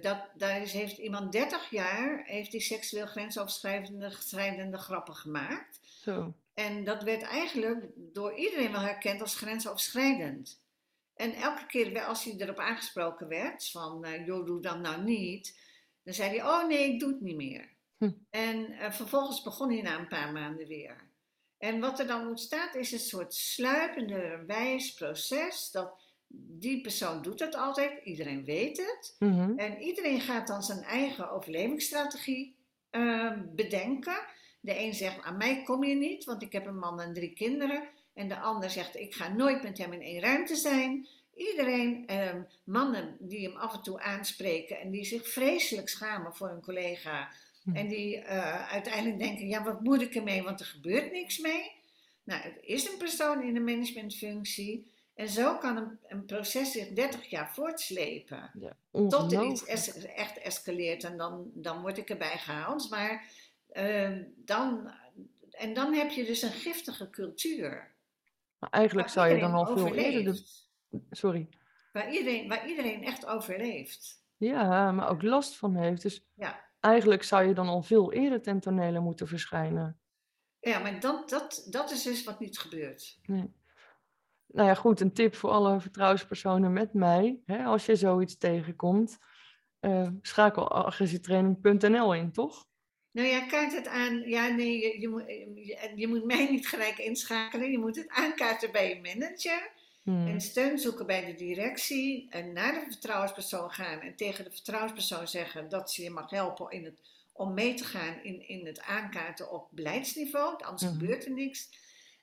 dat, 0.01 0.29
daar 0.37 0.61
is, 0.61 0.73
heeft 0.73 0.97
iemand 0.97 1.31
30 1.31 1.69
jaar 1.69 2.23
heeft 2.25 2.51
die 2.51 2.61
seksueel 2.61 3.05
grensoverschrijdende 3.05 4.77
grappen 4.77 5.15
gemaakt. 5.15 5.79
Zo. 5.83 6.33
En 6.53 6.83
dat 6.83 7.03
werd 7.03 7.21
eigenlijk 7.21 7.85
door 7.95 8.35
iedereen 8.35 8.71
wel 8.71 8.81
herkend 8.81 9.21
als 9.21 9.35
grensoverschrijdend. 9.35 10.61
En 11.15 11.33
elke 11.33 11.65
keer 11.65 12.03
als 12.03 12.23
hij 12.23 12.35
erop 12.37 12.59
aangesproken 12.59 13.27
werd, 13.27 13.69
van 13.69 14.05
uh, 14.05 14.25
joh, 14.25 14.45
doe 14.45 14.61
dat 14.61 14.79
nou 14.79 15.03
niet, 15.03 15.59
dan 16.03 16.13
zei 16.13 16.29
hij, 16.29 16.43
oh 16.43 16.67
nee, 16.67 16.93
ik 16.93 16.99
doe 16.99 17.09
het 17.11 17.21
niet 17.21 17.35
meer. 17.35 17.69
Hm. 17.97 18.11
En 18.29 18.71
uh, 18.71 18.91
vervolgens 18.91 19.41
begon 19.41 19.71
hij 19.71 19.81
na 19.81 19.99
een 19.99 20.07
paar 20.07 20.31
maanden 20.31 20.67
weer. 20.67 21.11
En 21.57 21.79
wat 21.79 21.99
er 21.99 22.07
dan 22.07 22.27
ontstaat 22.27 22.75
is 22.75 22.91
een 22.91 22.99
soort 22.99 23.33
sluipende 23.33 24.43
wijs 24.47 24.93
proces, 24.93 25.71
dat 25.71 26.01
die 26.35 26.81
persoon 26.81 27.21
doet 27.21 27.39
het 27.39 27.55
altijd, 27.55 28.03
iedereen 28.03 28.45
weet 28.45 28.77
het. 28.77 29.15
Mm 29.19 29.39
-hmm. 29.39 29.59
En 29.59 29.81
iedereen 29.81 30.21
gaat 30.21 30.47
dan 30.47 30.63
zijn 30.63 30.83
eigen 30.83 31.31
overlevingsstrategie 31.31 32.55
uh, 32.91 33.31
bedenken. 33.55 34.25
De 34.63 34.79
een 34.79 34.93
zegt, 34.93 35.21
aan 35.21 35.37
mij 35.37 35.63
kom 35.63 35.83
je 35.83 35.95
niet, 35.95 36.23
want 36.23 36.41
ik 36.41 36.51
heb 36.51 36.65
een 36.65 36.79
man 36.79 37.01
en 37.01 37.13
drie 37.13 37.33
kinderen. 37.33 37.83
En 38.13 38.27
de 38.27 38.39
ander 38.39 38.69
zegt, 38.69 38.95
ik 38.95 39.13
ga 39.13 39.27
nooit 39.27 39.63
met 39.63 39.77
hem 39.77 39.93
in 39.93 40.01
één 40.01 40.21
ruimte 40.21 40.55
zijn. 40.55 41.07
Iedereen, 41.35 42.07
eh, 42.07 42.35
mannen 42.63 43.17
die 43.19 43.47
hem 43.47 43.57
af 43.57 43.73
en 43.73 43.81
toe 43.81 43.99
aanspreken 43.99 44.79
en 44.79 44.91
die 44.91 45.05
zich 45.05 45.27
vreselijk 45.27 45.89
schamen 45.89 46.35
voor 46.35 46.49
een 46.49 46.61
collega. 46.61 47.31
Hm. 47.63 47.75
En 47.75 47.87
die 47.87 48.17
uh, 48.17 48.71
uiteindelijk 48.71 49.19
denken, 49.19 49.47
ja 49.47 49.63
wat 49.63 49.81
moet 49.81 50.01
ik 50.01 50.15
ermee, 50.15 50.43
want 50.43 50.59
er 50.59 50.65
gebeurt 50.65 51.11
niks 51.11 51.37
mee. 51.37 51.71
Nou, 52.23 52.41
het 52.41 52.57
is 52.61 52.89
een 52.89 52.97
persoon 52.97 53.43
in 53.43 53.55
een 53.55 53.63
managementfunctie. 53.63 54.91
En 55.15 55.29
zo 55.29 55.57
kan 55.57 55.77
een, 55.77 55.99
een 56.07 56.25
proces 56.25 56.71
zich 56.71 56.87
30 56.87 57.29
jaar 57.29 57.53
voortslepen. 57.53 58.51
Ja, 58.59 58.75
tot 59.09 59.33
er 59.33 59.45
iets 59.45 59.65
es 59.65 60.05
echt 60.05 60.37
escaleert 60.37 61.03
en 61.03 61.17
dan, 61.17 61.51
dan 61.53 61.81
word 61.81 61.97
ik 61.97 62.09
erbij 62.09 62.37
gehaald. 62.37 62.89
Maar 62.89 63.25
uh, 63.73 64.17
dan, 64.35 64.91
en 65.51 65.73
dan 65.73 65.93
heb 65.93 66.09
je 66.09 66.25
dus 66.25 66.41
een 66.41 66.51
giftige 66.51 67.09
cultuur. 67.09 67.95
Maar 68.59 68.69
eigenlijk 68.69 69.09
zou 69.09 69.27
je 69.27 69.39
dan 69.39 69.53
al 69.53 69.77
veel 69.77 69.95
eerder... 69.95 70.33
De... 70.33 71.01
Sorry. 71.11 71.49
Waar 71.91 72.11
iedereen, 72.11 72.47
waar 72.47 72.67
iedereen 72.67 73.03
echt 73.03 73.25
overleeft. 73.25 74.23
Ja, 74.37 74.91
maar 74.91 75.09
ook 75.09 75.21
last 75.21 75.55
van 75.55 75.75
heeft. 75.75 76.01
Dus 76.01 76.25
ja. 76.33 76.69
eigenlijk 76.79 77.23
zou 77.23 77.47
je 77.47 77.53
dan 77.53 77.67
al 77.67 77.81
veel 77.81 78.13
eerder 78.13 78.41
ten 78.41 78.59
tonele 78.59 78.99
moeten 78.99 79.27
verschijnen. 79.27 79.99
Ja, 80.59 80.79
maar 80.79 80.99
dat, 80.99 81.29
dat, 81.29 81.67
dat 81.69 81.91
is 81.91 82.03
dus 82.03 82.23
wat 82.23 82.39
niet 82.39 82.59
gebeurt. 82.59 83.19
Nee. 83.25 83.53
Nou 84.47 84.67
ja, 84.67 84.73
goed, 84.73 84.99
een 84.99 85.13
tip 85.13 85.35
voor 85.35 85.49
alle 85.49 85.79
vertrouwenspersonen 85.79 86.73
met 86.73 86.93
mij. 86.93 87.41
Hè, 87.45 87.63
als 87.63 87.85
je 87.85 87.95
zoiets 87.95 88.37
tegenkomt, 88.37 89.17
uh, 89.81 90.07
schakel 90.21 90.71
agressietraining.nl 90.71 92.13
in, 92.13 92.31
toch? 92.31 92.67
Nou 93.13 93.27
ja, 93.27 93.39
kaart 93.45 93.73
het 93.73 93.87
aan. 93.87 94.19
Ja, 94.29 94.47
nee, 94.47 94.79
je, 94.79 94.99
je, 95.01 95.07
moet, 95.09 95.23
je, 95.27 95.91
je, 95.95 96.07
moet 96.07 96.23
mij 96.25 96.47
niet 96.51 96.67
gelijk 96.67 96.97
inschakelen. 96.97 97.71
Je 97.71 97.77
moet 97.79 97.95
het 97.95 98.09
aankaarten 98.09 98.71
bij 98.71 98.89
je 98.89 99.01
manager. 99.01 99.71
Hmm. 100.03 100.27
En 100.27 100.41
steun 100.41 100.79
zoeken 100.79 101.05
bij 101.05 101.25
de 101.25 101.33
directie 101.35 102.27
en 102.29 102.53
naar 102.53 102.73
de 102.73 102.85
vertrouwenspersoon 102.91 103.71
gaan 103.71 103.99
en 103.99 104.15
tegen 104.15 104.43
de 104.43 104.51
vertrouwenspersoon 104.51 105.27
zeggen 105.27 105.69
dat 105.69 105.91
ze 105.91 106.03
je 106.03 106.09
mag 106.09 106.29
helpen 106.29 106.71
in 106.71 106.85
het, 106.85 106.99
om 107.33 107.53
mee 107.53 107.73
te 107.73 107.83
gaan 107.83 108.23
in, 108.23 108.47
in 108.47 108.65
het 108.65 108.81
aankaarten 108.81 109.51
op 109.51 109.67
beleidsniveau, 109.71 110.63
anders 110.63 110.81
Mhm. 110.83 110.91
gebeurt 110.91 111.25
er 111.25 111.31
niks. 111.31 111.69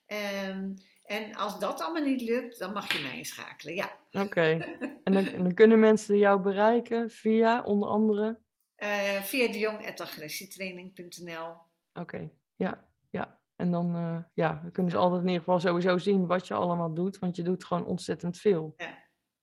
Ehm, 0.07 0.69
en 1.05 1.35
als 1.35 1.59
dat 1.59 1.81
allemaal 1.81 2.05
niet 2.05 2.21
lukt, 2.21 2.59
dan 2.59 2.73
mag 2.73 2.93
je 2.93 2.99
mij 3.03 3.17
inschakelen. 3.17 3.75
Ja, 3.75 3.93
Oké. 4.13 4.41
En 5.05 5.13
dan, 5.13 5.27
en 5.27 5.43
dan 5.43 5.55
kunnen 5.55 5.81
mensen 5.81 6.19
jou 6.19 6.41
bereiken 6.41 7.11
via 7.11 7.63
onder 7.63 7.89
andere. 7.89 8.39
Eh, 8.81 9.23
via 9.23 9.53
de 9.53 9.59
jongagressietraining.nl. 9.59 11.57
Oké, 11.93 12.31
ja, 12.57 12.89
ja. 13.11 13.41
En 13.57 13.71
dan, 13.71 13.95
eh, 13.95 14.19
ja, 14.35 14.61
dan 14.63 14.71
kunnen 14.71 14.93
ze 14.93 14.99
altijd 14.99 15.21
in 15.21 15.27
ieder 15.27 15.43
geval 15.43 15.61
sowieso 15.61 15.99
zien 15.99 16.27
wat 16.27 16.47
je 16.47 16.55
allemaal 16.55 16.95
doet, 16.95 17.19
want 17.19 17.37
je 17.37 17.43
doet 17.43 17.65
gewoon 17.65 17.85
ontzettend 17.85 18.39
veel. 18.39 18.75
Ja. 18.77 18.99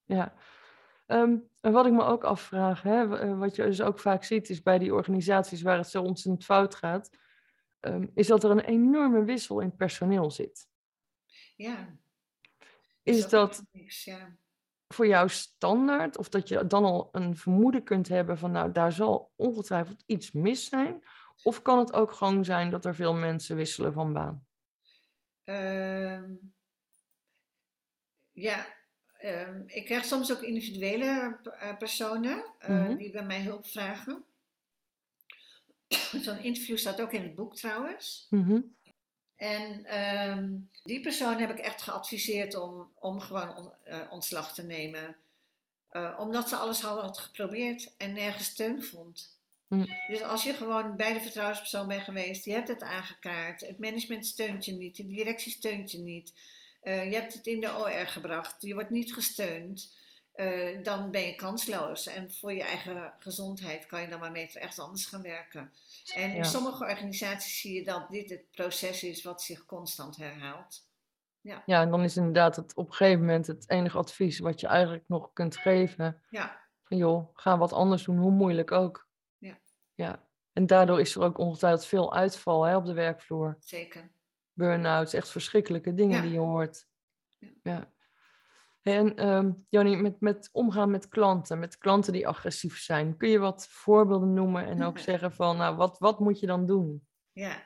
Ja. 0.06 0.34
Ehm, 1.06 1.38
en 1.62 1.72
wat 1.72 1.86
ik 1.86 1.92
me 1.92 2.04
ook 2.04 2.24
afvraag, 2.24 2.82
hè, 2.82 3.18
eh, 3.20 3.38
wat 3.38 3.56
je 3.56 3.64
dus 3.64 3.82
ook 3.82 4.00
vaak 4.00 4.24
ziet, 4.24 4.50
is 4.50 4.62
bij 4.62 4.78
die 4.78 4.94
organisaties 4.94 5.62
waar 5.62 5.78
het 5.78 5.90
zo 5.90 6.04
ontzettend 6.04 6.46
fout 6.46 6.76
gaat, 6.76 7.10
ehm, 7.80 8.08
is 8.14 8.28
dat 8.28 8.44
er 8.44 8.52
een 8.52 8.60
enorme 8.60 9.24
wissel 9.24 9.60
in 9.60 9.76
personeel 9.76 10.32
zit. 10.32 10.68
Ja. 11.56 11.98
Is 13.04 13.24
ook 13.24 13.30
dat 13.30 13.64
niks, 13.72 14.04
ja. 14.04 14.38
Voor 14.88 15.08
jou 15.08 15.30
standaard? 15.30 16.18
Of 16.18 16.30
dat 16.30 16.48
je 16.48 16.68
dan 16.68 16.84
al 16.84 17.10
een 17.12 17.36
vermoeden 17.38 17.84
kunt 17.84 18.08
hebben 18.08 18.38
van, 18.38 18.52
nou, 18.52 18.72
daar 18.72 18.92
zal 18.92 19.32
ongetwijfeld 19.36 20.04
iets 20.06 20.32
mis 20.32 20.66
zijn? 20.70 21.04
Of 21.44 21.62
kan 21.62 21.80
het 21.80 21.94
ook 21.94 22.12
gewoon 22.12 22.46
zijn 22.46 22.70
dat 22.70 22.86
er 22.86 22.96
veel 22.96 23.14
mensen 23.14 23.56
wisselen 23.56 23.94
van 23.94 24.14
baan? 24.14 24.46
Ehm, 25.44 26.34
ja, 28.32 28.66
ehm, 29.18 29.62
ik 29.66 29.86
krijg 29.86 30.06
soms 30.06 30.32
ook 30.32 30.42
individuele 30.42 31.40
eh, 31.44 31.78
personen 31.78 32.46
eh, 32.60 32.70
Mhm. 32.70 32.96
die 32.96 33.12
bij 33.12 33.26
mij 33.26 33.42
hulp 33.44 33.66
vragen. 33.66 34.26
Zo'n 36.22 36.38
interview 36.44 36.78
staat 36.78 37.02
ook 37.02 37.12
in 37.12 37.22
het 37.24 37.36
boek 37.36 37.56
trouwens. 37.56 38.28
Mhm, 38.30 38.62
En 39.38 39.86
ehm, 39.86 40.50
die 40.84 41.02
persoon 41.02 41.38
heb 41.40 41.50
ik 41.50 41.58
echt 41.60 41.82
geadviseerd 41.82 42.56
om, 42.56 42.92
om 43.00 43.20
gewoon 43.20 43.56
on- 43.58 43.72
eh, 43.84 44.00
ontslag 44.10 44.54
te 44.54 44.64
nemen. 44.64 45.16
Eh, 45.90 46.16
omdat 46.20 46.50
ze 46.50 46.56
alles 46.56 46.82
had 46.82 47.18
geprobeerd 47.18 47.94
en 47.98 48.14
nergens 48.14 48.48
steun 48.48 48.84
vond. 48.84 49.36
Mm. 49.68 49.86
Dus 50.08 50.22
als 50.22 50.44
je 50.44 50.54
gewoon 50.54 50.96
bij 50.96 51.14
de 51.14 51.20
vertrouwenspersoon 51.20 51.88
bent 51.88 52.04
geweest, 52.04 52.46
je 52.46 52.52
hebt 52.52 52.68
het 52.68 52.82
aangekaart, 52.84 53.62
het 53.62 53.80
management 53.80 54.26
steunt 54.26 54.66
je 54.66 54.72
niet, 54.74 54.96
de 54.96 55.08
directie 55.08 55.52
steunt 55.52 55.92
je 55.92 55.98
niet, 56.00 56.34
eh, 56.82 57.12
je 57.12 57.16
hebt 57.16 57.34
het 57.34 57.48
in 57.48 57.60
de 57.60 57.78
OR 57.78 58.08
gebracht, 58.08 58.62
je 58.62 58.74
wordt 58.74 58.90
niet 58.90 59.14
gesteund, 59.14 59.96
eh, 60.38 60.84
dan 60.84 61.12
ben 61.12 61.22
je 61.22 61.36
kansloos. 61.36 62.08
En 62.08 62.32
voor 62.34 62.54
je 62.54 62.64
eigen 62.64 63.14
gezondheid 63.20 63.86
kan 63.86 64.02
je 64.02 64.08
dan 64.08 64.20
maar 64.20 64.32
beter 64.32 64.62
echt 64.62 64.80
anders 64.80 65.06
gaan 65.06 65.22
werken. 65.22 65.72
En 66.16 66.30
in 66.30 66.36
Ja. 66.36 66.44
sommige 66.44 66.84
organisaties 66.84 67.60
zie 67.62 67.74
je 67.74 67.84
dat 67.84 68.10
dit 68.10 68.30
het 68.30 68.52
proces 68.52 69.04
is 69.04 69.24
wat 69.24 69.42
zich 69.42 69.66
constant 69.66 70.18
herhaalt. 70.18 70.86
Ja, 71.42 71.82
en 71.82 71.90
dan 71.90 72.04
is 72.04 72.18
inderdaad 72.18 72.56
het 72.56 72.76
op 72.76 72.88
een 72.88 72.94
gegeven 72.94 73.20
moment 73.20 73.48
het 73.48 73.70
enige 73.70 73.98
advies 73.98 74.40
wat 74.40 74.60
je 74.60 74.68
eigenlijk 74.68 75.04
nog 75.08 75.34
kunt 75.34 75.58
geven. 75.58 76.22
Ja, 76.30 76.60
Van 76.84 76.98
joh, 76.98 77.30
ga 77.34 77.58
wat 77.58 77.74
anders 77.74 78.04
doen, 78.04 78.18
hoe 78.18 78.32
moeilijk 78.32 78.72
ook. 78.72 79.08
Ja. 79.38 79.58
Ja. 79.96 80.24
En 80.54 80.66
daardoor 80.68 81.00
is 81.00 81.16
er 81.16 81.22
ook 81.22 81.38
ongetwijfeld 81.38 81.86
veel 81.86 82.14
uitval 82.14 82.64
hè, 82.64 82.76
op 82.76 82.86
de 82.86 82.94
werkvloer. 82.94 83.58
zeker. 83.60 84.10
Burn-outs, 84.54 85.14
echt 85.14 85.30
verschrikkelijke 85.30 85.94
dingen 85.94 86.16
Ja. 86.16 86.22
die 86.22 86.32
je 86.32 86.40
hoort. 86.40 86.88
Ja. 87.38 87.48
Ja. 87.64 87.92
En 88.88 89.16
ehm 89.16 89.52
Joni, 89.70 89.96
met, 89.96 90.22
met 90.22 90.50
omgaan 90.52 90.92
met 90.92 91.08
klanten, 91.08 91.60
met 91.60 91.78
klanten 91.78 92.14
die 92.14 92.28
agressief 92.28 92.80
zijn, 92.80 93.18
kun 93.18 93.30
je 93.30 93.40
wat 93.40 93.68
voorbeelden 93.70 94.34
noemen 94.34 94.66
en 94.66 94.84
ook 94.84 95.00
zeggen 95.00 95.34
van, 95.34 95.58
nou, 95.58 95.76
wat, 95.76 96.00
wat 96.00 96.20
moet 96.20 96.40
je 96.40 96.46
dan 96.46 96.66
doen? 96.66 97.08
Ja. 97.32 97.64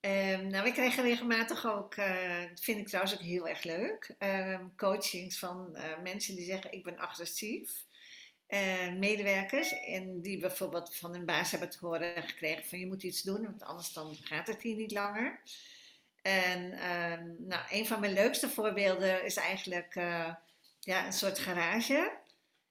Ehm, 0.00 0.46
nou, 0.46 0.64
we 0.64 0.72
krijgen 0.72 1.02
regelmatig 1.02 1.66
ook, 1.66 1.96
dat 2.48 2.60
vind 2.60 2.78
ik 2.78 2.86
trouwens 2.86 3.14
ook 3.14 3.20
heel 3.20 3.48
erg 3.48 3.62
leuk, 3.62 4.14
ehm, 4.18 4.66
coachings 4.76 5.38
van 5.38 5.76
eh, 5.76 6.02
mensen 6.02 6.34
die 6.34 6.44
zeggen 6.44 6.72
ik 6.72 6.84
ben 6.84 6.98
agressief. 6.98 7.84
Eh, 8.46 8.92
medewerkers 8.92 9.72
en 9.84 10.20
die 10.20 10.38
bijvoorbeeld 10.38 10.96
van 10.96 11.12
hun 11.12 11.24
baas 11.24 11.50
hebben 11.50 11.70
te 11.70 11.78
horen 11.80 12.22
gekregen 12.22 12.64
van 12.64 12.78
je 12.78 12.86
moet 12.86 13.02
iets 13.02 13.22
doen, 13.22 13.42
want 13.42 13.62
anders 13.62 13.92
dan 13.92 14.14
gaat 14.14 14.46
het 14.46 14.62
hier 14.62 14.76
niet 14.76 14.92
langer. 14.92 15.40
En 16.22 16.68
nou, 17.38 17.62
een 17.70 17.86
van 17.86 18.00
mijn 18.00 18.12
leukste 18.12 18.48
voorbeelden 18.48 19.24
is 19.24 19.36
eigenlijk 19.36 19.96
ja, 20.80 21.06
een 21.06 21.12
soort 21.12 21.38
garage. 21.38 22.18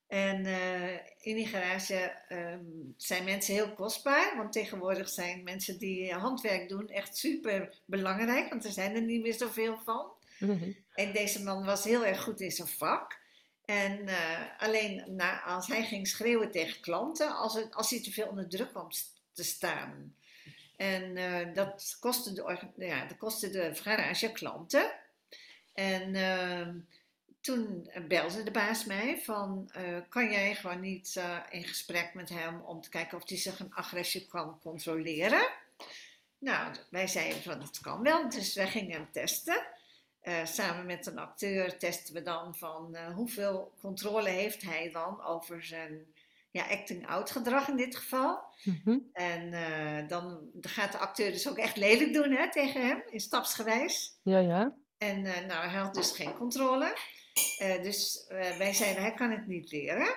En 0.08 0.46
eh, 0.46 0.94
in 1.20 1.36
die 1.36 1.48
garage 1.48 2.16
ehm, 2.28 2.64
zijn 2.98 3.24
mensen 3.24 3.54
heel 3.54 3.74
kostbaar, 3.74 4.34
want 4.38 4.52
tegenwoordig 4.52 5.10
zijn 5.10 5.44
mensen 5.44 5.78
die 5.78 6.14
handwerk 6.14 6.70
doen 6.70 6.90
echt 6.90 7.18
super 7.18 7.74
belangrijk, 7.86 8.50
want 8.50 8.66
er 8.66 8.72
zijn 8.72 8.96
er 8.96 9.02
niet 9.02 9.22
meer 9.22 9.34
zoveel 9.34 9.78
van. 9.84 10.12
Mhm. 10.40 10.72
En 10.94 11.14
deze 11.14 11.44
man 11.44 11.66
was 11.66 11.84
heel 11.84 12.06
erg 12.06 12.22
goed 12.22 12.42
in 12.42 12.52
zijn 12.52 12.68
vak. 12.68 13.20
En 13.66 14.08
eh, 14.08 14.40
alleen 14.58 15.04
na, 15.08 15.42
als 15.42 15.68
hij 15.68 15.86
ging 15.86 16.08
schreeuwen 16.08 16.52
tegen 16.52 16.82
klanten, 16.82 17.38
als, 17.38 17.54
het, 17.54 17.76
als 17.76 17.90
hij 17.90 18.02
te 18.02 18.12
veel 18.12 18.28
onder 18.28 18.50
druk 18.50 18.70
kwam 18.70 18.90
te 19.34 19.44
staan. 19.44 20.16
En 20.76 21.18
eh, 21.18 21.54
dat, 21.54 21.98
kostte 22.00 22.34
de, 22.34 22.60
ja, 22.76 23.06
dat 23.06 23.18
kostte 23.18 23.50
de 23.50 23.76
garage 23.76 24.32
klanten. 24.32 24.92
En 25.74 26.16
ehm, 26.16 26.78
toen 27.42 27.92
belde 28.08 28.44
de 28.44 28.52
baas 28.52 28.86
mij 28.86 29.22
van, 29.24 29.70
eh, 29.74 29.98
kan 30.10 30.32
jij 30.32 30.56
gewoon 30.56 30.80
niet 30.80 31.16
eh, 31.16 31.38
in 31.50 31.64
gesprek 31.64 32.14
met 32.14 32.30
hem 32.30 32.62
om 32.62 32.82
te 32.82 32.90
kijken 32.90 33.18
of 33.18 33.30
hij 33.30 33.38
zich 33.38 33.60
een 33.60 33.74
agressie 33.74 34.28
kan 34.28 34.60
controleren? 34.62 35.48
Nou, 36.38 36.76
wij 36.90 37.08
zeiden 37.08 37.42
van, 37.42 37.60
dat 37.60 37.80
kan 37.80 38.02
wel, 38.02 38.30
dus 38.30 38.56
wij 38.56 38.68
gingen 38.68 38.92
hem 38.92 39.08
testen. 39.12 39.68
Eh, 40.20 40.46
samen 40.46 40.86
met 40.86 41.06
een 41.06 41.20
acteur 41.20 41.78
testen 41.78 42.14
we 42.14 42.22
dan 42.22 42.56
van 42.56 42.98
hoeveel 42.98 43.74
controle 43.82 44.30
heeft 44.30 44.62
hij 44.62 44.90
dan 44.92 45.24
over 45.24 45.64
zijn 45.64 46.06
ja, 46.52 46.64
acting-out 46.70 47.32
gedrag 47.32 47.68
in 47.68 47.78
dit 47.78 47.96
geval. 47.96 48.44
Mhm. 48.64 48.98
En 49.14 49.52
dan 50.08 50.50
gaat 50.62 50.92
de 50.92 50.98
acteur 50.98 51.32
dus 51.32 51.50
ook 51.50 51.58
echt 51.58 51.78
lelijk 51.78 52.14
doen 52.14 52.32
hè, 52.32 52.52
tegen 52.52 52.88
hem, 52.88 53.04
in 53.10 53.20
stapsgewijs. 53.20 54.20
Ja, 54.24 54.40
ja. 54.40 54.76
En 54.98 55.22
nou, 55.22 55.70
hij 55.70 55.80
had 55.80 55.94
dus 55.94 56.12
geen 56.12 56.34
controle. 56.34 56.96
Eh, 57.58 57.82
dus 57.84 58.28
eh, 58.28 58.58
wij 58.58 58.74
zeiden, 58.74 59.02
hij 59.02 59.14
kan 59.14 59.32
het 59.32 59.48
niet 59.48 59.72
leren. 59.72 60.16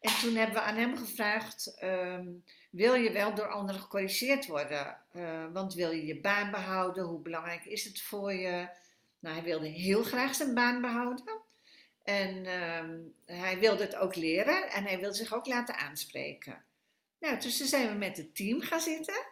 En 0.00 0.12
toen 0.20 0.34
hebben 0.34 0.54
we 0.54 0.60
aan 0.62 0.76
hem 0.76 0.96
gevraagd, 0.96 1.74
ehm, 1.78 2.26
wil 2.70 2.94
je 2.94 3.12
wel 3.12 3.34
door 3.34 3.48
anderen 3.48 3.80
gecorrigeerd 3.80 4.46
worden? 4.46 4.96
Eh, 5.12 5.44
want 5.52 5.74
wil 5.74 5.90
je 5.90 6.06
je 6.06 6.20
baan 6.20 6.50
behouden? 6.50 7.04
Hoe 7.04 7.20
belangrijk 7.20 7.64
is 7.64 7.84
het 7.84 8.02
voor 8.02 8.32
je? 8.32 8.68
Nou, 9.18 9.34
hij 9.34 9.44
wilde 9.44 9.66
heel 9.66 10.02
graag 10.02 10.34
zijn 10.34 10.54
baan 10.54 10.80
behouden. 10.80 11.38
En 12.04 12.46
ehm, 12.46 12.98
hij 13.26 13.58
wilde 13.58 13.82
het 13.82 13.96
ook 13.96 14.14
leren 14.16 14.70
en 14.70 14.84
hij 14.84 14.98
wilde 15.00 15.16
zich 15.16 15.34
ook 15.34 15.46
laten 15.46 15.74
aanspreken. 15.76 16.64
Nou, 17.20 17.40
dus 17.40 17.56
toen 17.58 17.66
zijn 17.66 17.88
we 17.88 17.94
met 17.94 18.16
het 18.16 18.34
team 18.36 18.60
gaan 18.60 18.80
zitten. 18.80 19.24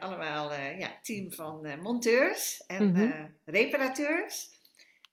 Allemaal 0.00 0.54
ja, 0.54 0.98
team 1.02 1.32
van 1.32 1.80
monteurs 1.80 2.62
en 2.66 2.90
Mhm. 2.92 3.26
reparateurs. 3.44 4.50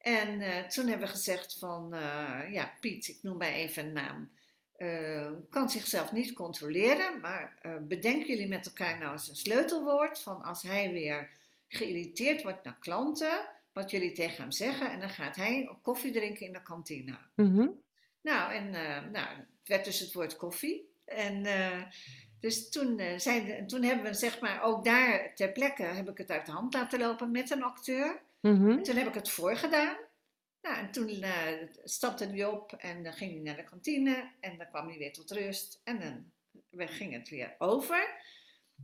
En 0.04 0.42
eh, 0.42 0.64
toen 0.68 0.88
hebben 0.88 1.08
we 1.08 1.14
gezegd 1.14 1.56
van, 1.60 1.94
eh, 1.94 2.40
ja, 2.52 2.74
Piet, 2.80 3.08
ik 3.08 3.18
noem 3.22 3.38
maar 3.38 3.52
even 3.52 3.86
een 3.86 3.94
naam, 3.94 4.32
eh, 4.76 5.32
kan 5.50 5.70
zichzelf 5.70 6.12
niet 6.12 6.34
controleren, 6.34 7.20
maar 7.20 7.58
bedenken 7.82 8.28
jullie 8.28 8.48
met 8.48 8.66
elkaar 8.66 8.98
nou 8.98 9.12
eens 9.12 9.30
een 9.30 9.36
sleutelwoord 9.36 10.20
van 10.20 10.42
als 10.42 10.64
hij 10.64 10.92
weer 10.92 11.30
geïrriteerd 11.68 12.44
wordt 12.44 12.64
naar 12.64 12.78
klanten, 12.80 13.50
wat 13.74 13.92
jullie 13.92 14.12
tegen 14.12 14.42
hem 14.42 14.52
zeggen, 14.52 14.92
en 14.92 15.00
dan 15.00 15.10
gaat 15.10 15.36
hij 15.36 15.78
koffie 15.82 16.12
drinken 16.12 16.46
in 16.46 16.54
de 16.54 16.64
kantine. 16.64 17.18
Mhm. 17.36 17.68
Nou, 18.22 18.54
en 18.54 18.72
nou, 19.12 19.28
het 19.38 19.68
werd 19.68 19.86
dus 19.86 20.00
het 20.00 20.14
woord 20.14 20.36
koffie. 20.36 20.92
En 21.06 21.46
dus 22.40 22.70
toen, 22.70 23.02
zijn 23.18 23.68
toen 23.68 23.84
hebben 23.84 24.06
we, 24.06 24.14
zeg 24.14 24.40
maar, 24.40 24.64
ook 24.64 24.84
daar 24.84 25.36
ter 25.36 25.52
plekke 25.52 25.84
heb 25.84 26.10
ik 26.10 26.18
het 26.18 26.32
uit 26.32 26.46
de 26.46 26.52
hand 26.52 26.74
laten 26.74 27.00
lopen 27.00 27.32
met 27.32 27.52
een 27.52 27.64
acteur. 27.64 28.22
Mhm. 28.44 28.70
En 28.70 28.84
toen 28.84 28.96
heb 28.96 29.08
ik 29.08 29.14
het 29.14 29.30
voorgedaan. 29.30 29.96
Nou, 30.62 30.78
en 30.78 30.92
toen 30.92 31.10
eh, 31.10 31.32
stapte 31.84 32.26
hij 32.26 32.46
op 32.46 32.74
en 32.74 33.04
dan 33.04 33.14
ging 33.14 33.32
hij 33.32 33.42
naar 33.42 33.56
de 33.56 33.64
kantine 33.64 34.32
en 34.40 34.58
dan 34.58 34.68
kwam 34.70 34.88
hij 34.88 34.98
weer 34.98 35.14
tot 35.14 35.32
rust. 35.32 35.82
En 35.84 36.00
dan 36.00 36.32
we- 36.70 36.88
ging 36.88 37.14
het 37.14 37.30
weer 37.30 37.56
over. 37.58 38.22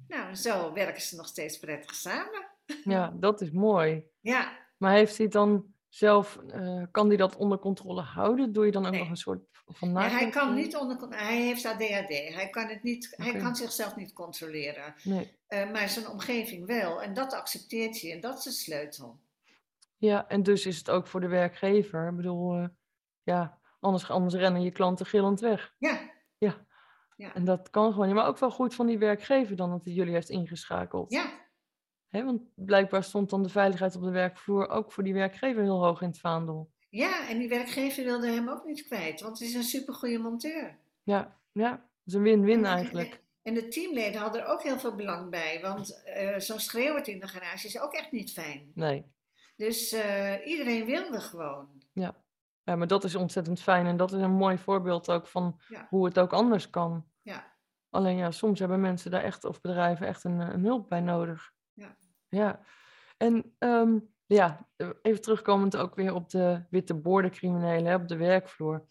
Nou, 0.08 0.36
zo 0.36 0.74
werken 0.74 1.02
ze 1.02 1.16
nog 1.16 1.28
steeds 1.28 1.60
prettig 1.60 1.96
samen. 1.96 2.48
Ja, 2.84 3.14
dat 3.20 3.42
is 3.42 3.52
mooi. 3.52 4.04
Ja, 4.20 4.58
Maar 4.78 4.94
heeft 4.94 5.18
hij 5.18 5.28
dan 5.28 5.74
zelf, 5.90 6.38
eh, 6.48 6.84
kan 6.92 7.08
hij 7.08 7.18
dat 7.18 7.36
onder 7.36 7.60
controle 7.60 8.02
houden? 8.02 8.54
Doe 8.54 8.66
je 8.66 8.72
dan 8.72 8.86
ook 8.86 8.92
Nee. 8.92 9.00
nog 9.00 9.10
een 9.10 9.16
soort 9.18 9.42
van 9.66 9.90
Ja, 9.90 10.10
hij 10.10 10.30
kan 10.30 10.54
niet 10.56 10.76
onder, 10.76 10.98
hij 11.10 11.42
heeft 11.42 11.66
ADHD. 11.66 12.34
Hij 12.34 12.48
kan, 12.52 12.68
het 12.68 12.84
niet, 12.84 13.14
hij 13.18 13.36
kan 13.36 13.56
zichzelf 13.56 13.96
niet 13.96 14.14
controleren. 14.14 14.96
Nee. 15.04 15.38
Eh, 15.48 15.72
maar 15.72 15.90
zijn 15.90 16.08
omgeving 16.08 16.66
wel. 16.66 17.02
En 17.02 17.14
dat 17.14 17.34
accepteert 17.34 18.02
hij 18.02 18.12
en 18.12 18.20
dat 18.20 18.38
is 18.38 18.44
de 18.44 18.52
sleutel. 18.52 19.20
Ja, 20.00 20.28
en 20.28 20.44
dus 20.44 20.66
is 20.66 20.78
het 20.78 20.90
ook 20.90 21.08
voor 21.08 21.20
de 21.20 21.28
werkgever. 21.28 22.10
Ik 22.10 22.16
bedoel, 22.16 22.56
eh, 22.56 22.68
ja, 23.24 23.60
anders, 23.80 24.10
anders 24.10 24.36
rennen 24.36 24.62
je 24.62 24.72
klanten 24.72 25.06
gillend 25.06 25.40
weg. 25.40 25.74
Ja, 25.78 26.00
Ja, 26.38 26.66
ja, 27.16 27.34
en 27.34 27.46
dat 27.46 27.70
kan 27.70 27.92
gewoon 27.92 28.06
niet. 28.08 28.16
Maar 28.16 28.28
ook 28.28 28.38
wel 28.38 28.52
goed 28.52 28.76
van 28.76 28.88
die 28.88 28.98
werkgever 28.98 29.56
dan 29.56 29.70
dat 29.70 29.84
hij 29.86 29.94
jullie 29.94 30.14
heeft 30.14 30.30
ingeschakeld. 30.30 31.12
ja, 31.12 31.48
Hè, 32.08 32.26
want 32.26 32.42
blijkbaar 32.56 33.04
stond 33.04 33.30
dan 33.30 33.44
de 33.44 33.50
veiligheid 33.50 33.96
op 33.96 34.02
de 34.04 34.10
werkvloer 34.12 34.70
ook 34.70 34.92
voor 34.92 35.04
die 35.04 35.14
werkgever 35.14 35.62
heel 35.62 35.84
hoog 35.84 36.02
in 36.02 36.08
het 36.08 36.20
vaandel. 36.20 36.72
ja. 36.90 37.30
En 37.30 37.38
die 37.38 37.50
werkgever 37.50 38.04
wilde 38.04 38.28
hem 38.32 38.50
ook 38.50 38.66
niet 38.66 38.86
kwijt, 38.86 39.22
want 39.22 39.40
het 39.40 39.48
is 39.48 39.54
een 39.54 39.64
supergoeie 39.64 40.20
monteur. 40.20 40.78
Ja, 41.04 41.38
ja, 41.52 41.70
dat 41.70 41.80
is 42.06 42.14
een 42.14 42.22
win-win 42.22 42.58
En, 42.58 42.66
eigenlijk. 42.66 43.24
en 43.42 43.54
de 43.54 43.68
teamleden 43.68 44.22
hadden 44.22 44.42
er 44.42 44.48
ook 44.48 44.64
heel 44.64 44.80
veel 44.80 44.96
belang 44.96 45.30
bij, 45.30 45.60
want 45.62 46.04
eh, 46.04 46.40
zo'n 46.40 46.60
schreeuwert 46.60 47.08
in 47.08 47.20
de 47.20 47.28
garage 47.28 47.68
is 47.68 47.80
ook 47.80 47.94
echt 47.94 48.12
niet 48.12 48.32
fijn. 48.32 48.72
Nee, 48.74 49.06
Dus 49.60 49.92
eh, 49.92 50.48
iedereen 50.48 50.86
wilde 50.86 51.20
gewoon. 51.22 51.82
ja. 51.94 52.16
Ja, 52.64 52.76
maar 52.76 52.88
dat 52.88 53.04
is 53.04 53.16
ontzettend 53.16 53.62
fijn 53.62 53.86
en 53.86 53.98
dat 53.98 54.12
is 54.12 54.22
een 54.22 54.32
mooi 54.32 54.58
voorbeeld 54.58 55.12
ook 55.12 55.28
van 55.28 55.60
Ja. 55.68 55.88
hoe 55.90 56.06
het 56.06 56.20
ook 56.20 56.34
anders 56.34 56.70
kan. 56.70 57.06
Ja, 57.22 57.58
Alleen 57.90 58.18
ja, 58.18 58.32
soms 58.32 58.60
hebben 58.60 58.80
mensen 58.82 59.12
daar 59.12 59.24
echt, 59.24 59.44
of 59.46 59.62
bedrijven, 59.62 60.08
echt 60.08 60.24
een, 60.24 60.40
een 60.40 60.64
hulp 60.64 60.90
bij 60.90 61.02
nodig. 61.02 61.52
Ja. 61.74 61.96
Ja. 62.28 62.60
En 63.18 63.56
ehm, 63.58 64.00
ja, 64.26 64.70
even 65.02 65.22
terugkomend 65.22 65.78
ook 65.78 65.96
weer 65.96 66.14
op 66.14 66.30
de 66.30 66.64
witte 66.70 66.94
boordencriminelen 66.94 67.96
op 68.02 68.08
de 68.08 68.18
werkvloer. 68.18 68.86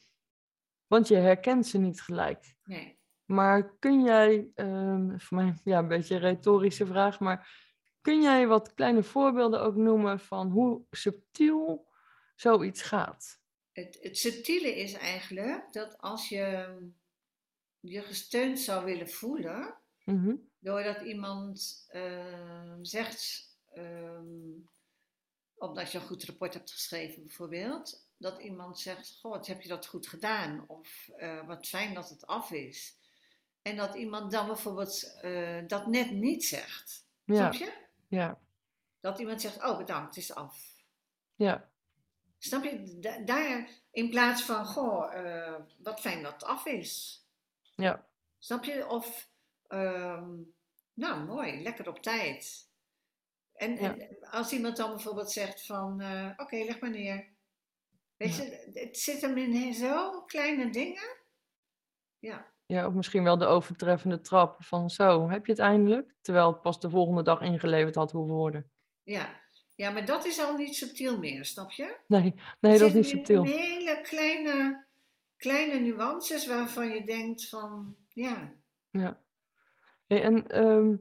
Want 0.86 1.08
je 1.08 1.16
herkent 1.16 1.66
ze 1.66 1.78
niet 1.78 2.00
gelijk. 2.00 2.54
nee. 2.64 2.96
Maar 3.24 3.76
kun 3.78 4.02
jij, 4.02 4.50
ehm, 4.54 5.18
voor 5.18 5.36
mij 5.36 5.54
ja, 5.64 5.78
een 5.78 5.88
beetje 5.88 6.14
een 6.14 6.20
retorische 6.20 6.86
vraag, 6.86 7.20
maar 7.20 7.67
kun 8.08 8.22
jij 8.22 8.46
wat 8.46 8.74
kleine 8.74 9.02
voorbeelden 9.02 9.60
ook 9.60 9.76
noemen 9.76 10.20
van 10.20 10.50
hoe 10.50 10.82
subtiel 10.90 11.88
zoiets 12.36 12.82
gaat? 12.82 13.40
Het, 13.72 13.98
het 14.00 14.18
subtiele 14.18 14.76
is 14.76 14.92
eigenlijk 14.92 15.72
dat 15.72 15.98
als 15.98 16.28
je 16.28 16.76
je 17.80 18.02
gesteund 18.02 18.60
zou 18.60 18.84
willen 18.84 19.08
voelen, 19.10 19.76
Mhm. 20.04 20.34
doordat 20.58 21.00
iemand 21.00 21.84
ehm, 21.88 22.84
zegt, 22.84 23.48
ehm, 23.72 24.52
omdat 25.54 25.92
je 25.92 25.98
een 25.98 26.04
goed 26.04 26.24
rapport 26.24 26.54
hebt 26.54 26.70
geschreven 26.70 27.22
bijvoorbeeld, 27.22 28.08
dat 28.16 28.38
iemand 28.42 28.78
zegt, 28.78 29.18
goh, 29.20 29.32
wat 29.32 29.46
heb 29.46 29.62
je 29.62 29.68
dat 29.68 29.86
goed 29.86 30.06
gedaan? 30.06 30.64
Of 30.66 31.08
eh, 31.16 31.46
wat 31.46 31.66
fijn 31.66 31.94
dat 31.94 32.08
het 32.08 32.26
af 32.26 32.50
is. 32.50 32.96
En 33.62 33.76
dat 33.76 33.94
iemand 33.94 34.30
dan 34.32 34.46
bijvoorbeeld 34.46 35.18
eh, 35.20 35.66
dat 35.66 35.86
net 35.86 36.10
niet 36.10 36.44
zegt. 36.44 37.06
Ja, 37.24 37.34
Snap 37.34 37.52
je? 37.52 37.77
Ja, 38.08 38.38
Dat 39.00 39.18
iemand 39.18 39.40
zegt, 39.40 39.62
oh 39.64 39.76
bedankt, 39.76 40.14
het 40.14 40.24
is 40.24 40.34
af. 40.34 40.82
ja, 41.34 41.70
Snap 42.38 42.64
je? 42.64 42.98
Da- 43.00 43.18
daar 43.18 43.68
in 43.90 44.10
plaats 44.10 44.42
van, 44.42 44.66
goh, 44.66 45.14
eh, 45.14 45.60
wat 45.78 46.00
fijn 46.00 46.22
dat 46.22 46.32
het 46.32 46.44
af 46.44 46.66
is. 46.66 47.22
ja, 47.74 48.06
Snap 48.38 48.64
je? 48.64 48.86
Of, 48.88 49.30
ehm, 49.66 50.30
nou 50.94 51.24
mooi, 51.24 51.62
lekker 51.62 51.88
op 51.88 51.98
tijd. 52.02 52.68
En, 53.52 53.74
Ja. 53.74 53.96
en 53.96 54.30
als 54.30 54.52
iemand 54.52 54.76
dan 54.76 54.90
bijvoorbeeld 54.90 55.30
zegt 55.32 55.66
van, 55.66 56.00
eh, 56.00 56.30
oké, 56.36 56.56
leg 56.56 56.80
maar 56.80 56.90
neer. 56.90 57.28
Weet 58.16 58.36
Ja. 58.36 58.42
je, 58.42 58.70
het 58.74 58.98
zit 58.98 59.20
hem 59.20 59.36
in 59.36 59.74
zo 59.74 60.22
kleine 60.22 60.70
dingen. 60.70 61.16
Ja, 62.18 62.52
ja. 62.68 62.86
Of 62.86 62.92
misschien 62.94 63.22
wel 63.22 63.38
de 63.38 63.46
overtreffende 63.46 64.20
trap 64.20 64.64
van 64.64 64.90
zo, 64.90 65.28
heb 65.28 65.46
je 65.46 65.52
het 65.52 65.60
eindelijk? 65.60 66.14
Terwijl 66.20 66.52
het 66.52 66.62
pas 66.62 66.80
de 66.80 66.90
volgende 66.90 67.22
dag 67.22 67.40
ingeleverd 67.40 67.94
had 67.94 68.12
hoeven 68.12 68.34
worden. 68.34 68.70
ja. 69.02 69.46
Ja, 69.74 69.90
maar 69.90 70.04
dat 70.04 70.24
is 70.24 70.40
al 70.40 70.56
niet 70.56 70.76
subtiel 70.76 71.18
meer, 71.18 71.44
snap 71.44 71.70
je? 71.70 71.96
Nee, 72.06 72.34
nee, 72.60 72.78
dat 72.78 72.88
is 72.88 72.94
niet 72.94 73.06
subtiel. 73.06 73.44
hele 73.44 74.00
kleine, 74.02 74.86
kleine 75.36 75.78
nuances 75.78 76.46
waarvan 76.46 76.88
je 76.88 77.04
denkt 77.04 77.48
van, 77.48 77.96
ja, 78.08 78.52
Ja. 78.90 79.20
Hey, 80.06 80.22
en 80.22 80.46
ehm, 80.48 80.96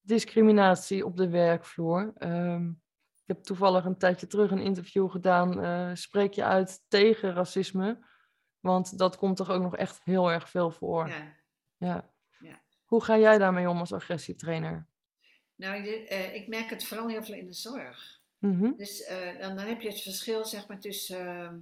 discriminatie 0.00 1.06
op 1.06 1.16
de 1.16 1.28
werkvloer. 1.28 2.12
Ehm, 2.16 2.68
ik 2.68 3.26
heb 3.26 3.42
toevallig 3.42 3.84
een 3.84 3.98
tijdje 3.98 4.26
terug 4.26 4.50
een 4.50 4.58
interview 4.62 5.10
gedaan. 5.10 5.62
eh, 5.62 5.90
spreek 5.94 6.32
je 6.32 6.44
uit 6.44 6.84
tegen 6.88 7.32
racisme? 7.34 7.98
Want 8.60 8.98
dat 8.98 9.16
komt 9.16 9.36
toch 9.36 9.50
ook 9.50 9.62
nog 9.62 9.76
echt 9.76 10.00
heel 10.04 10.30
erg 10.30 10.50
veel 10.50 10.70
voor. 10.70 11.08
ja. 11.08 11.36
Ja. 11.76 12.10
Ja. 12.38 12.60
Hoe 12.84 13.04
ga 13.04 13.18
jij 13.18 13.38
daarmee 13.38 13.68
om 13.68 13.78
als 13.78 13.92
agressietrainer? 13.92 14.86
Nou, 15.54 15.86
eh, 15.86 16.34
ik 16.34 16.48
merk 16.48 16.70
het 16.70 16.84
vooral 16.84 17.08
heel 17.08 17.22
veel 17.22 17.34
in 17.34 17.46
de 17.46 17.52
zorg. 17.52 18.20
Mhm. 18.38 18.72
Dus 18.76 19.02
eh, 19.02 19.38
dan, 19.40 19.56
dan 19.56 19.66
heb 19.66 19.80
je 19.80 19.88
het 19.88 20.00
verschil 20.00 20.44
zeg 20.44 20.66
maar, 20.66 20.78
tussen 20.80 21.26
ehm, 21.26 21.56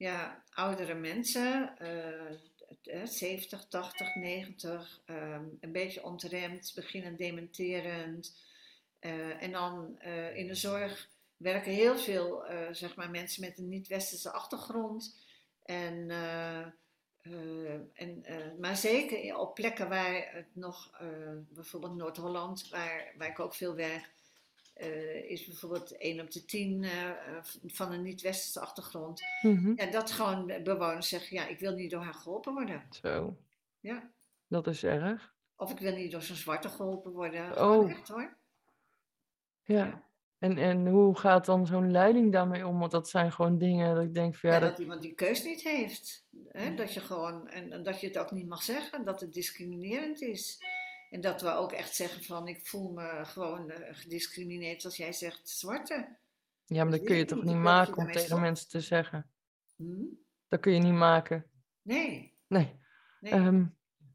ja, 0.00 0.42
oudere 0.50 0.94
mensen, 0.94 1.78
eh, 1.78 2.30
eh, 2.82 3.06
70, 3.06 3.64
80, 3.68 4.14
90, 4.14 5.00
ehm, 5.04 5.44
een 5.60 5.72
beetje 5.72 6.04
ontremd, 6.04 6.72
beginnen 6.74 7.16
dementerend. 7.16 8.38
Eh, 8.98 9.42
en 9.42 9.52
dan 9.52 10.00
in 10.34 10.46
de 10.46 10.54
zorg 10.54 11.08
werken 11.36 11.72
heel 11.72 11.98
veel 11.98 12.44
zeg 12.70 12.96
maar, 12.96 13.10
mensen 13.10 13.40
met 13.40 13.58
een 13.58 13.68
niet-westerse 13.68 14.30
achtergrond. 14.30 15.16
En, 15.70 16.10
eh, 16.10 16.60
eh, 16.60 17.80
en, 17.94 18.24
eh, 18.24 18.58
maar 18.58 18.76
zeker 18.76 19.36
op 19.38 19.54
plekken 19.54 19.88
waar 19.88 20.28
het 20.32 20.56
nog, 20.56 21.00
bijvoorbeeld 21.48 21.96
Noord-Holland, 21.96 22.68
waar, 22.68 23.12
waar 23.18 23.28
ik 23.28 23.40
ook 23.40 23.54
veel 23.54 23.74
werk, 23.74 24.10
is 25.28 25.46
bijvoorbeeld 25.46 25.94
1 25.98 26.20
op 26.20 26.30
de 26.30 26.44
10 26.44 26.84
eh, 26.84 27.08
eh, 27.08 27.44
van 27.66 27.92
een 27.92 28.02
niet-westerse 28.02 28.60
achtergrond. 28.60 29.22
Mhm. 29.42 29.72
Ja, 29.76 29.86
dat 29.86 30.10
gewoon 30.10 30.46
bewoners 30.62 31.08
zeggen, 31.08 31.36
ja, 31.36 31.46
ik 31.46 31.58
wil 31.58 31.74
niet 31.74 31.90
door 31.90 32.02
haar 32.02 32.14
geholpen 32.14 32.52
worden. 32.52 32.82
Zo, 32.90 33.36
Ja. 33.80 34.10
dat 34.46 34.66
is 34.66 34.84
erg. 34.84 35.34
Of 35.56 35.70
ik 35.70 35.78
wil 35.78 35.94
niet 35.94 36.10
door 36.12 36.22
zo'n 36.22 36.36
zwarte 36.36 36.68
geholpen 36.68 37.12
worden. 37.12 37.62
Oh. 37.64 37.90
echt 37.90 38.08
hoor. 38.08 38.36
Ja. 39.64 40.02
En, 40.40 40.58
en 40.58 40.86
hoe 40.86 41.18
gaat 41.18 41.44
dan 41.44 41.66
zo'n 41.66 41.90
leiding 41.90 42.32
daarmee 42.32 42.66
om? 42.66 42.78
Want 42.78 42.90
dat 42.90 43.08
zijn 43.08 43.32
gewoon 43.32 43.58
dingen 43.58 43.94
dat 43.94 44.04
ik 44.04 44.14
denk 44.14 44.36
van 44.36 44.50
ja, 44.50 44.56
Ja, 44.56 44.60
dat, 44.62 44.70
dat 44.70 44.78
iemand 44.78 45.02
die 45.02 45.14
keus 45.14 45.44
niet 45.44 45.62
heeft. 45.62 46.26
Hè? 46.48 46.74
Dat 46.74 46.94
je 46.94 47.00
gewoon, 47.00 47.48
en, 47.48 47.82
dat 47.82 48.00
je 48.00 48.06
het 48.06 48.18
ook 48.18 48.30
niet 48.30 48.48
mag 48.48 48.62
zeggen, 48.62 49.04
dat 49.04 49.20
het 49.20 49.32
discriminerend 49.32 50.20
is. 50.20 50.58
En 51.10 51.20
dat 51.20 51.42
we 51.42 51.50
ook 51.50 51.72
echt 51.72 51.94
zeggen 51.94 52.24
van, 52.24 52.48
ik 52.48 52.66
voel 52.66 52.92
me 52.92 53.20
gewoon 53.24 53.70
eh, 53.70 53.88
gediscrimineerd 53.90 54.84
als 54.84 54.96
jij 54.96 55.12
zegt 55.12 55.48
zwarte. 55.48 56.16
ja, 56.64 56.82
maar 56.82 56.92
dat 56.92 57.06
kun 57.06 57.16
je 57.16 57.24
toch 57.24 57.42
niet, 57.42 57.56
maken 57.56 57.96
om 57.96 58.12
tegen 58.12 58.40
mensen 58.40 58.68
te 58.68 58.80
zeggen. 58.80 59.30
Hm? 59.76 60.04
Dat 60.48 60.60
kun 60.60 60.72
je 60.72 60.80
niet 60.80 60.92
maken. 60.92 61.46
Nee, 61.82 62.34
Nee. 62.46 62.78
nee. 63.20 63.32
Ehm, 63.32 63.64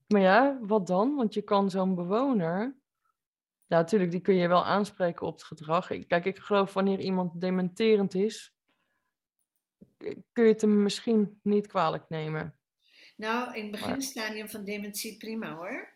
maar 0.08 0.22
ja, 0.22 0.60
wat 0.62 0.88
dan? 0.88 1.16
Want 1.16 1.34
je 1.34 1.42
kan 1.42 1.70
zo'n 1.70 1.96
bewoner. 1.96 2.76
Ja, 3.68 3.78
natuurlijk, 3.78 4.12
die 4.12 4.20
kun 4.22 4.36
je 4.36 4.48
wel 4.48 4.66
aanspreken 4.66 5.26
op 5.28 5.34
het 5.34 5.44
gedrag. 5.44 5.88
Kijk, 6.08 6.26
ik 6.26 6.38
geloof 6.38 6.74
wanneer 6.74 7.00
iemand 7.00 7.42
dementerend 7.42 8.14
is, 8.14 8.54
kun 10.32 10.44
je 10.44 10.52
het 10.52 10.62
hem 10.62 10.84
misschien 10.84 11.40
niet 11.44 11.68
kwalijk 11.68 12.10
nemen. 12.10 12.56
Nou, 13.16 13.56
in 13.56 13.62
het 13.62 13.72
beginstadium 13.72 14.50
van 14.50 14.64
dementie 14.64 15.18
prima 15.18 15.54
hoor. 15.56 15.94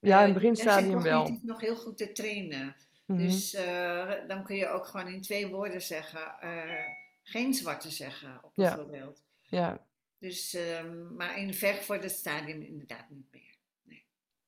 Ja, 0.00 0.08
in 0.08 0.10
Eh, 0.10 0.18
het 0.18 0.26
die 0.26 0.34
beginstadium 0.34 1.02
wel. 1.02 1.20
cognitief 1.22 1.44
nog 1.46 1.60
heel 1.60 1.76
goed 1.76 1.96
te 1.98 2.12
trainen. 2.12 2.76
Mhm. 3.06 3.18
Dus 3.18 3.54
eh, 3.54 4.12
dan 4.28 4.44
kun 4.44 4.56
je 4.56 4.68
ook 4.68 4.86
gewoon 4.86 5.08
in 5.08 5.20
twee 5.22 5.46
woorden 5.46 5.82
zeggen, 5.82 6.40
eh, 6.40 6.84
geen 7.22 7.54
zwarte 7.54 7.90
zeggen, 7.90 8.40
op 8.44 8.50
Ja. 8.54 8.74
bijvoorbeeld. 8.74 9.22
Ja, 9.42 9.86
Dus, 10.18 10.54
ehm, 10.54 11.14
maar 11.14 11.38
in 11.38 11.54
vergevorderd 11.54 12.12
stadium 12.12 12.62
inderdaad 12.62 13.10
niet 13.10 13.26
meer. 13.30 13.56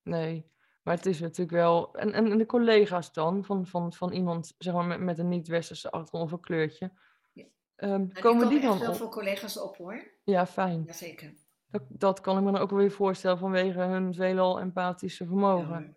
nee. 0.02 0.44
Maar 0.82 0.96
het 0.96 1.06
is 1.06 1.20
natuurlijk 1.20 1.50
wel. 1.50 1.94
En, 1.94 2.12
en, 2.12 2.30
en 2.30 2.38
de 2.38 2.46
collega's 2.46 3.12
dan, 3.12 3.44
van, 3.44 3.66
van, 3.66 3.92
van 3.92 4.12
iemand 4.12 4.54
zeg 4.58 4.74
maar, 4.74 4.84
met, 4.86 5.00
met 5.00 5.18
een 5.18 5.28
niet-westerse 5.28 5.90
achtergrond 5.90 6.24
of 6.24 6.32
een 6.32 6.40
kleurtje. 6.40 6.92
Ja. 7.32 7.44
Ehm, 7.76 7.90
Nou, 7.90 8.06
die 8.06 8.22
komen 8.22 8.48
die 8.48 8.60
dan 8.60 8.78
wel 8.78 8.90
op? 8.90 8.96
voor 8.96 9.08
collega's 9.10 9.58
op 9.58 9.76
hoor. 9.76 10.10
Ja, 10.24 10.46
fijn. 10.46 10.82
Jazeker. 10.86 11.34
Dat, 11.66 11.82
dat 11.88 12.20
kan 12.20 12.38
ik 12.38 12.44
me 12.44 12.52
dan 12.52 12.60
ook 12.60 12.70
wel 12.70 12.78
weer 12.78 12.90
voorstellen 12.90 13.38
vanwege 13.38 13.80
hun 13.80 14.14
veelal 14.14 14.60
empathische 14.60 15.26
vermogen. 15.26 15.94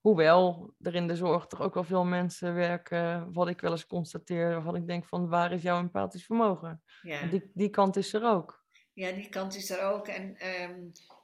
Hoewel 0.00 0.74
er 0.80 0.94
in 0.94 1.06
de 1.06 1.16
zorg 1.16 1.46
toch 1.46 1.60
ook 1.60 1.74
wel 1.74 1.84
veel 1.84 2.04
mensen 2.04 2.54
werken, 2.54 3.32
wat 3.32 3.48
ik 3.48 3.60
wel 3.60 3.70
eens 3.70 3.86
constateer, 3.86 4.50
waarvan 4.50 4.76
ik 4.76 4.86
denk 4.86 5.04
van 5.06 5.28
waar 5.28 5.52
is 5.52 5.62
jouw 5.62 5.78
empathisch 5.78 6.24
vermogen? 6.24 6.82
ja. 7.02 7.26
Die, 7.26 7.50
die 7.54 7.68
kant 7.68 7.96
is 7.96 8.12
er 8.14 8.24
ook. 8.24 8.64
ja, 8.92 9.12
die 9.12 9.28
kant 9.28 9.56
is 9.56 9.70
er 9.70 9.82
ook. 9.82 10.08
En 10.08 10.36
ehm, 10.36 10.80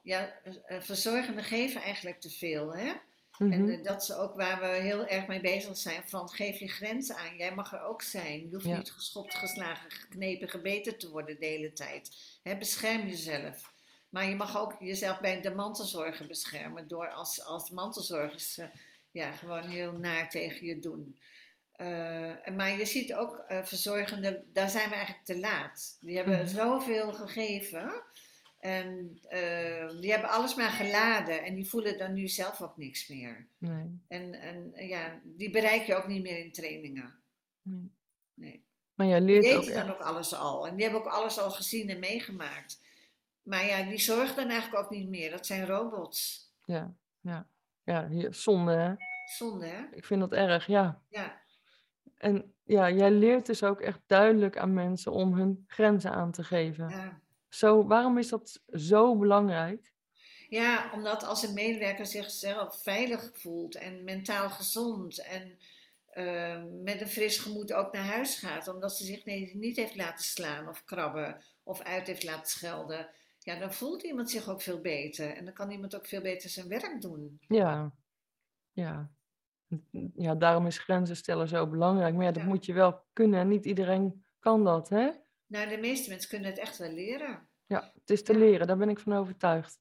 ja, 0.07 0.33
verzorgenden 0.79 1.43
geven 1.43 1.81
eigenlijk 1.81 2.19
te 2.21 2.29
veel. 2.29 2.75
Hè? 2.75 2.93
Mhm. 3.37 3.51
En 3.51 3.69
eh, 3.69 3.83
dat 3.83 4.01
is 4.01 4.13
ook 4.13 4.35
waar 4.35 4.59
we 4.59 4.67
heel 4.67 5.05
erg 5.07 5.27
mee 5.27 5.41
bezig 5.41 5.77
zijn. 5.77 6.03
Van 6.05 6.29
geef 6.29 6.59
je 6.59 6.67
grenzen 6.67 7.15
aan. 7.15 7.37
Jij 7.37 7.53
mag 7.55 7.73
er 7.73 7.81
ook 7.81 8.01
zijn. 8.01 8.39
Je 8.41 8.53
hoeft 8.53 8.65
Ja. 8.65 8.77
niet 8.77 8.91
geschopt, 8.91 9.35
geslagen, 9.35 9.91
geknepen, 9.91 10.49
gebeten 10.49 10.97
te 10.97 11.09
worden 11.09 11.39
de 11.39 11.45
hele 11.45 11.73
tijd. 11.73 12.09
Hè, 12.43 12.57
bescherm 12.57 13.07
jezelf. 13.07 13.73
Maar 14.09 14.29
je 14.29 14.35
mag 14.35 14.57
ook 14.57 14.75
jezelf 14.79 15.19
bij 15.19 15.41
de 15.41 15.51
mantelzorger 15.55 16.27
beschermen. 16.27 16.87
Door 16.87 17.09
als, 17.09 17.43
als 17.45 17.69
mantelzorgers 17.69 18.57
eh, 18.57 18.67
ja, 19.11 19.31
gewoon 19.31 19.63
heel 19.69 19.91
naar 19.91 20.29
tegen 20.29 20.65
je 20.65 20.79
doen. 20.79 21.19
Eh, 21.71 22.47
maar 22.55 22.77
je 22.77 22.85
ziet 22.85 23.13
ook 23.13 23.43
uh, 23.49 23.63
verzorgenden, 23.63 24.43
daar 24.53 24.69
zijn 24.69 24.89
we 24.89 24.95
eigenlijk 24.95 25.25
te 25.25 25.39
laat. 25.39 25.97
Die 26.01 26.15
hebben 26.15 26.37
Mhm. 26.37 26.47
zoveel 26.47 27.13
gegeven 27.13 28.03
en 28.67 29.19
eh, 29.29 29.99
die 30.01 30.11
hebben 30.11 30.29
alles 30.29 30.55
maar 30.55 30.69
geladen 30.69 31.43
en 31.43 31.55
die 31.55 31.69
voelen 31.69 31.97
dan 31.97 32.13
nu 32.13 32.27
zelf 32.27 32.61
ook 32.61 32.77
niks 32.77 33.07
meer. 33.07 33.47
Nee, 33.57 33.99
En, 34.07 34.33
en 34.33 34.87
ja, 34.87 35.19
die 35.23 35.49
bereik 35.51 35.81
je 35.85 35.95
ook 35.95 36.07
niet 36.07 36.21
meer 36.23 36.37
in 36.45 36.51
trainingen. 36.51 37.15
nee. 37.61 37.91
Nee. 38.33 38.65
Maar 38.93 39.07
jij 39.07 39.21
leert 39.21 39.55
ook 39.55 39.73
dan 39.73 39.89
ook 39.89 39.99
alles 40.01 40.33
al 40.33 40.67
en 40.67 40.75
die 40.75 40.83
hebben 40.83 41.01
ook 41.01 41.11
alles 41.13 41.39
al 41.39 41.51
gezien 41.51 41.89
en 41.89 41.99
meegemaakt. 41.99 42.81
Maar 43.41 43.65
ja, 43.65 43.83
die 43.89 43.97
zorgen 43.99 44.35
dan 44.35 44.49
eigenlijk 44.49 44.83
ook 44.83 44.89
niet 44.89 45.09
meer. 45.09 45.31
Dat 45.31 45.45
zijn 45.45 45.65
robots. 45.65 46.49
Ja, 46.65 46.95
ja. 47.21 47.47
Ja, 47.83 48.07
hier, 48.07 48.33
zonde 48.33 48.71
hè. 48.73 48.93
Zonde, 49.37 49.65
hè? 49.65 49.83
Ik 49.91 50.05
vind 50.05 50.19
dat 50.19 50.31
erg, 50.33 50.67
ja. 50.67 51.01
Ja, 51.09 51.41
En 52.17 52.53
ja, 52.63 52.89
jij 52.91 53.11
leert 53.11 53.45
dus 53.45 53.63
ook 53.63 53.81
echt 53.81 53.99
duidelijk 54.07 54.57
aan 54.57 54.73
mensen 54.73 55.11
om 55.11 55.33
hun 55.33 55.63
grenzen 55.67 56.11
aan 56.11 56.31
te 56.31 56.43
geven. 56.43 56.89
ja. 56.89 57.19
Zo, 57.57 57.87
waarom 57.87 58.17
is 58.17 58.29
dat 58.29 58.63
zo 58.71 59.17
belangrijk? 59.17 59.93
Ja, 60.49 60.91
omdat 60.93 61.23
als 61.23 61.43
een 61.43 61.53
medewerker 61.53 62.05
zichzelf 62.05 62.81
veilig 62.83 63.29
voelt 63.33 63.75
en 63.75 64.03
mentaal 64.03 64.49
gezond 64.49 65.19
en 65.21 65.57
eh, 66.07 66.63
met 66.83 67.01
een 67.01 67.07
fris 67.07 67.37
gemoed 67.37 67.73
ook 67.73 67.93
naar 67.93 68.03
huis 68.05 68.39
gaat, 68.39 68.67
omdat 68.67 68.97
ze 68.97 69.03
zich 69.05 69.25
niet 69.53 69.75
heeft 69.75 69.95
laten 69.95 70.25
slaan 70.25 70.67
of 70.67 70.83
krabben 70.83 71.43
of 71.63 71.81
uit 71.81 72.07
heeft 72.07 72.23
laten 72.23 72.51
schelden, 72.51 73.09
ja, 73.39 73.59
dan 73.59 73.73
voelt 73.73 74.03
iemand 74.03 74.29
zich 74.29 74.49
ook 74.49 74.61
veel 74.61 74.81
beter 74.81 75.35
en 75.35 75.45
dan 75.45 75.53
kan 75.53 75.71
iemand 75.71 75.95
ook 75.95 76.05
veel 76.05 76.21
beter 76.21 76.49
zijn 76.49 76.67
werk 76.67 77.01
doen. 77.01 77.39
Ja, 77.47 77.93
ja. 78.71 79.11
Ja, 80.15 80.35
daarom 80.35 80.65
is 80.65 80.77
grenzen 80.77 81.15
stellen 81.15 81.47
zo 81.47 81.67
belangrijk. 81.67 82.15
Maar 82.15 82.23
ja, 82.25 82.31
dat 82.31 82.41
Ja. 82.41 82.47
moet 82.47 82.65
je 82.65 82.73
wel 82.73 83.03
kunnen 83.13 83.39
en 83.39 83.47
niet 83.47 83.65
iedereen 83.65 84.25
kan 84.39 84.63
dat, 84.63 84.89
hè? 84.89 85.09
Nou, 85.47 85.69
de 85.69 85.77
meeste 85.77 86.09
mensen 86.09 86.29
kunnen 86.29 86.49
het 86.49 86.59
echt 86.59 86.77
wel 86.77 86.91
leren. 86.91 87.46
Ja, 87.67 87.91
het 87.99 88.09
is 88.09 88.23
te 88.23 88.37
leren, 88.37 88.67
daar 88.67 88.77
ben 88.77 88.89
ik 88.89 88.99
van 88.99 89.13
overtuigd. 89.13 89.79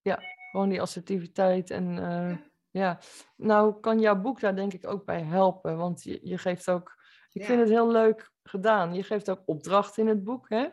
Ja, 0.00 0.18
gewoon 0.50 0.68
die 0.68 0.80
assertiviteit 0.80 1.70
en 1.70 1.98
eh, 1.98 2.36
Ja. 2.70 3.00
Nou 3.36 3.80
kan 3.80 4.00
jouw 4.00 4.20
boek 4.20 4.40
daar 4.40 4.56
denk 4.56 4.72
ik 4.72 4.86
ook 4.86 5.04
bij 5.04 5.22
helpen, 5.22 5.76
want 5.76 6.02
je, 6.02 6.20
je 6.22 6.38
geeft 6.38 6.70
ook, 6.70 6.96
ik 7.30 7.40
Ja. 7.40 7.46
vind 7.46 7.60
het 7.60 7.68
heel 7.68 7.90
leuk 7.90 8.30
gedaan. 8.42 8.94
Je 8.94 9.02
geeft 9.02 9.30
ook 9.30 9.42
opdrachten 9.46 10.02
in 10.02 10.08
het 10.08 10.24
boek, 10.24 10.48
hè? 10.48 10.68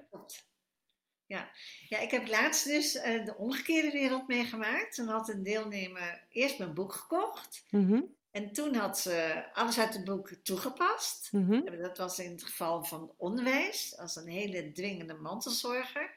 Ja. 1.25 1.51
ja, 1.87 1.99
ik 1.99 2.11
heb 2.11 2.27
laatst 2.27 2.65
dus 2.65 2.95
eh, 2.95 3.25
de 3.25 3.35
omgekeerde 3.37 3.91
wereld 3.91 4.27
meegemaakt. 4.27 4.95
Toen 4.95 5.07
had 5.07 5.29
een 5.29 5.43
deelnemer 5.43 6.25
eerst 6.29 6.57
mijn 6.59 6.73
boek 6.73 6.93
gekocht. 6.93 7.63
Mhm, 7.69 8.01
En 8.31 8.51
toen 8.51 8.75
had 8.75 8.99
ze 8.99 9.45
alles 9.53 9.79
uit 9.79 9.93
het 9.93 10.03
boek 10.03 10.29
toegepast. 10.43 11.31
mhm, 11.31 11.81
Dat 11.81 11.97
was 11.97 12.19
in 12.19 12.31
het 12.31 12.43
geval 12.43 12.83
van 12.83 13.13
onderwijs, 13.17 13.97
als 13.97 14.15
een 14.15 14.27
hele 14.27 14.71
dwingende 14.71 15.13
mantelzorger 15.13 16.08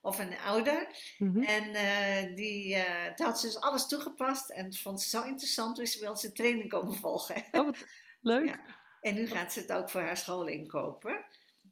of 0.00 0.18
een 0.18 0.38
ouder. 0.38 0.86
mhm. 1.18 1.42
En 1.42 1.74
eh, 1.74 2.34
die, 2.36 2.74
eh 2.74 3.14
toen 3.14 3.26
had 3.26 3.40
ze 3.40 3.46
dus 3.46 3.60
alles 3.60 3.86
toegepast 3.86 4.50
en 4.50 4.74
vond 4.74 5.02
ze 5.02 5.08
zo 5.08 5.22
interessant, 5.22 5.76
dus 5.76 5.92
ze 5.92 6.00
wil 6.00 6.16
ze 6.16 6.32
training 6.32 6.68
komen 6.68 6.94
volgen. 7.04 7.44
Oh, 7.52 7.72
leuk. 8.20 8.46
Ja. 8.46 8.60
En 9.00 9.14
nu 9.14 9.26
gaat 9.26 9.52
ze 9.52 9.60
het 9.60 9.72
ook 9.72 9.90
voor 9.90 10.00
haar 10.00 10.16
school 10.16 10.46
inkopen. 10.46 11.24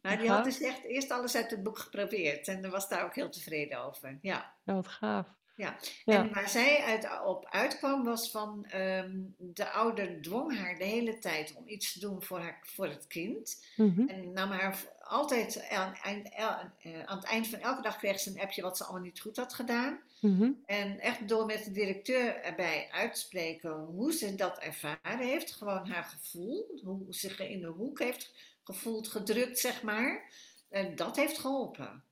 Maar 0.03 0.19
die 0.19 0.31
had 0.31 0.45
dus 0.45 0.61
echt 0.61 0.85
eerst 0.85 1.11
alles 1.11 1.35
uit 1.35 1.51
het 1.51 1.63
boek 1.63 1.79
geprobeerd 1.79 2.49
en 2.49 2.71
was 2.71 2.89
daar 2.89 3.05
ook 3.05 3.15
heel 3.15 3.31
tevreden 3.31 3.85
over. 3.85 4.19
Ja. 4.23 4.55
Ja, 4.65 4.75
wat 4.75 4.89
gaaf. 4.89 5.27
Ja. 5.57 5.77
Ja, 6.05 6.23
En 6.23 6.33
waar 6.33 6.49
zij 6.49 6.83
uit, 6.83 7.23
op 7.25 7.47
uitkwam 7.51 8.05
was 8.05 8.31
van 8.31 8.65
ehm, 8.65 9.21
de 9.37 9.71
ouder 9.71 10.23
dwong 10.23 10.57
haar 10.59 10.79
de 10.79 10.85
hele 10.85 11.19
tijd 11.19 11.55
om 11.57 11.69
iets 11.69 11.93
te 11.93 12.01
doen 12.01 12.23
voor, 12.23 12.39
haar, 12.39 12.59
voor 12.63 12.87
het 12.87 13.07
kind. 13.07 13.65
mhm, 13.77 14.09
En 14.09 14.33
nam 14.33 14.51
haar 14.51 14.95
altijd 15.01 15.69
aan, 15.69 15.97
aan, 16.03 16.33
aan, 16.37 16.75
eh, 16.79 17.03
aan 17.05 17.17
het 17.17 17.27
eind 17.27 17.47
van 17.47 17.59
elke 17.59 17.83
dag 17.83 17.97
kreeg 17.99 18.21
ze 18.21 18.31
een 18.31 18.41
appje 18.41 18.63
wat 18.63 18.77
ze 18.77 18.85
allemaal 18.85 19.03
niet 19.03 19.21
goed 19.21 19.37
had 19.37 19.55
gedaan. 19.55 20.01
mhm. 20.21 20.51
En 20.67 21.01
echt 21.01 21.29
door 21.29 21.47
met 21.47 21.65
de 21.65 21.73
directeur 21.73 22.43
erbij 22.43 22.89
uit 22.91 23.15
te 23.15 23.21
spreken 23.21 23.71
hoe 23.73 24.13
ze 24.13 24.35
dat 24.35 24.59
ervaren 24.59 25.19
heeft, 25.27 25.53
gewoon 25.53 25.87
haar 25.89 26.05
gevoel, 26.05 26.81
hoe 26.85 27.05
ze 27.11 27.19
zich 27.29 27.41
in 27.41 27.61
de 27.61 27.67
hoek 27.67 27.99
heeft 27.99 28.33
gevoeld, 28.65 29.09
gedrukt, 29.09 29.59
zeg 29.59 29.83
maar. 29.83 30.33
En 30.69 30.97
dat 30.97 31.17
heeft 31.17 31.39
geholpen. 31.39 32.05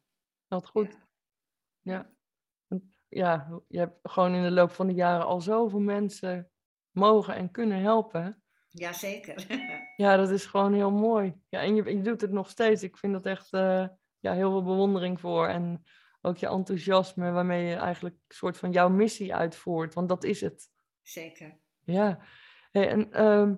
Wat 0.49 0.67
goed. 0.67 0.97
Ja. 1.83 2.11
Ja, 3.15 3.61
je 3.69 3.79
hebt 3.79 3.99
gewoon 4.03 4.35
in 4.35 4.43
de 4.43 4.51
loop 4.51 4.71
van 4.71 4.87
de 4.87 4.95
jaren 4.95 5.27
al 5.27 5.41
zoveel 5.41 5.81
mensen 5.81 6.51
mogen 6.91 7.35
en 7.35 7.51
kunnen 7.51 7.81
helpen. 7.81 8.43
Jazeker. 8.69 9.47
Ja, 9.97 10.17
dat 10.17 10.31
is 10.31 10.47
gewoon 10.47 10.75
heel 10.75 10.91
mooi. 10.91 11.35
Ja, 11.49 11.61
en 11.61 11.75
je, 11.75 11.97
je 11.97 12.03
doet 12.03 12.21
het 12.21 12.31
nog 12.31 12.51
steeds. 12.51 12.83
Ik 12.83 12.97
vind 12.97 13.13
dat 13.13 13.27
echt 13.27 13.53
eh, 13.53 13.89
ja, 14.19 14.33
heel 14.33 14.51
veel 14.51 14.65
bewondering 14.65 15.21
voor. 15.21 15.47
En 15.47 15.85
ook 16.21 16.37
je 16.37 16.49
enthousiasme 16.49 17.31
waarmee 17.31 17.67
je 17.67 17.75
eigenlijk 17.75 18.15
een 18.15 18.35
soort 18.35 18.57
van 18.57 18.73
jouw 18.73 18.89
missie 18.89 19.35
uitvoert. 19.35 19.95
Want 19.95 20.09
dat 20.09 20.25
is 20.25 20.41
het. 20.41 20.71
Zeker. 21.03 21.59
Ja. 21.85 22.25
Hey, 22.71 22.89
en 22.89 23.13
ehm, 23.13 23.55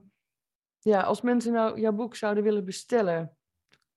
ja, 0.78 1.00
als 1.00 1.20
mensen 1.20 1.52
nou 1.52 1.80
jouw 1.80 1.92
boek 1.92 2.16
zouden 2.16 2.42
willen 2.42 2.64
bestellen, 2.64 3.36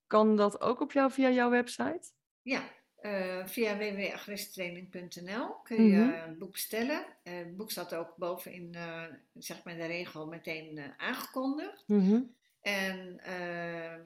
kan 0.07 0.35
dat 0.35 0.61
ook 0.61 0.81
op 0.81 0.91
jou 0.91 1.11
via 1.11 1.29
jouw 1.29 1.49
website? 1.49 2.11
Ja, 2.41 2.61
eh, 3.01 3.45
via 3.45 3.77
www.agresstraining.nl 3.77 5.47
kun 5.63 5.83
je 5.83 5.97
Mhm. 5.97 6.09
eh, 6.09 6.25
het 6.25 6.37
boek 6.39 6.51
bestellen. 6.51 7.05
Eh, 7.23 7.37
het 7.37 7.57
boek 7.57 7.71
staat 7.71 7.95
ook 7.95 8.15
bovenin, 8.17 8.73
eh 8.75 9.03
zeg 9.33 9.63
maar, 9.63 9.75
de 9.75 9.85
regel 9.85 10.27
meteen 10.27 10.77
eh, 10.77 10.85
aangekondigd. 10.97 11.83
Mhm. 11.87 12.21
En 12.61 13.19
eh, 13.19 13.97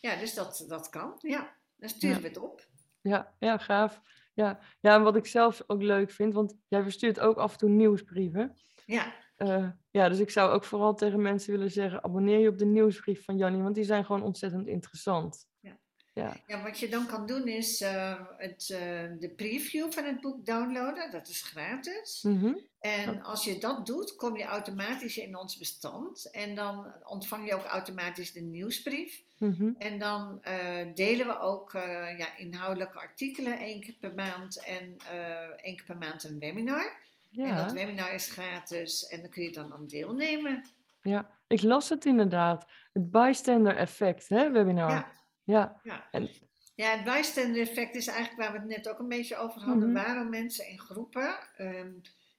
ja, 0.00 0.16
dus 0.16 0.34
dat, 0.34 0.64
dat 0.68 0.88
kan. 0.88 1.14
Ja, 1.18 1.54
dan 1.76 1.88
sturen 1.88 2.16
Ja. 2.16 2.22
we 2.22 2.28
het 2.28 2.38
op. 2.38 2.66
Ja, 3.00 3.34
ja, 3.38 3.58
gaaf. 3.58 4.00
Ja. 4.34 4.60
ja, 4.80 4.94
en 4.94 5.02
wat 5.02 5.16
ik 5.16 5.26
zelf 5.26 5.62
ook 5.66 5.82
leuk 5.82 6.10
vind, 6.10 6.34
want 6.34 6.56
jij 6.68 6.82
verstuurt 6.82 7.20
ook 7.20 7.36
af 7.36 7.52
en 7.52 7.58
toe 7.58 7.68
nieuwsbrieven. 7.70 8.56
Ja, 8.86 9.22
Eh, 9.36 9.68
ja, 9.90 10.08
dus 10.08 10.18
ik 10.18 10.30
zou 10.30 10.50
ook 10.52 10.64
vooral 10.64 10.94
tegen 10.94 11.22
mensen 11.22 11.52
willen 11.52 11.70
zeggen, 11.70 12.04
abonneer 12.04 12.38
je 12.38 12.48
op 12.48 12.58
de 12.58 12.64
nieuwsbrief 12.64 13.24
van 13.24 13.36
Jannie, 13.36 13.62
want 13.62 13.74
die 13.74 13.84
zijn 13.84 14.04
gewoon 14.04 14.22
ontzettend 14.22 14.66
interessant. 14.66 15.48
Ja. 16.14 16.22
Ja, 16.24 16.36
ja 16.46 16.62
wat 16.62 16.78
je 16.78 16.88
dan 16.88 17.06
kan 17.06 17.26
doen 17.26 17.46
is 17.48 17.80
eh, 17.80 18.20
het, 18.36 18.70
eh, 18.70 19.02
de 19.18 19.32
preview 19.36 19.92
van 19.92 20.04
het 20.04 20.20
boek 20.20 20.46
downloaden. 20.46 21.10
Dat 21.10 21.28
is 21.28 21.42
gratis. 21.42 22.22
Mhm. 22.22 22.52
En 22.80 23.22
als 23.22 23.44
je 23.44 23.58
dat 23.58 23.86
doet, 23.86 24.16
kom 24.16 24.36
je 24.36 24.44
automatisch 24.44 25.16
in 25.18 25.36
ons 25.36 25.58
bestand. 25.58 26.30
En 26.30 26.54
dan 26.54 26.92
ontvang 27.04 27.48
je 27.48 27.54
ook 27.54 27.64
automatisch 27.64 28.32
de 28.32 28.40
nieuwsbrief. 28.40 29.22
Mhm. 29.38 29.70
En 29.78 29.98
dan 29.98 30.42
eh, 30.42 30.94
delen 30.94 31.26
we 31.26 31.38
ook 31.38 31.72
ja, 32.18 32.36
inhoudelijke 32.36 32.98
artikelen 32.98 33.58
één 33.58 33.80
keer 33.80 33.94
per 34.00 34.14
maand 34.14 34.64
en 34.64 34.96
één 35.56 35.76
keer 35.76 35.84
per 35.86 35.96
maand 35.98 36.24
een 36.24 36.38
webinar. 36.38 37.02
En 37.36 37.56
dat 37.56 37.70
Ja, 37.70 37.72
webinar 37.72 38.14
is 38.14 38.30
gratis 38.30 39.06
en 39.06 39.20
dan 39.20 39.30
kun 39.30 39.42
je 39.42 39.52
dan 39.52 39.72
aan 39.72 39.86
deelnemen. 39.86 40.64
ja, 41.02 41.30
ik 41.46 41.62
las 41.62 41.88
het 41.88 42.04
inderdaad. 42.04 42.66
Het 42.92 43.10
bystander 43.10 43.76
effect, 43.76 44.28
hè, 44.28 44.50
webinar. 44.50 44.90
Ja, 44.90 45.12
Ja, 45.44 45.80
ja. 45.82 46.08
en 46.10 46.28
ja, 46.74 46.90
het 46.90 47.04
bystander 47.04 47.60
effect 47.60 47.94
is 47.94 48.06
eigenlijk 48.06 48.40
waar 48.40 48.52
we 48.52 48.58
het 48.58 48.76
net 48.76 48.88
ook 48.88 48.98
een 48.98 49.08
beetje 49.08 49.36
over 49.36 49.60
hadden. 49.60 49.92
Mhm. 49.92 50.04
Waarom 50.04 50.28
mensen 50.28 50.68
in 50.68 50.78
groepen 50.78 51.36
ehm, 51.56 51.92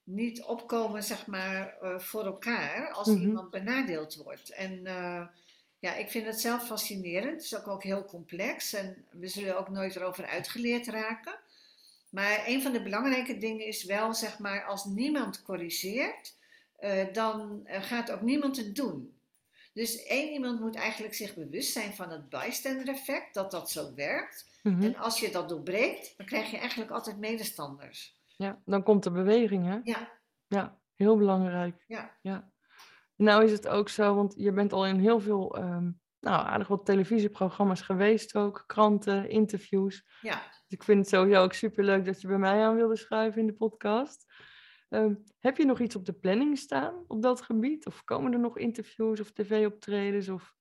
niet 0.04 0.42
opkomen, 0.42 1.02
zeg 1.02 1.26
maar, 1.26 1.76
eh, 1.80 1.98
voor 1.98 2.24
elkaar 2.24 2.90
als 2.90 3.08
Mhm. 3.08 3.20
iemand 3.20 3.50
benadeeld 3.50 4.14
wordt. 4.14 4.50
En 4.50 4.86
eh, 4.86 5.26
ja, 5.78 5.94
ik 5.94 6.10
vind 6.10 6.26
het 6.26 6.40
zelf 6.40 6.66
fascinerend. 6.66 7.32
Het 7.32 7.42
is 7.42 7.56
ook, 7.56 7.68
ook 7.68 7.82
heel 7.82 8.04
complex 8.04 8.72
en 8.72 9.04
we 9.10 9.28
zullen 9.28 9.58
ook 9.58 9.68
nooit 9.68 9.96
erover 9.96 10.26
uitgeleerd 10.26 10.86
raken. 10.86 11.38
Maar 12.10 12.42
een 12.46 12.62
van 12.62 12.72
de 12.72 12.82
belangrijke 12.82 13.38
dingen 13.38 13.66
is 13.66 13.84
wel, 13.84 14.14
zeg 14.14 14.38
maar, 14.38 14.64
als 14.64 14.84
niemand 14.84 15.42
corrigeert, 15.42 16.36
eh, 16.76 17.12
dan 17.12 17.60
gaat 17.66 18.10
ook 18.10 18.22
niemand 18.22 18.56
het 18.56 18.74
doen. 18.74 19.15
Dus 19.76 20.04
één 20.04 20.32
iemand 20.32 20.60
moet 20.60 20.74
eigenlijk 20.74 21.14
zich 21.14 21.34
bewust 21.34 21.72
zijn 21.72 21.94
van 21.94 22.10
het 22.10 22.28
bystander 22.28 22.88
effect, 22.88 23.34
dat 23.34 23.50
dat 23.50 23.70
zo 23.70 23.94
werkt. 23.94 24.60
mhm. 24.62 24.82
En 24.82 24.96
als 24.96 25.20
je 25.20 25.30
dat 25.30 25.48
doorbreekt, 25.48 26.14
dan 26.16 26.26
krijg 26.26 26.50
je 26.50 26.56
eigenlijk 26.56 26.90
altijd 26.90 27.18
medestanders. 27.18 28.20
ja, 28.36 28.62
dan 28.64 28.82
komt 28.82 29.02
de 29.02 29.10
beweging, 29.10 29.66
hè? 29.66 29.78
Ja, 29.82 30.12
Ja, 30.46 30.78
heel 30.94 31.16
belangrijk. 31.16 31.84
ja, 31.86 32.16
Ja. 32.22 32.50
Nou 33.16 33.44
is 33.44 33.52
het 33.52 33.68
ook 33.68 33.88
zo, 33.88 34.14
want 34.14 34.34
je 34.36 34.52
bent 34.52 34.72
al 34.72 34.86
in 34.86 34.98
heel 34.98 35.20
veel, 35.20 35.56
ehm, 35.56 35.90
nou 36.20 36.46
aardig 36.46 36.68
wat 36.68 36.86
televisieprogramma's 36.86 37.80
geweest 37.80 38.34
ook, 38.34 38.64
kranten, 38.66 39.30
interviews. 39.30 40.06
ja. 40.20 40.42
Dus 40.52 40.78
ik 40.78 40.82
vind 40.82 40.98
het 40.98 41.08
sowieso 41.08 41.42
ook 41.42 41.52
superleuk 41.52 42.04
dat 42.04 42.20
je 42.20 42.26
bij 42.26 42.38
mij 42.38 42.64
aan 42.64 42.76
wilde 42.76 42.96
schuiven 42.96 43.40
in 43.40 43.46
de 43.46 43.54
podcast. 43.54 44.32
Ehm, 44.88 45.14
heb 45.40 45.56
je 45.56 45.64
nog 45.64 45.80
iets 45.80 45.96
op 45.96 46.04
de 46.04 46.12
planning 46.12 46.58
staan 46.58 47.04
op 47.08 47.22
dat 47.22 47.40
gebied? 47.42 47.86
Of 47.86 48.04
komen 48.04 48.32
er 48.32 48.38
nog 48.38 48.58
interviews 48.58 49.20
of 49.20 49.32
tv-optredens? 49.32 50.28
Of... 50.28 50.54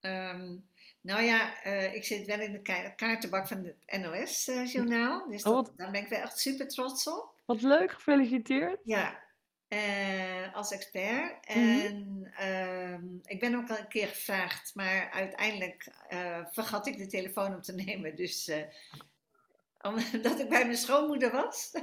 Ehm, 0.00 0.56
nou 1.00 1.22
ja, 1.22 1.62
eh, 1.62 1.94
ik 1.94 2.04
zit 2.04 2.26
wel 2.26 2.40
in 2.40 2.52
de 2.52 2.62
ka- 2.62 2.90
kaartenbak 2.90 3.48
van 3.48 3.64
het 3.64 4.00
NOS-journaal. 4.00 5.28
dus 5.28 5.42
Oh, 5.42 5.54
dat- 5.54 5.72
daar 5.76 5.90
ben 5.90 6.02
ik 6.02 6.08
wel 6.08 6.20
echt 6.20 6.38
super 6.38 6.68
trots 6.68 7.08
op. 7.08 7.40
Wat 7.44 7.62
leuk, 7.62 7.92
gefeliciteerd. 7.92 8.80
Ja, 8.84 9.22
eh, 9.68 10.54
als 10.54 10.70
expert. 10.72 11.48
Mhm. 11.48 11.58
En 11.58 12.30
ehm, 12.36 13.04
ik 13.22 13.40
ben 13.40 13.54
ook 13.54 13.70
al 13.70 13.78
een 13.78 13.88
keer 13.88 14.06
gevraagd, 14.06 14.74
maar 14.74 15.10
uiteindelijk 15.10 15.88
eh, 16.08 16.46
vergat 16.50 16.86
ik 16.86 16.98
de 16.98 17.06
telefoon 17.06 17.54
op 17.54 17.62
te 17.62 17.74
nemen. 17.84 18.16
Dus 18.16 18.48
eh, 18.48 18.62
omdat 19.82 20.40
ik 20.40 20.48
bij 20.48 20.64
mijn 20.64 20.76
schoonmoeder 20.76 21.32
was. 21.32 21.72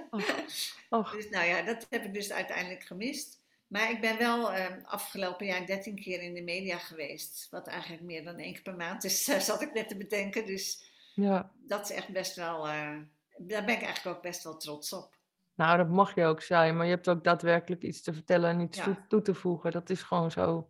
Dus 1.16 1.30
nou 1.30 1.46
ja, 1.48 1.62
dat 1.62 1.88
heb 1.89 2.04
ik 2.04 2.14
dus 2.14 2.32
uiteindelijk 2.32 2.84
gemist. 2.84 3.43
Maar 3.68 3.91
ik 3.91 4.02
ben 4.02 4.18
wel 4.18 4.54
ehm, 4.54 4.80
afgelopen 4.84 5.46
jaar 5.46 5.66
13 5.66 5.96
keer 5.96 6.22
in 6.22 6.34
de 6.34 6.41
media 6.41 6.78
geweest. 6.78 7.48
Wat 7.52 7.68
eigenlijk 7.68 8.04
meer 8.04 8.24
dan 8.24 8.36
één 8.38 8.54
keer 8.54 8.62
per 8.62 8.76
maand 8.76 9.04
is, 9.04 9.28
eh, 9.28 9.39
zat 9.50 9.62
ik 9.62 9.74
net 9.74 9.88
te 9.88 9.98
bedenken. 9.98 10.46
Dus 10.46 10.91
Ja. 11.14 11.52
dat 11.56 11.89
is 11.89 11.96
echt 11.96 12.10
best 12.10 12.36
wel, 12.36 12.68
eh, 12.68 12.98
daar 13.38 13.66
ben 13.66 13.76
ik 13.76 13.82
eigenlijk 13.82 14.18
ook 14.18 14.22
best 14.24 14.43
wel 14.43 14.58
trots 14.58 14.93
op. 14.93 15.14
Nou, 15.56 15.78
dat 15.78 15.89
mag 15.89 16.16
je 16.16 16.26
ook 16.26 16.41
zijn, 16.41 16.78
maar 16.78 16.86
je 16.86 16.91
hebt 16.91 17.10
ook 17.10 17.24
daadwerkelijk 17.24 17.82
iets 17.84 18.02
te 18.02 18.14
vertellen 18.14 18.50
en 18.50 18.60
iets 18.60 18.78
Ja. 18.78 18.84
toe, 18.84 18.98
toe 19.08 19.22
te 19.22 19.34
voegen. 19.34 19.72
Dat 19.72 19.89
is 19.89 20.02
gewoon 20.04 20.32
zo. 20.32 20.70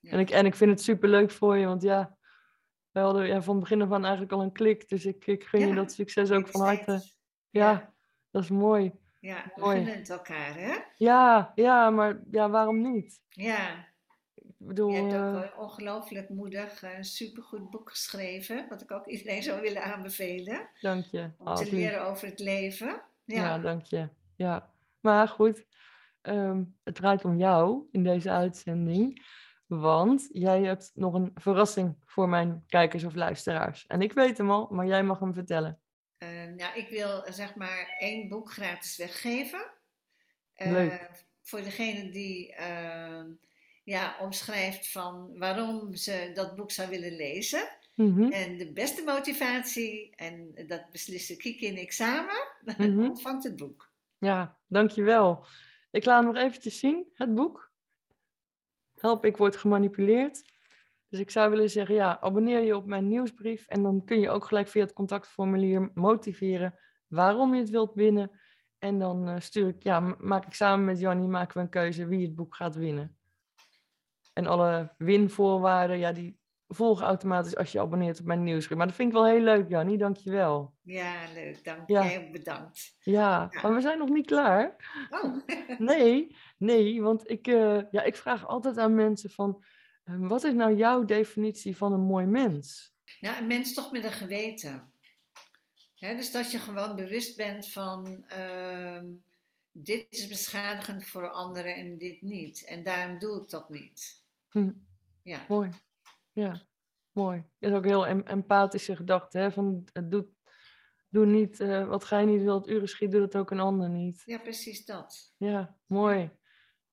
Ja. 0.00 0.10
En, 0.10 0.18
ik, 0.18 0.30
en 0.30 0.46
ik 0.46 0.54
vind 0.54 0.70
het 0.70 0.82
superleuk 0.82 1.30
voor 1.30 1.56
je, 1.56 1.66
want 1.66 1.82
ja, 1.82 2.16
we 2.94 3.00
hadden 3.00 3.26
ja, 3.26 3.42
van 3.42 3.54
het 3.54 3.62
begin 3.62 3.82
af 3.82 3.92
aan 3.92 4.02
eigenlijk 4.02 4.32
al 4.32 4.42
een 4.42 4.52
klik. 4.52 4.88
Dus 4.88 5.06
ik, 5.06 5.26
ik 5.26 5.44
gun 5.44 5.68
je 5.68 5.74
dat 5.74 5.92
succes 5.92 6.30
ook 6.30 6.48
van 6.48 6.60
harte. 6.60 6.92
Ja, 7.50 7.70
Ja. 7.70 7.92
dat 8.30 8.42
is 8.42 8.48
mooi. 8.50 8.92
Ja, 9.20 9.42
we 9.54 9.60
Mooi. 9.60 9.76
gunnen 9.76 9.94
het 9.96 10.10
elkaar, 10.10 10.54
hè? 10.58 10.74
Ja, 10.96 11.52
ja, 11.54 11.90
maar 11.90 12.20
ja, 12.30 12.50
waarom 12.50 12.92
niet? 12.92 13.20
Ja, 13.28 13.86
Ik 14.34 14.54
bedoel, 14.58 14.88
je 14.90 14.96
hebt 14.96 15.14
ook 15.14 15.42
eh, 15.42 15.42
eh, 15.42 15.58
ongelooflijk 15.58 16.28
moedig 16.28 16.82
eh, 16.82 16.96
een 16.96 17.04
supergoed 17.04 17.70
boek 17.70 17.90
geschreven. 17.90 18.66
Wat 18.68 18.82
ik 18.82 18.90
ook 18.90 19.06
iedereen 19.06 19.42
zou 19.42 19.60
willen 19.60 19.82
aanbevelen. 19.82 20.68
dank 20.80 21.04
je. 21.04 21.30
Om 21.38 21.54
te 21.54 21.64
lief. 21.64 21.72
leren 21.72 22.04
over 22.06 22.28
het 22.28 22.38
leven. 22.40 23.02
Ja, 23.24 23.34
Ja, 23.44 23.58
dank 23.58 23.84
je. 23.84 24.08
Ja, 24.36 24.72
maar 25.00 25.28
goed, 25.28 25.66
ehm, 26.22 26.62
het 26.84 26.94
draait 26.94 27.24
om 27.24 27.38
jou 27.38 27.88
in 27.92 28.02
deze 28.02 28.30
uitzending, 28.30 29.26
want 29.80 30.28
jij 30.32 30.62
hebt 30.62 30.90
nog 30.94 31.14
een 31.14 31.30
verrassing 31.34 31.96
voor 32.06 32.28
mijn 32.28 32.64
kijkers 32.66 33.04
of 33.04 33.14
luisteraars. 33.14 33.86
En 33.86 34.02
ik 34.02 34.12
weet 34.12 34.38
hem 34.38 34.50
al, 34.50 34.68
maar 34.70 34.86
jij 34.86 35.02
mag 35.02 35.18
hem 35.18 35.34
vertellen. 35.34 35.78
Eh, 36.18 36.28
nou, 36.56 36.78
ik 36.78 36.88
wil 36.88 37.22
zeg 37.28 37.54
maar 37.54 37.96
één 37.98 38.28
boek 38.28 38.52
gratis 38.52 38.96
weggeven. 38.96 39.70
Eh, 40.54 40.70
Leuk. 40.70 41.24
voor 41.42 41.62
degene 41.62 42.10
die 42.10 42.54
eh, 42.54 43.22
ja, 43.84 44.16
omschrijft 44.20 44.90
van 44.92 45.38
waarom 45.38 45.94
ze 45.94 46.30
dat 46.34 46.54
boek 46.56 46.70
zou 46.70 46.88
willen 46.90 47.16
lezen. 47.16 47.68
Mhm, 47.94 48.32
En 48.32 48.56
de 48.56 48.72
beste 48.72 49.02
motivatie, 49.04 50.12
en 50.16 50.54
dat 50.66 50.90
beslissen 50.90 51.36
Kiki 51.38 51.68
en 51.68 51.76
ik 51.78 51.92
samen, 51.92 52.46
Mhm. 52.78 52.98
ontvangt 53.04 53.44
het 53.44 53.56
boek. 53.56 53.90
Ja, 54.18 54.56
dankjewel. 54.66 55.46
Ik 55.90 56.04
laat 56.04 56.22
hem 56.24 56.32
nog 56.32 56.42
eventjes 56.42 56.78
zien, 56.78 57.06
het 57.14 57.34
boek. 57.34 57.72
Help, 59.04 59.24
ik 59.24 59.36
word 59.36 59.56
gemanipuleerd. 59.56 60.42
Dus 61.08 61.20
ik 61.20 61.30
zou 61.30 61.50
willen 61.50 61.70
zeggen, 61.70 61.94
ja, 61.94 62.20
abonneer 62.20 62.60
je 62.60 62.76
op 62.76 62.86
mijn 62.86 63.08
nieuwsbrief 63.08 63.66
en 63.66 63.82
dan 63.82 64.04
kun 64.04 64.20
je 64.20 64.30
ook 64.30 64.44
gelijk 64.44 64.68
via 64.68 64.82
het 64.82 64.92
contactformulier 64.92 65.90
motiveren 65.94 66.78
waarom 67.06 67.54
je 67.54 67.60
het 67.60 67.70
wilt 67.70 67.94
winnen. 67.94 68.40
En 68.78 68.98
dan 68.98 69.28
eh, 69.28 69.40
stuur 69.40 69.68
ik, 69.68 69.82
ja, 69.82 70.00
maak 70.18 70.46
ik 70.46 70.54
samen 70.54 70.84
met 70.84 71.00
Jannie 71.00 71.28
maken 71.28 71.56
we 71.56 71.62
een 71.62 71.68
keuze 71.68 72.06
wie 72.06 72.26
het 72.26 72.34
boek 72.34 72.54
gaat 72.54 72.74
winnen. 72.74 73.16
En 74.32 74.46
alle 74.46 74.94
winvoorwaarden, 74.98 75.98
ja, 75.98 76.12
die 76.12 76.38
volgen 76.68 77.06
automatisch 77.06 77.56
als 77.56 77.72
je 77.72 77.80
abonneert 77.80 78.20
op 78.20 78.26
mijn 78.26 78.42
nieuwsbrief. 78.42 78.78
Maar 78.78 78.86
dat 78.86 78.96
vind 78.96 79.08
ik 79.08 79.14
wel 79.14 79.26
heel 79.26 79.40
leuk, 79.40 79.68
Jannie, 79.68 79.98
dankjewel. 79.98 80.74
Ja, 80.82 81.32
leuk. 81.34 81.64
Dank 81.64 81.88
Ja. 81.88 82.16
ook 82.16 82.32
bedankt. 82.32 82.96
Ja, 83.00 83.48
Ja. 83.52 83.60
maar 83.62 83.74
we 83.74 83.80
zijn 83.80 83.98
nog 83.98 84.08
niet 84.08 84.26
klaar. 84.26 84.76
Oh, 85.10 85.36
Nee, 85.78 86.36
nee, 86.58 87.02
want 87.02 87.30
ik, 87.30 87.46
eh, 87.46 87.80
ja, 87.90 88.02
ik 88.02 88.16
vraag 88.16 88.46
altijd 88.46 88.78
aan 88.78 88.94
mensen 88.94 89.30
van, 89.30 89.64
eh, 90.04 90.14
wat 90.18 90.44
is 90.44 90.52
nou 90.52 90.76
jouw 90.76 91.04
definitie 91.04 91.76
van 91.76 91.92
een 91.92 92.00
mooi 92.06 92.26
mens? 92.26 92.92
ja, 93.20 93.38
een 93.38 93.46
mens 93.46 93.74
toch 93.74 93.92
met 93.92 94.04
een 94.04 94.12
geweten. 94.12 94.92
Hè, 95.94 96.16
dus 96.16 96.32
dat 96.32 96.50
je 96.50 96.58
gewoon 96.58 96.96
bewust 96.96 97.36
bent 97.36 97.68
van 97.68 98.24
ehm, 98.28 99.06
dit 99.72 100.06
is 100.08 100.26
beschadigend 100.28 101.04
voor 101.06 101.30
anderen 101.30 101.74
en 101.74 101.98
dit 101.98 102.22
niet. 102.22 102.64
En 102.64 102.82
daarom 102.82 103.18
doe 103.18 103.42
ik 103.42 103.48
dat 103.50 103.68
niet. 103.68 104.22
Hm, 104.50 104.70
Ja, 105.22 105.44
mooi, 105.48 105.70
ja, 106.34 106.66
mooi. 107.12 107.44
Dat 107.58 107.70
is 107.70 107.76
ook 107.76 107.84
heel 107.84 108.06
em- 108.06 108.26
empathische 108.26 108.96
gedachte, 108.96 109.38
hè? 109.38 109.52
Van, 109.52 109.84
doe, 110.04 110.28
doe 111.08 111.26
niet 111.26 111.60
eh, 111.60 111.86
wat 111.86 112.04
gij 112.04 112.24
niet 112.24 112.42
wilt, 112.42 112.68
uren 112.68 112.88
schiet, 112.88 113.10
doe 113.10 113.20
dat 113.20 113.36
ook 113.36 113.50
een 113.50 113.60
ander 113.60 113.88
niet. 113.88 114.22
ja 114.24 114.38
precies 114.38 114.84
dat. 114.84 115.34
Ja, 115.36 115.76
mooi. 115.86 116.30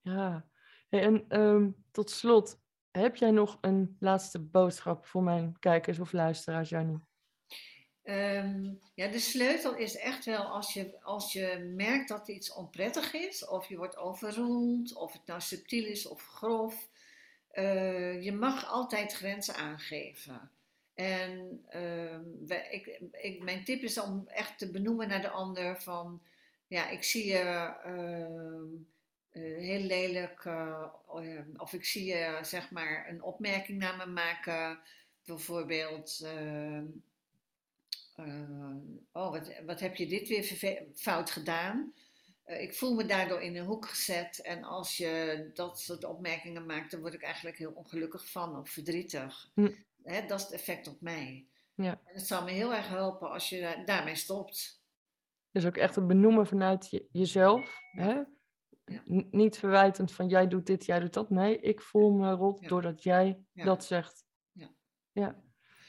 Ja. 0.01 0.49
Hey, 0.89 1.01
en 1.01 1.25
ehm, 1.27 1.69
tot 1.91 2.09
slot, 2.09 2.61
heb 2.91 3.15
jij 3.15 3.31
nog 3.31 3.57
een 3.61 3.95
laatste 3.99 4.39
boodschap 4.39 5.05
voor 5.05 5.23
mijn 5.23 5.59
kijkers 5.59 5.99
of 5.99 6.11
luisteraars, 6.11 6.69
Jannie? 6.69 6.99
Ehm, 8.03 8.73
ja, 8.95 9.07
de 9.07 9.19
sleutel 9.19 9.75
is 9.75 9.97
echt 9.97 10.25
wel 10.25 10.43
als 10.43 10.73
je, 10.73 11.01
als 11.01 11.33
je 11.33 11.73
merkt 11.75 12.09
dat 12.09 12.27
iets 12.27 12.53
onprettig 12.53 13.13
is, 13.13 13.47
of 13.47 13.67
je 13.67 13.77
wordt 13.77 13.97
overroeld, 13.97 14.95
of 14.95 15.13
het 15.13 15.25
nou 15.25 15.41
subtiel 15.41 15.85
is 15.85 16.07
of 16.07 16.21
grof. 16.25 16.89
Eh, 17.51 18.23
je 18.23 18.31
mag 18.31 18.65
altijd 18.65 19.13
grenzen 19.13 19.55
aangeven. 19.55 20.51
En 20.93 21.63
ehm, 21.69 22.21
ik, 22.71 23.01
ik, 23.11 23.43
mijn 23.43 23.63
tip 23.63 23.81
is 23.81 23.99
om 23.99 24.27
echt 24.27 24.57
te 24.57 24.71
benoemen 24.71 25.07
naar 25.07 25.21
de 25.21 25.29
ander 25.29 25.81
van, 25.81 26.21
ja, 26.67 26.89
ik 26.89 27.03
zie 27.03 27.27
je 27.27 27.73
ehm, 27.83 28.65
eh, 29.31 29.41
heel 29.57 29.79
lelijk, 29.79 30.45
eh, 30.45 30.87
of 31.57 31.73
ik 31.73 31.85
zie 31.85 32.05
je 32.05 32.39
zeg 32.41 32.71
maar 32.71 33.09
een 33.09 33.21
opmerking 33.21 33.77
naar 33.77 33.97
me 33.97 34.05
maken, 34.05 34.79
bijvoorbeeld. 35.25 36.21
ehm, 36.23 36.85
eh, 38.15 38.75
oh, 39.11 39.31
wat, 39.31 39.51
wat 39.65 39.79
heb 39.79 39.95
je 39.95 40.07
dit 40.07 40.27
weer 40.27 40.43
fout 40.95 41.31
gedaan? 41.31 41.93
Eh, 42.51 42.61
ik 42.61 42.73
voel 42.73 42.93
me 42.93 43.05
daardoor 43.05 43.41
in 43.41 43.55
een 43.55 43.65
hoek 43.65 43.87
gezet. 43.87 44.41
En 44.41 44.63
als 44.63 44.97
je 44.97 45.49
dat 45.53 45.79
soort 45.79 46.03
opmerkingen 46.03 46.65
maakt, 46.65 46.91
dan 46.91 46.99
word 47.01 47.13
ik 47.13 47.21
eigenlijk 47.23 47.57
heel 47.57 47.71
ongelukkig 47.71 48.31
van 48.31 48.57
of 48.57 48.69
verdrietig. 48.69 49.49
Hm. 49.53 49.71
Hè, 50.03 50.25
dat 50.25 50.39
is 50.39 50.45
het 50.45 50.53
effect 50.53 50.87
op 50.87 51.01
mij. 51.01 51.47
Ja. 51.75 51.91
En 52.05 52.13
het 52.13 52.27
zou 52.27 52.43
me 52.43 52.51
heel 52.51 52.73
erg 52.73 52.87
helpen 52.87 53.29
als 53.31 53.49
je 53.49 53.59
da- 53.61 53.83
daarmee 53.83 54.15
stopt. 54.15 54.83
Dus 55.51 55.65
ook 55.65 55.77
echt 55.77 55.95
het 55.95 56.07
benoemen 56.07 56.47
vanuit 56.47 56.89
je, 56.89 57.07
jezelf. 57.11 57.79
Hè? 57.91 58.13
Ja. 58.85 59.01
Niet 59.31 59.57
verwijtend 59.57 60.11
van 60.11 60.27
jij 60.27 60.47
doet 60.47 60.65
dit, 60.65 60.85
jij 60.85 60.99
doet 60.99 61.13
dat. 61.13 61.29
Nee, 61.29 61.59
ik 61.59 61.81
voel 61.81 62.11
me 62.11 62.31
rot 62.31 62.59
Ja. 62.61 62.67
doordat 62.67 63.03
jij 63.03 63.39
dat 63.53 63.85
zegt. 63.85 64.25
Ja. 64.51 64.69
ja. 65.11 65.41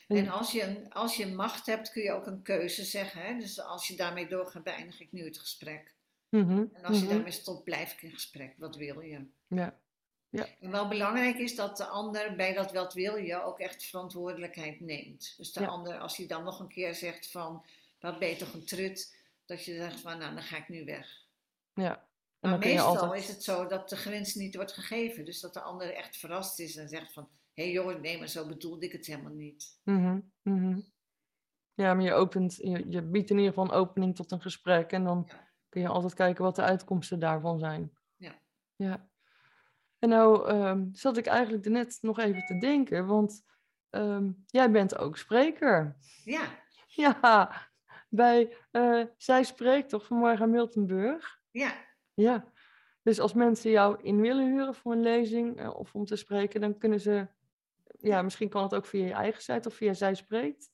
En 0.07 0.29
als 0.29 0.53
je, 0.53 0.87
als 0.89 1.17
je 1.17 1.27
macht 1.27 1.67
hebt, 1.67 1.91
kun 1.91 2.03
je 2.03 2.13
ook 2.13 2.27
een 2.27 2.43
keuze 2.43 2.85
zeggen. 2.85 3.23
Hè? 3.23 3.39
Dus 3.39 3.61
als 3.61 3.89
je 3.89 3.97
daarmee 3.97 4.29
doorgaat, 4.29 4.63
beëindig 4.63 5.01
ik 5.01 5.13
nu 5.13 5.25
het 5.25 5.39
gesprek. 5.39 5.95
Mhm, 6.33 6.65
En 6.73 6.85
als 6.85 6.99
je 6.99 7.05
mhm. 7.05 7.13
daarmee 7.13 7.33
stopt, 7.33 7.65
blijf 7.65 7.93
ik 7.93 8.03
in 8.03 8.11
gesprek. 8.13 8.55
Wat 8.59 8.77
wil 8.77 9.01
je? 9.01 9.27
Ja. 9.49 9.79
En 10.61 10.71
wel 10.71 10.89
belangrijk 10.89 11.37
is 11.39 11.55
dat 11.57 11.77
de 11.77 11.87
ander 11.87 12.37
bij 12.37 12.55
dat 12.55 12.73
wat 12.73 12.95
wil 12.95 13.17
je 13.17 13.43
ook 13.43 13.59
echt 13.59 13.85
verantwoordelijkheid 13.85 14.81
neemt. 14.81 15.35
Dus 15.37 15.53
de 15.53 15.61
Ja. 15.61 15.67
ander, 15.67 15.99
als 15.99 16.17
hij 16.17 16.27
dan 16.27 16.45
nog 16.45 16.61
een 16.61 16.69
keer 16.69 16.95
zegt 16.95 17.31
van, 17.31 17.65
wat 18.01 18.19
ben 18.19 18.29
je 18.29 18.37
toch 18.37 18.53
een 18.55 18.65
trut, 18.65 19.17
dat 19.47 19.65
je 19.65 19.75
zegt 19.77 20.01
van, 20.01 20.19
nou 20.19 20.35
dan 20.35 20.43
ga 20.43 20.57
ik 20.57 20.69
nu 20.69 20.85
weg. 20.85 21.27
ja. 21.75 22.11
En 22.41 22.51
Maar 22.51 22.59
meestal 22.59 22.99
altijd... 22.99 23.23
is 23.23 23.29
het 23.29 23.43
zo 23.45 23.67
dat 23.67 23.89
de 23.89 23.97
grens 23.97 24.35
niet 24.35 24.55
wordt 24.55 24.73
gegeven. 24.73 25.25
Dus 25.25 25.41
dat 25.41 25.55
de 25.55 25.61
ander 25.61 25.95
echt 25.95 26.17
verrast 26.17 26.59
is 26.59 26.77
en 26.77 26.89
zegt 26.89 27.13
van, 27.13 27.29
hé 27.55 27.63
hey 27.63 27.73
joh, 27.73 28.01
nee 28.01 28.19
maar 28.19 28.29
zo 28.29 28.47
bedoelde 28.47 28.87
ik 28.87 28.93
het 28.93 29.07
helemaal 29.07 29.33
niet. 29.33 29.79
Mhm, 29.83 30.21
mhm. 30.43 30.81
Ja, 31.75 31.95
maar 31.95 32.05
je, 32.05 32.13
opent, 32.13 32.57
je, 32.57 32.85
je 32.89 33.03
biedt 33.03 33.31
in 33.31 33.37
ieder 33.37 33.53
geval 33.53 33.65
een 33.65 33.79
opening 33.81 34.15
tot 34.17 34.31
een 34.31 34.41
gesprek. 34.41 34.93
En 34.93 35.05
dan 35.05 35.25
Ja. 35.29 35.51
Kun 35.73 35.81
je 35.81 35.89
altijd 35.89 36.15
kijken 36.15 36.45
wat 36.45 36.57
de 36.57 36.63
uitkomsten 36.63 37.19
daarvan 37.19 37.59
zijn. 37.59 37.93
Ja. 38.17 38.33
Ja. 38.77 39.09
En 39.99 40.09
nou 40.09 40.49
ehm, 40.49 40.87
zat 40.93 41.17
ik 41.17 41.27
eigenlijk 41.27 41.69
net 41.69 41.99
nog 42.01 42.19
even 42.19 42.45
te 42.47 42.59
denken, 42.59 43.07
want 43.07 43.45
ehm, 43.91 44.31
jij 44.47 44.71
bent 44.71 44.97
ook 44.97 45.17
spreker. 45.17 45.97
Ja, 46.25 46.61
Ja, 46.87 47.51
bij 48.09 48.57
eh, 48.71 49.05
Zij 49.17 49.45
Spreekt 49.45 49.89
toch 49.89 50.07
vanmorgen 50.07 50.43
aan 50.43 50.51
Miltenburg? 50.51 51.41
ja, 51.51 51.73
Ja. 52.15 52.51
Dus 53.03 53.21
als 53.21 53.33
mensen 53.33 53.71
jou 53.71 54.03
in 54.03 54.21
willen 54.21 54.47
huren 54.47 54.75
voor 54.75 54.93
een 54.93 55.03
lezing 55.03 55.59
eh, 55.59 55.75
of 55.79 55.95
om 55.95 56.05
te 56.05 56.17
spreken, 56.17 56.61
dan 56.61 56.79
kunnen 56.79 57.01
ze, 57.01 57.27
ja, 58.01 58.23
misschien 58.23 58.49
kan 58.49 58.63
het 58.63 58.75
ook 58.75 58.87
via 58.87 59.05
je 59.07 59.13
eigen 59.13 59.43
site 59.43 59.69
of 59.69 59.75
via 59.75 59.93
Zij 59.95 60.15
Spreekt. 60.15 60.73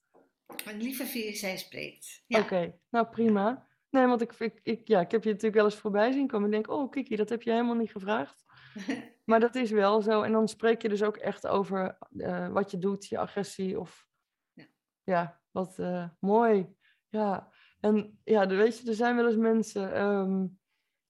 liever 0.65 1.07
via 1.07 1.35
zij 1.35 1.57
spreekt. 1.57 2.25
Ja, 2.27 2.41
Oké, 2.41 2.79
nou 2.89 3.07
prima. 3.07 3.68
Nee, 3.91 4.07
want 4.07 4.21
ik, 4.21 4.33
ik, 4.33 4.61
ik, 4.63 4.89
ja, 4.89 5.01
ik 5.01 5.11
heb 5.11 5.23
je 5.23 5.29
natuurlijk 5.29 5.57
wel 5.57 5.65
eens 5.65 5.75
voorbij 5.75 6.13
zien 6.13 6.27
komen 6.27 6.45
en 6.45 6.51
denk, 6.51 6.71
oh 6.71 6.91
Kiki, 6.91 7.17
dat 7.17 7.29
heb 7.29 7.43
je 7.43 7.51
helemaal 7.51 7.75
niet 7.75 7.91
gevraagd. 7.91 8.45
Maar 9.25 9.41
dat 9.41 9.55
is 9.55 9.71
wel 9.71 10.03
zo. 10.03 10.23
En 10.23 10.33
dan 10.33 10.49
spreek 10.49 10.83
je 10.83 10.89
dus 10.89 11.03
ook 11.03 11.17
echt 11.17 11.47
over 11.47 11.99
eh, 12.17 12.49
wat 12.49 12.71
je 12.71 12.79
doet, 12.79 13.07
je 13.07 13.19
agressie 13.19 13.81
of... 13.81 14.07
Ja. 14.53 14.65
Ja, 15.03 15.41
wat 15.51 15.79
eh, 15.79 16.09
mooi. 16.21 16.77
Ja, 17.09 17.53
en 17.81 18.21
ja, 18.25 18.47
weet 18.47 18.79
je, 18.79 18.89
er 18.89 18.95
zijn 18.95 19.17
wel 19.17 19.27
eens 19.27 19.37
mensen... 19.37 19.95
ehm, 19.95 20.47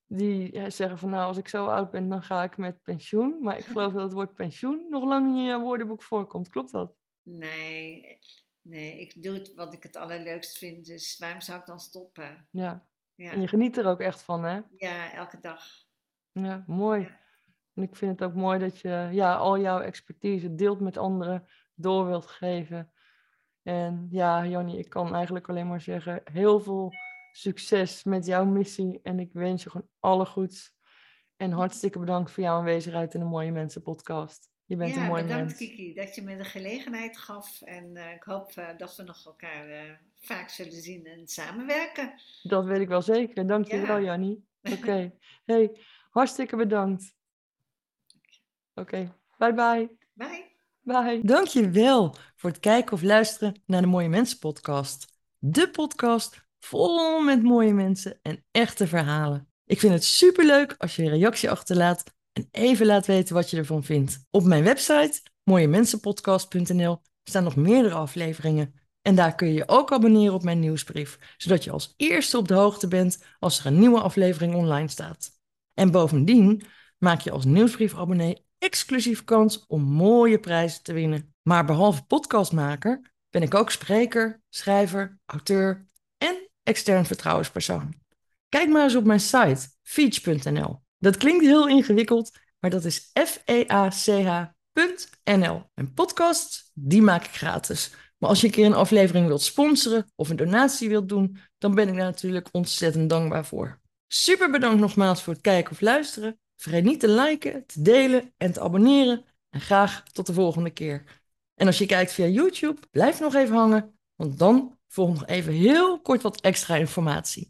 die 0.07 0.70
zeggen 0.70 0.99
van 0.99 1.11
nou, 1.11 1.26
als 1.26 1.37
ik 1.37 1.49
zo 1.49 1.66
oud 1.66 1.91
ben, 1.91 2.09
dan 2.09 2.22
ga 2.22 2.43
ik 2.43 2.57
met 2.57 2.83
pensioen. 2.83 3.39
Maar 3.41 3.59
ik 3.59 3.64
geloof 3.64 3.93
dat 3.93 4.03
het 4.03 4.12
woord 4.12 4.35
pensioen 4.35 4.87
nog 4.89 5.05
lang 5.05 5.26
niet 5.26 5.37
in 5.37 5.45
jouw 5.45 5.61
woordenboek 5.61 6.03
voorkomt. 6.03 6.49
Klopt 6.49 6.72
dat? 6.72 6.95
Nee, 7.22 8.18
nee, 8.69 9.01
ik 9.01 9.23
doe 9.23 9.35
het 9.35 9.55
wat 9.55 9.73
ik 9.73 9.83
het 9.83 9.97
allerleukst 9.97 10.59
vind. 10.59 10.87
Dus 10.87 11.19
waarom 11.19 11.41
zou 11.41 11.61
ik 11.61 11.66
dan 11.66 11.81
stoppen? 11.81 12.49
Ja. 12.51 12.87
Ja, 13.14 13.33
En 13.33 13.41
je 13.41 13.49
geniet 13.49 13.77
er 13.77 13.87
ook 13.87 14.01
echt 14.01 14.23
van, 14.23 14.45
hè? 14.45 14.61
ja 14.77 15.12
elke 15.12 15.41
dag. 15.41 15.64
Ja, 16.33 16.64
mooi. 16.66 17.01
Ja. 17.01 17.21
En 17.75 17.83
ik 17.83 17.97
vind 17.97 18.21
het 18.21 18.29
ook 18.29 18.35
mooi 18.35 18.59
dat 18.59 18.81
je 18.81 19.09
ja, 19.12 19.35
al 19.35 19.59
jouw 19.59 19.81
expertise 19.81 20.55
deelt 20.55 20.81
met 20.81 20.97
anderen, 20.97 21.47
door 21.75 22.07
wilt 22.07 22.27
geven. 22.27 22.93
En 23.62 24.09
ja, 24.11 24.47
Jannie, 24.47 24.79
ik 24.79 24.89
kan 24.89 25.14
eigenlijk 25.14 25.49
alleen 25.49 25.69
maar 25.69 25.81
zeggen, 25.81 26.21
heel 26.25 26.61
veel 26.61 26.93
succes 27.33 28.05
met 28.05 28.27
jouw 28.27 28.45
missie. 28.45 29.01
En 29.03 29.19
ik 29.19 29.33
wens 29.33 29.62
je 29.62 29.71
gewoon 29.71 29.89
alle 29.99 30.27
goeds. 30.27 30.77
En 31.37 31.51
hartstikke 31.51 31.99
bedankt 31.99 32.31
voor 32.31 32.43
jouw 32.43 32.57
aanwezigheid 32.59 33.14
in 33.14 33.21
de 33.21 33.27
Mooie 33.27 33.53
Mensen 33.53 33.83
podcast. 33.83 34.51
Je 34.69 34.77
bent 34.77 34.97
een 34.97 35.03
Ja, 35.03 35.07
mooi 35.07 35.23
bedankt 35.23 35.45
mens. 35.45 35.59
Kiki 35.59 35.95
dat 35.95 36.14
je 36.14 36.23
me 36.23 36.37
de 36.37 36.45
gelegenheid 36.45 37.19
gaf. 37.19 37.62
En 37.62 37.97
eh, 37.97 38.12
ik 38.14 38.23
hoop 38.23 38.53
eh, 38.55 38.69
dat 38.77 38.97
we 38.97 39.03
nog 39.03 39.27
elkaar 39.27 39.69
eh, 39.69 39.91
vaak 40.21 40.49
zullen 40.49 40.83
zien 40.83 41.07
en 41.07 41.29
samenwerken. 41.29 42.14
Dat 42.43 42.64
weet 42.64 42.81
ik 42.81 42.89
wel 42.89 43.03
zeker. 43.03 43.47
Dank 43.47 43.66
je 43.66 43.87
wel, 43.87 43.97
Ja. 43.97 44.05
Jannie. 44.05 44.45
Oké. 44.77 45.12
Hey, 45.45 45.71
hartstikke 46.11 46.57
bedankt. 46.57 47.14
Oké, 48.75 49.14
bye 49.39 49.55
bye. 49.55 49.91
Bye. 50.12 50.45
Bye. 50.81 51.21
Dankjewel 51.23 52.14
voor 52.37 52.51
het 52.51 52.61
kijken 52.61 52.93
of 52.93 53.03
luisteren 53.03 53.62
naar 53.66 53.81
de 53.81 53.87
Mooie 53.87 54.09
Mensen 54.09 54.39
podcast. 54.39 55.12
De 55.39 55.71
podcast 55.71 56.47
vol 56.59 57.21
met 57.21 57.43
mooie 57.43 57.75
mensen 57.75 58.19
en 58.23 58.45
echte 58.51 58.87
verhalen. 58.87 59.49
Ik 59.64 59.79
vind 59.79 59.93
het 59.93 60.05
superleuk 60.05 60.75
als 60.79 60.97
je 60.97 61.03
een 61.03 61.09
reactie 61.09 61.51
achterlaat 61.51 62.16
en 62.39 62.49
even 62.51 62.86
laat 62.86 63.07
weten 63.07 63.34
wat 63.34 63.51
je 63.51 63.57
ervan 63.57 63.84
vindt. 63.84 64.26
Op 64.30 64.45
mijn 64.45 64.64
website 64.64 65.20
mooiemensenpodcast.nl 65.45 67.01
staan 67.24 67.45
nog 67.45 67.57
meerdere 67.57 67.95
afleveringen. 67.95 68.74
En 69.03 69.14
daar 69.14 69.34
kun 69.34 69.49
je 69.49 69.55
je 69.55 69.68
ook 69.68 69.93
abonneren 69.93 70.34
op 70.34 70.43
mijn 70.43 70.61
nieuwsbrief, 70.61 71.18
zodat 71.36 71.64
je 71.64 71.70
als 71.70 71.95
eerste 71.97 72.39
op 72.39 72.49
de 72.49 72.55
hoogte 72.55 72.89
bent 72.89 73.24
als 73.39 73.59
er 73.59 73.66
een 73.66 73.78
nieuwe 73.78 74.01
aflevering 74.01 74.55
online 74.55 74.89
staat. 74.89 75.30
En 75.74 75.91
bovendien 75.91 76.62
maak 76.99 77.20
je 77.20 77.30
als 77.30 77.45
nieuwsbriefabonnee 77.45 78.47
exclusief 78.59 79.24
kans 79.24 79.64
om 79.66 79.82
mooie 79.82 80.39
prijzen 80.39 80.82
te 80.82 80.93
winnen. 80.93 81.34
Maar 81.43 81.64
behalve 81.64 82.05
podcastmaker 82.05 83.12
ben 83.30 83.43
ik 83.43 83.55
ook 83.55 83.70
spreker, 83.70 84.43
schrijver, 84.49 85.20
auteur 85.26 85.89
en 86.18 86.49
extern 86.62 87.05
vertrouwenspersoon. 87.05 87.95
Kijk 88.49 88.68
maar 88.68 88.82
eens 88.82 88.97
op 88.97 89.05
mijn 89.05 89.20
site 89.20 89.68
feach.nl. 89.82 90.86
Dat 90.99 91.16
klinkt 91.16 91.44
heel 91.44 91.68
ingewikkeld, 91.68 92.30
maar 92.59 92.70
dat 92.70 92.84
is 92.84 93.11
F-E-A-C-H.nl. 93.26 94.53
En 95.74 95.94
podcasts, 95.94 96.70
die 96.74 97.03
maak 97.03 97.24
ik 97.24 97.34
gratis. 97.34 97.90
Maar 98.18 98.28
als 98.30 98.40
je 98.40 98.46
een 98.46 98.53
keer 98.53 98.66
een 98.66 98.74
aflevering 98.74 99.26
wilt 99.26 99.42
sponsoren 99.42 100.12
of 100.14 100.28
een 100.28 100.36
donatie 100.36 100.88
wilt 100.88 101.09
doen, 101.09 101.38
dan 101.59 101.74
ben 101.74 101.88
ik 101.88 101.94
daar 101.94 102.05
natuurlijk 102.05 102.49
ontzettend 102.53 103.11
dankbaar 103.11 103.46
voor. 103.46 103.80
Super 104.07 104.51
bedankt 104.51 104.80
nogmaals 104.80 105.22
voor 105.22 105.32
het 105.32 105.42
kijken 105.42 105.72
of 105.72 105.80
luisteren. 105.80 106.38
Vergeet 106.57 106.84
niet 106.84 107.01
te 107.01 107.09
liken, 107.09 107.66
te 107.66 107.82
delen 107.82 108.32
en 108.36 108.53
te 108.53 108.61
abonneren. 108.61 109.24
En 109.51 109.61
graag 109.61 110.03
tot 110.03 110.26
de 110.26 110.32
volgende 110.32 110.70
keer. 110.70 111.22
En 111.55 111.66
als 111.66 111.78
je 111.78 111.86
kijkt 111.86 112.12
via 112.12 112.26
YouTube, 112.26 112.80
blijf 112.90 113.20
nog 113.20 113.34
even 113.34 113.57
hangen, 113.57 113.99
want 114.14 114.38
dan 114.38 114.78
volgt 114.88 115.12
nog 115.12 115.28
even 115.28 115.53
heel 115.53 116.01
kort 116.01 116.22
wat 116.22 116.40
extra 116.40 116.76
informatie. 116.76 117.49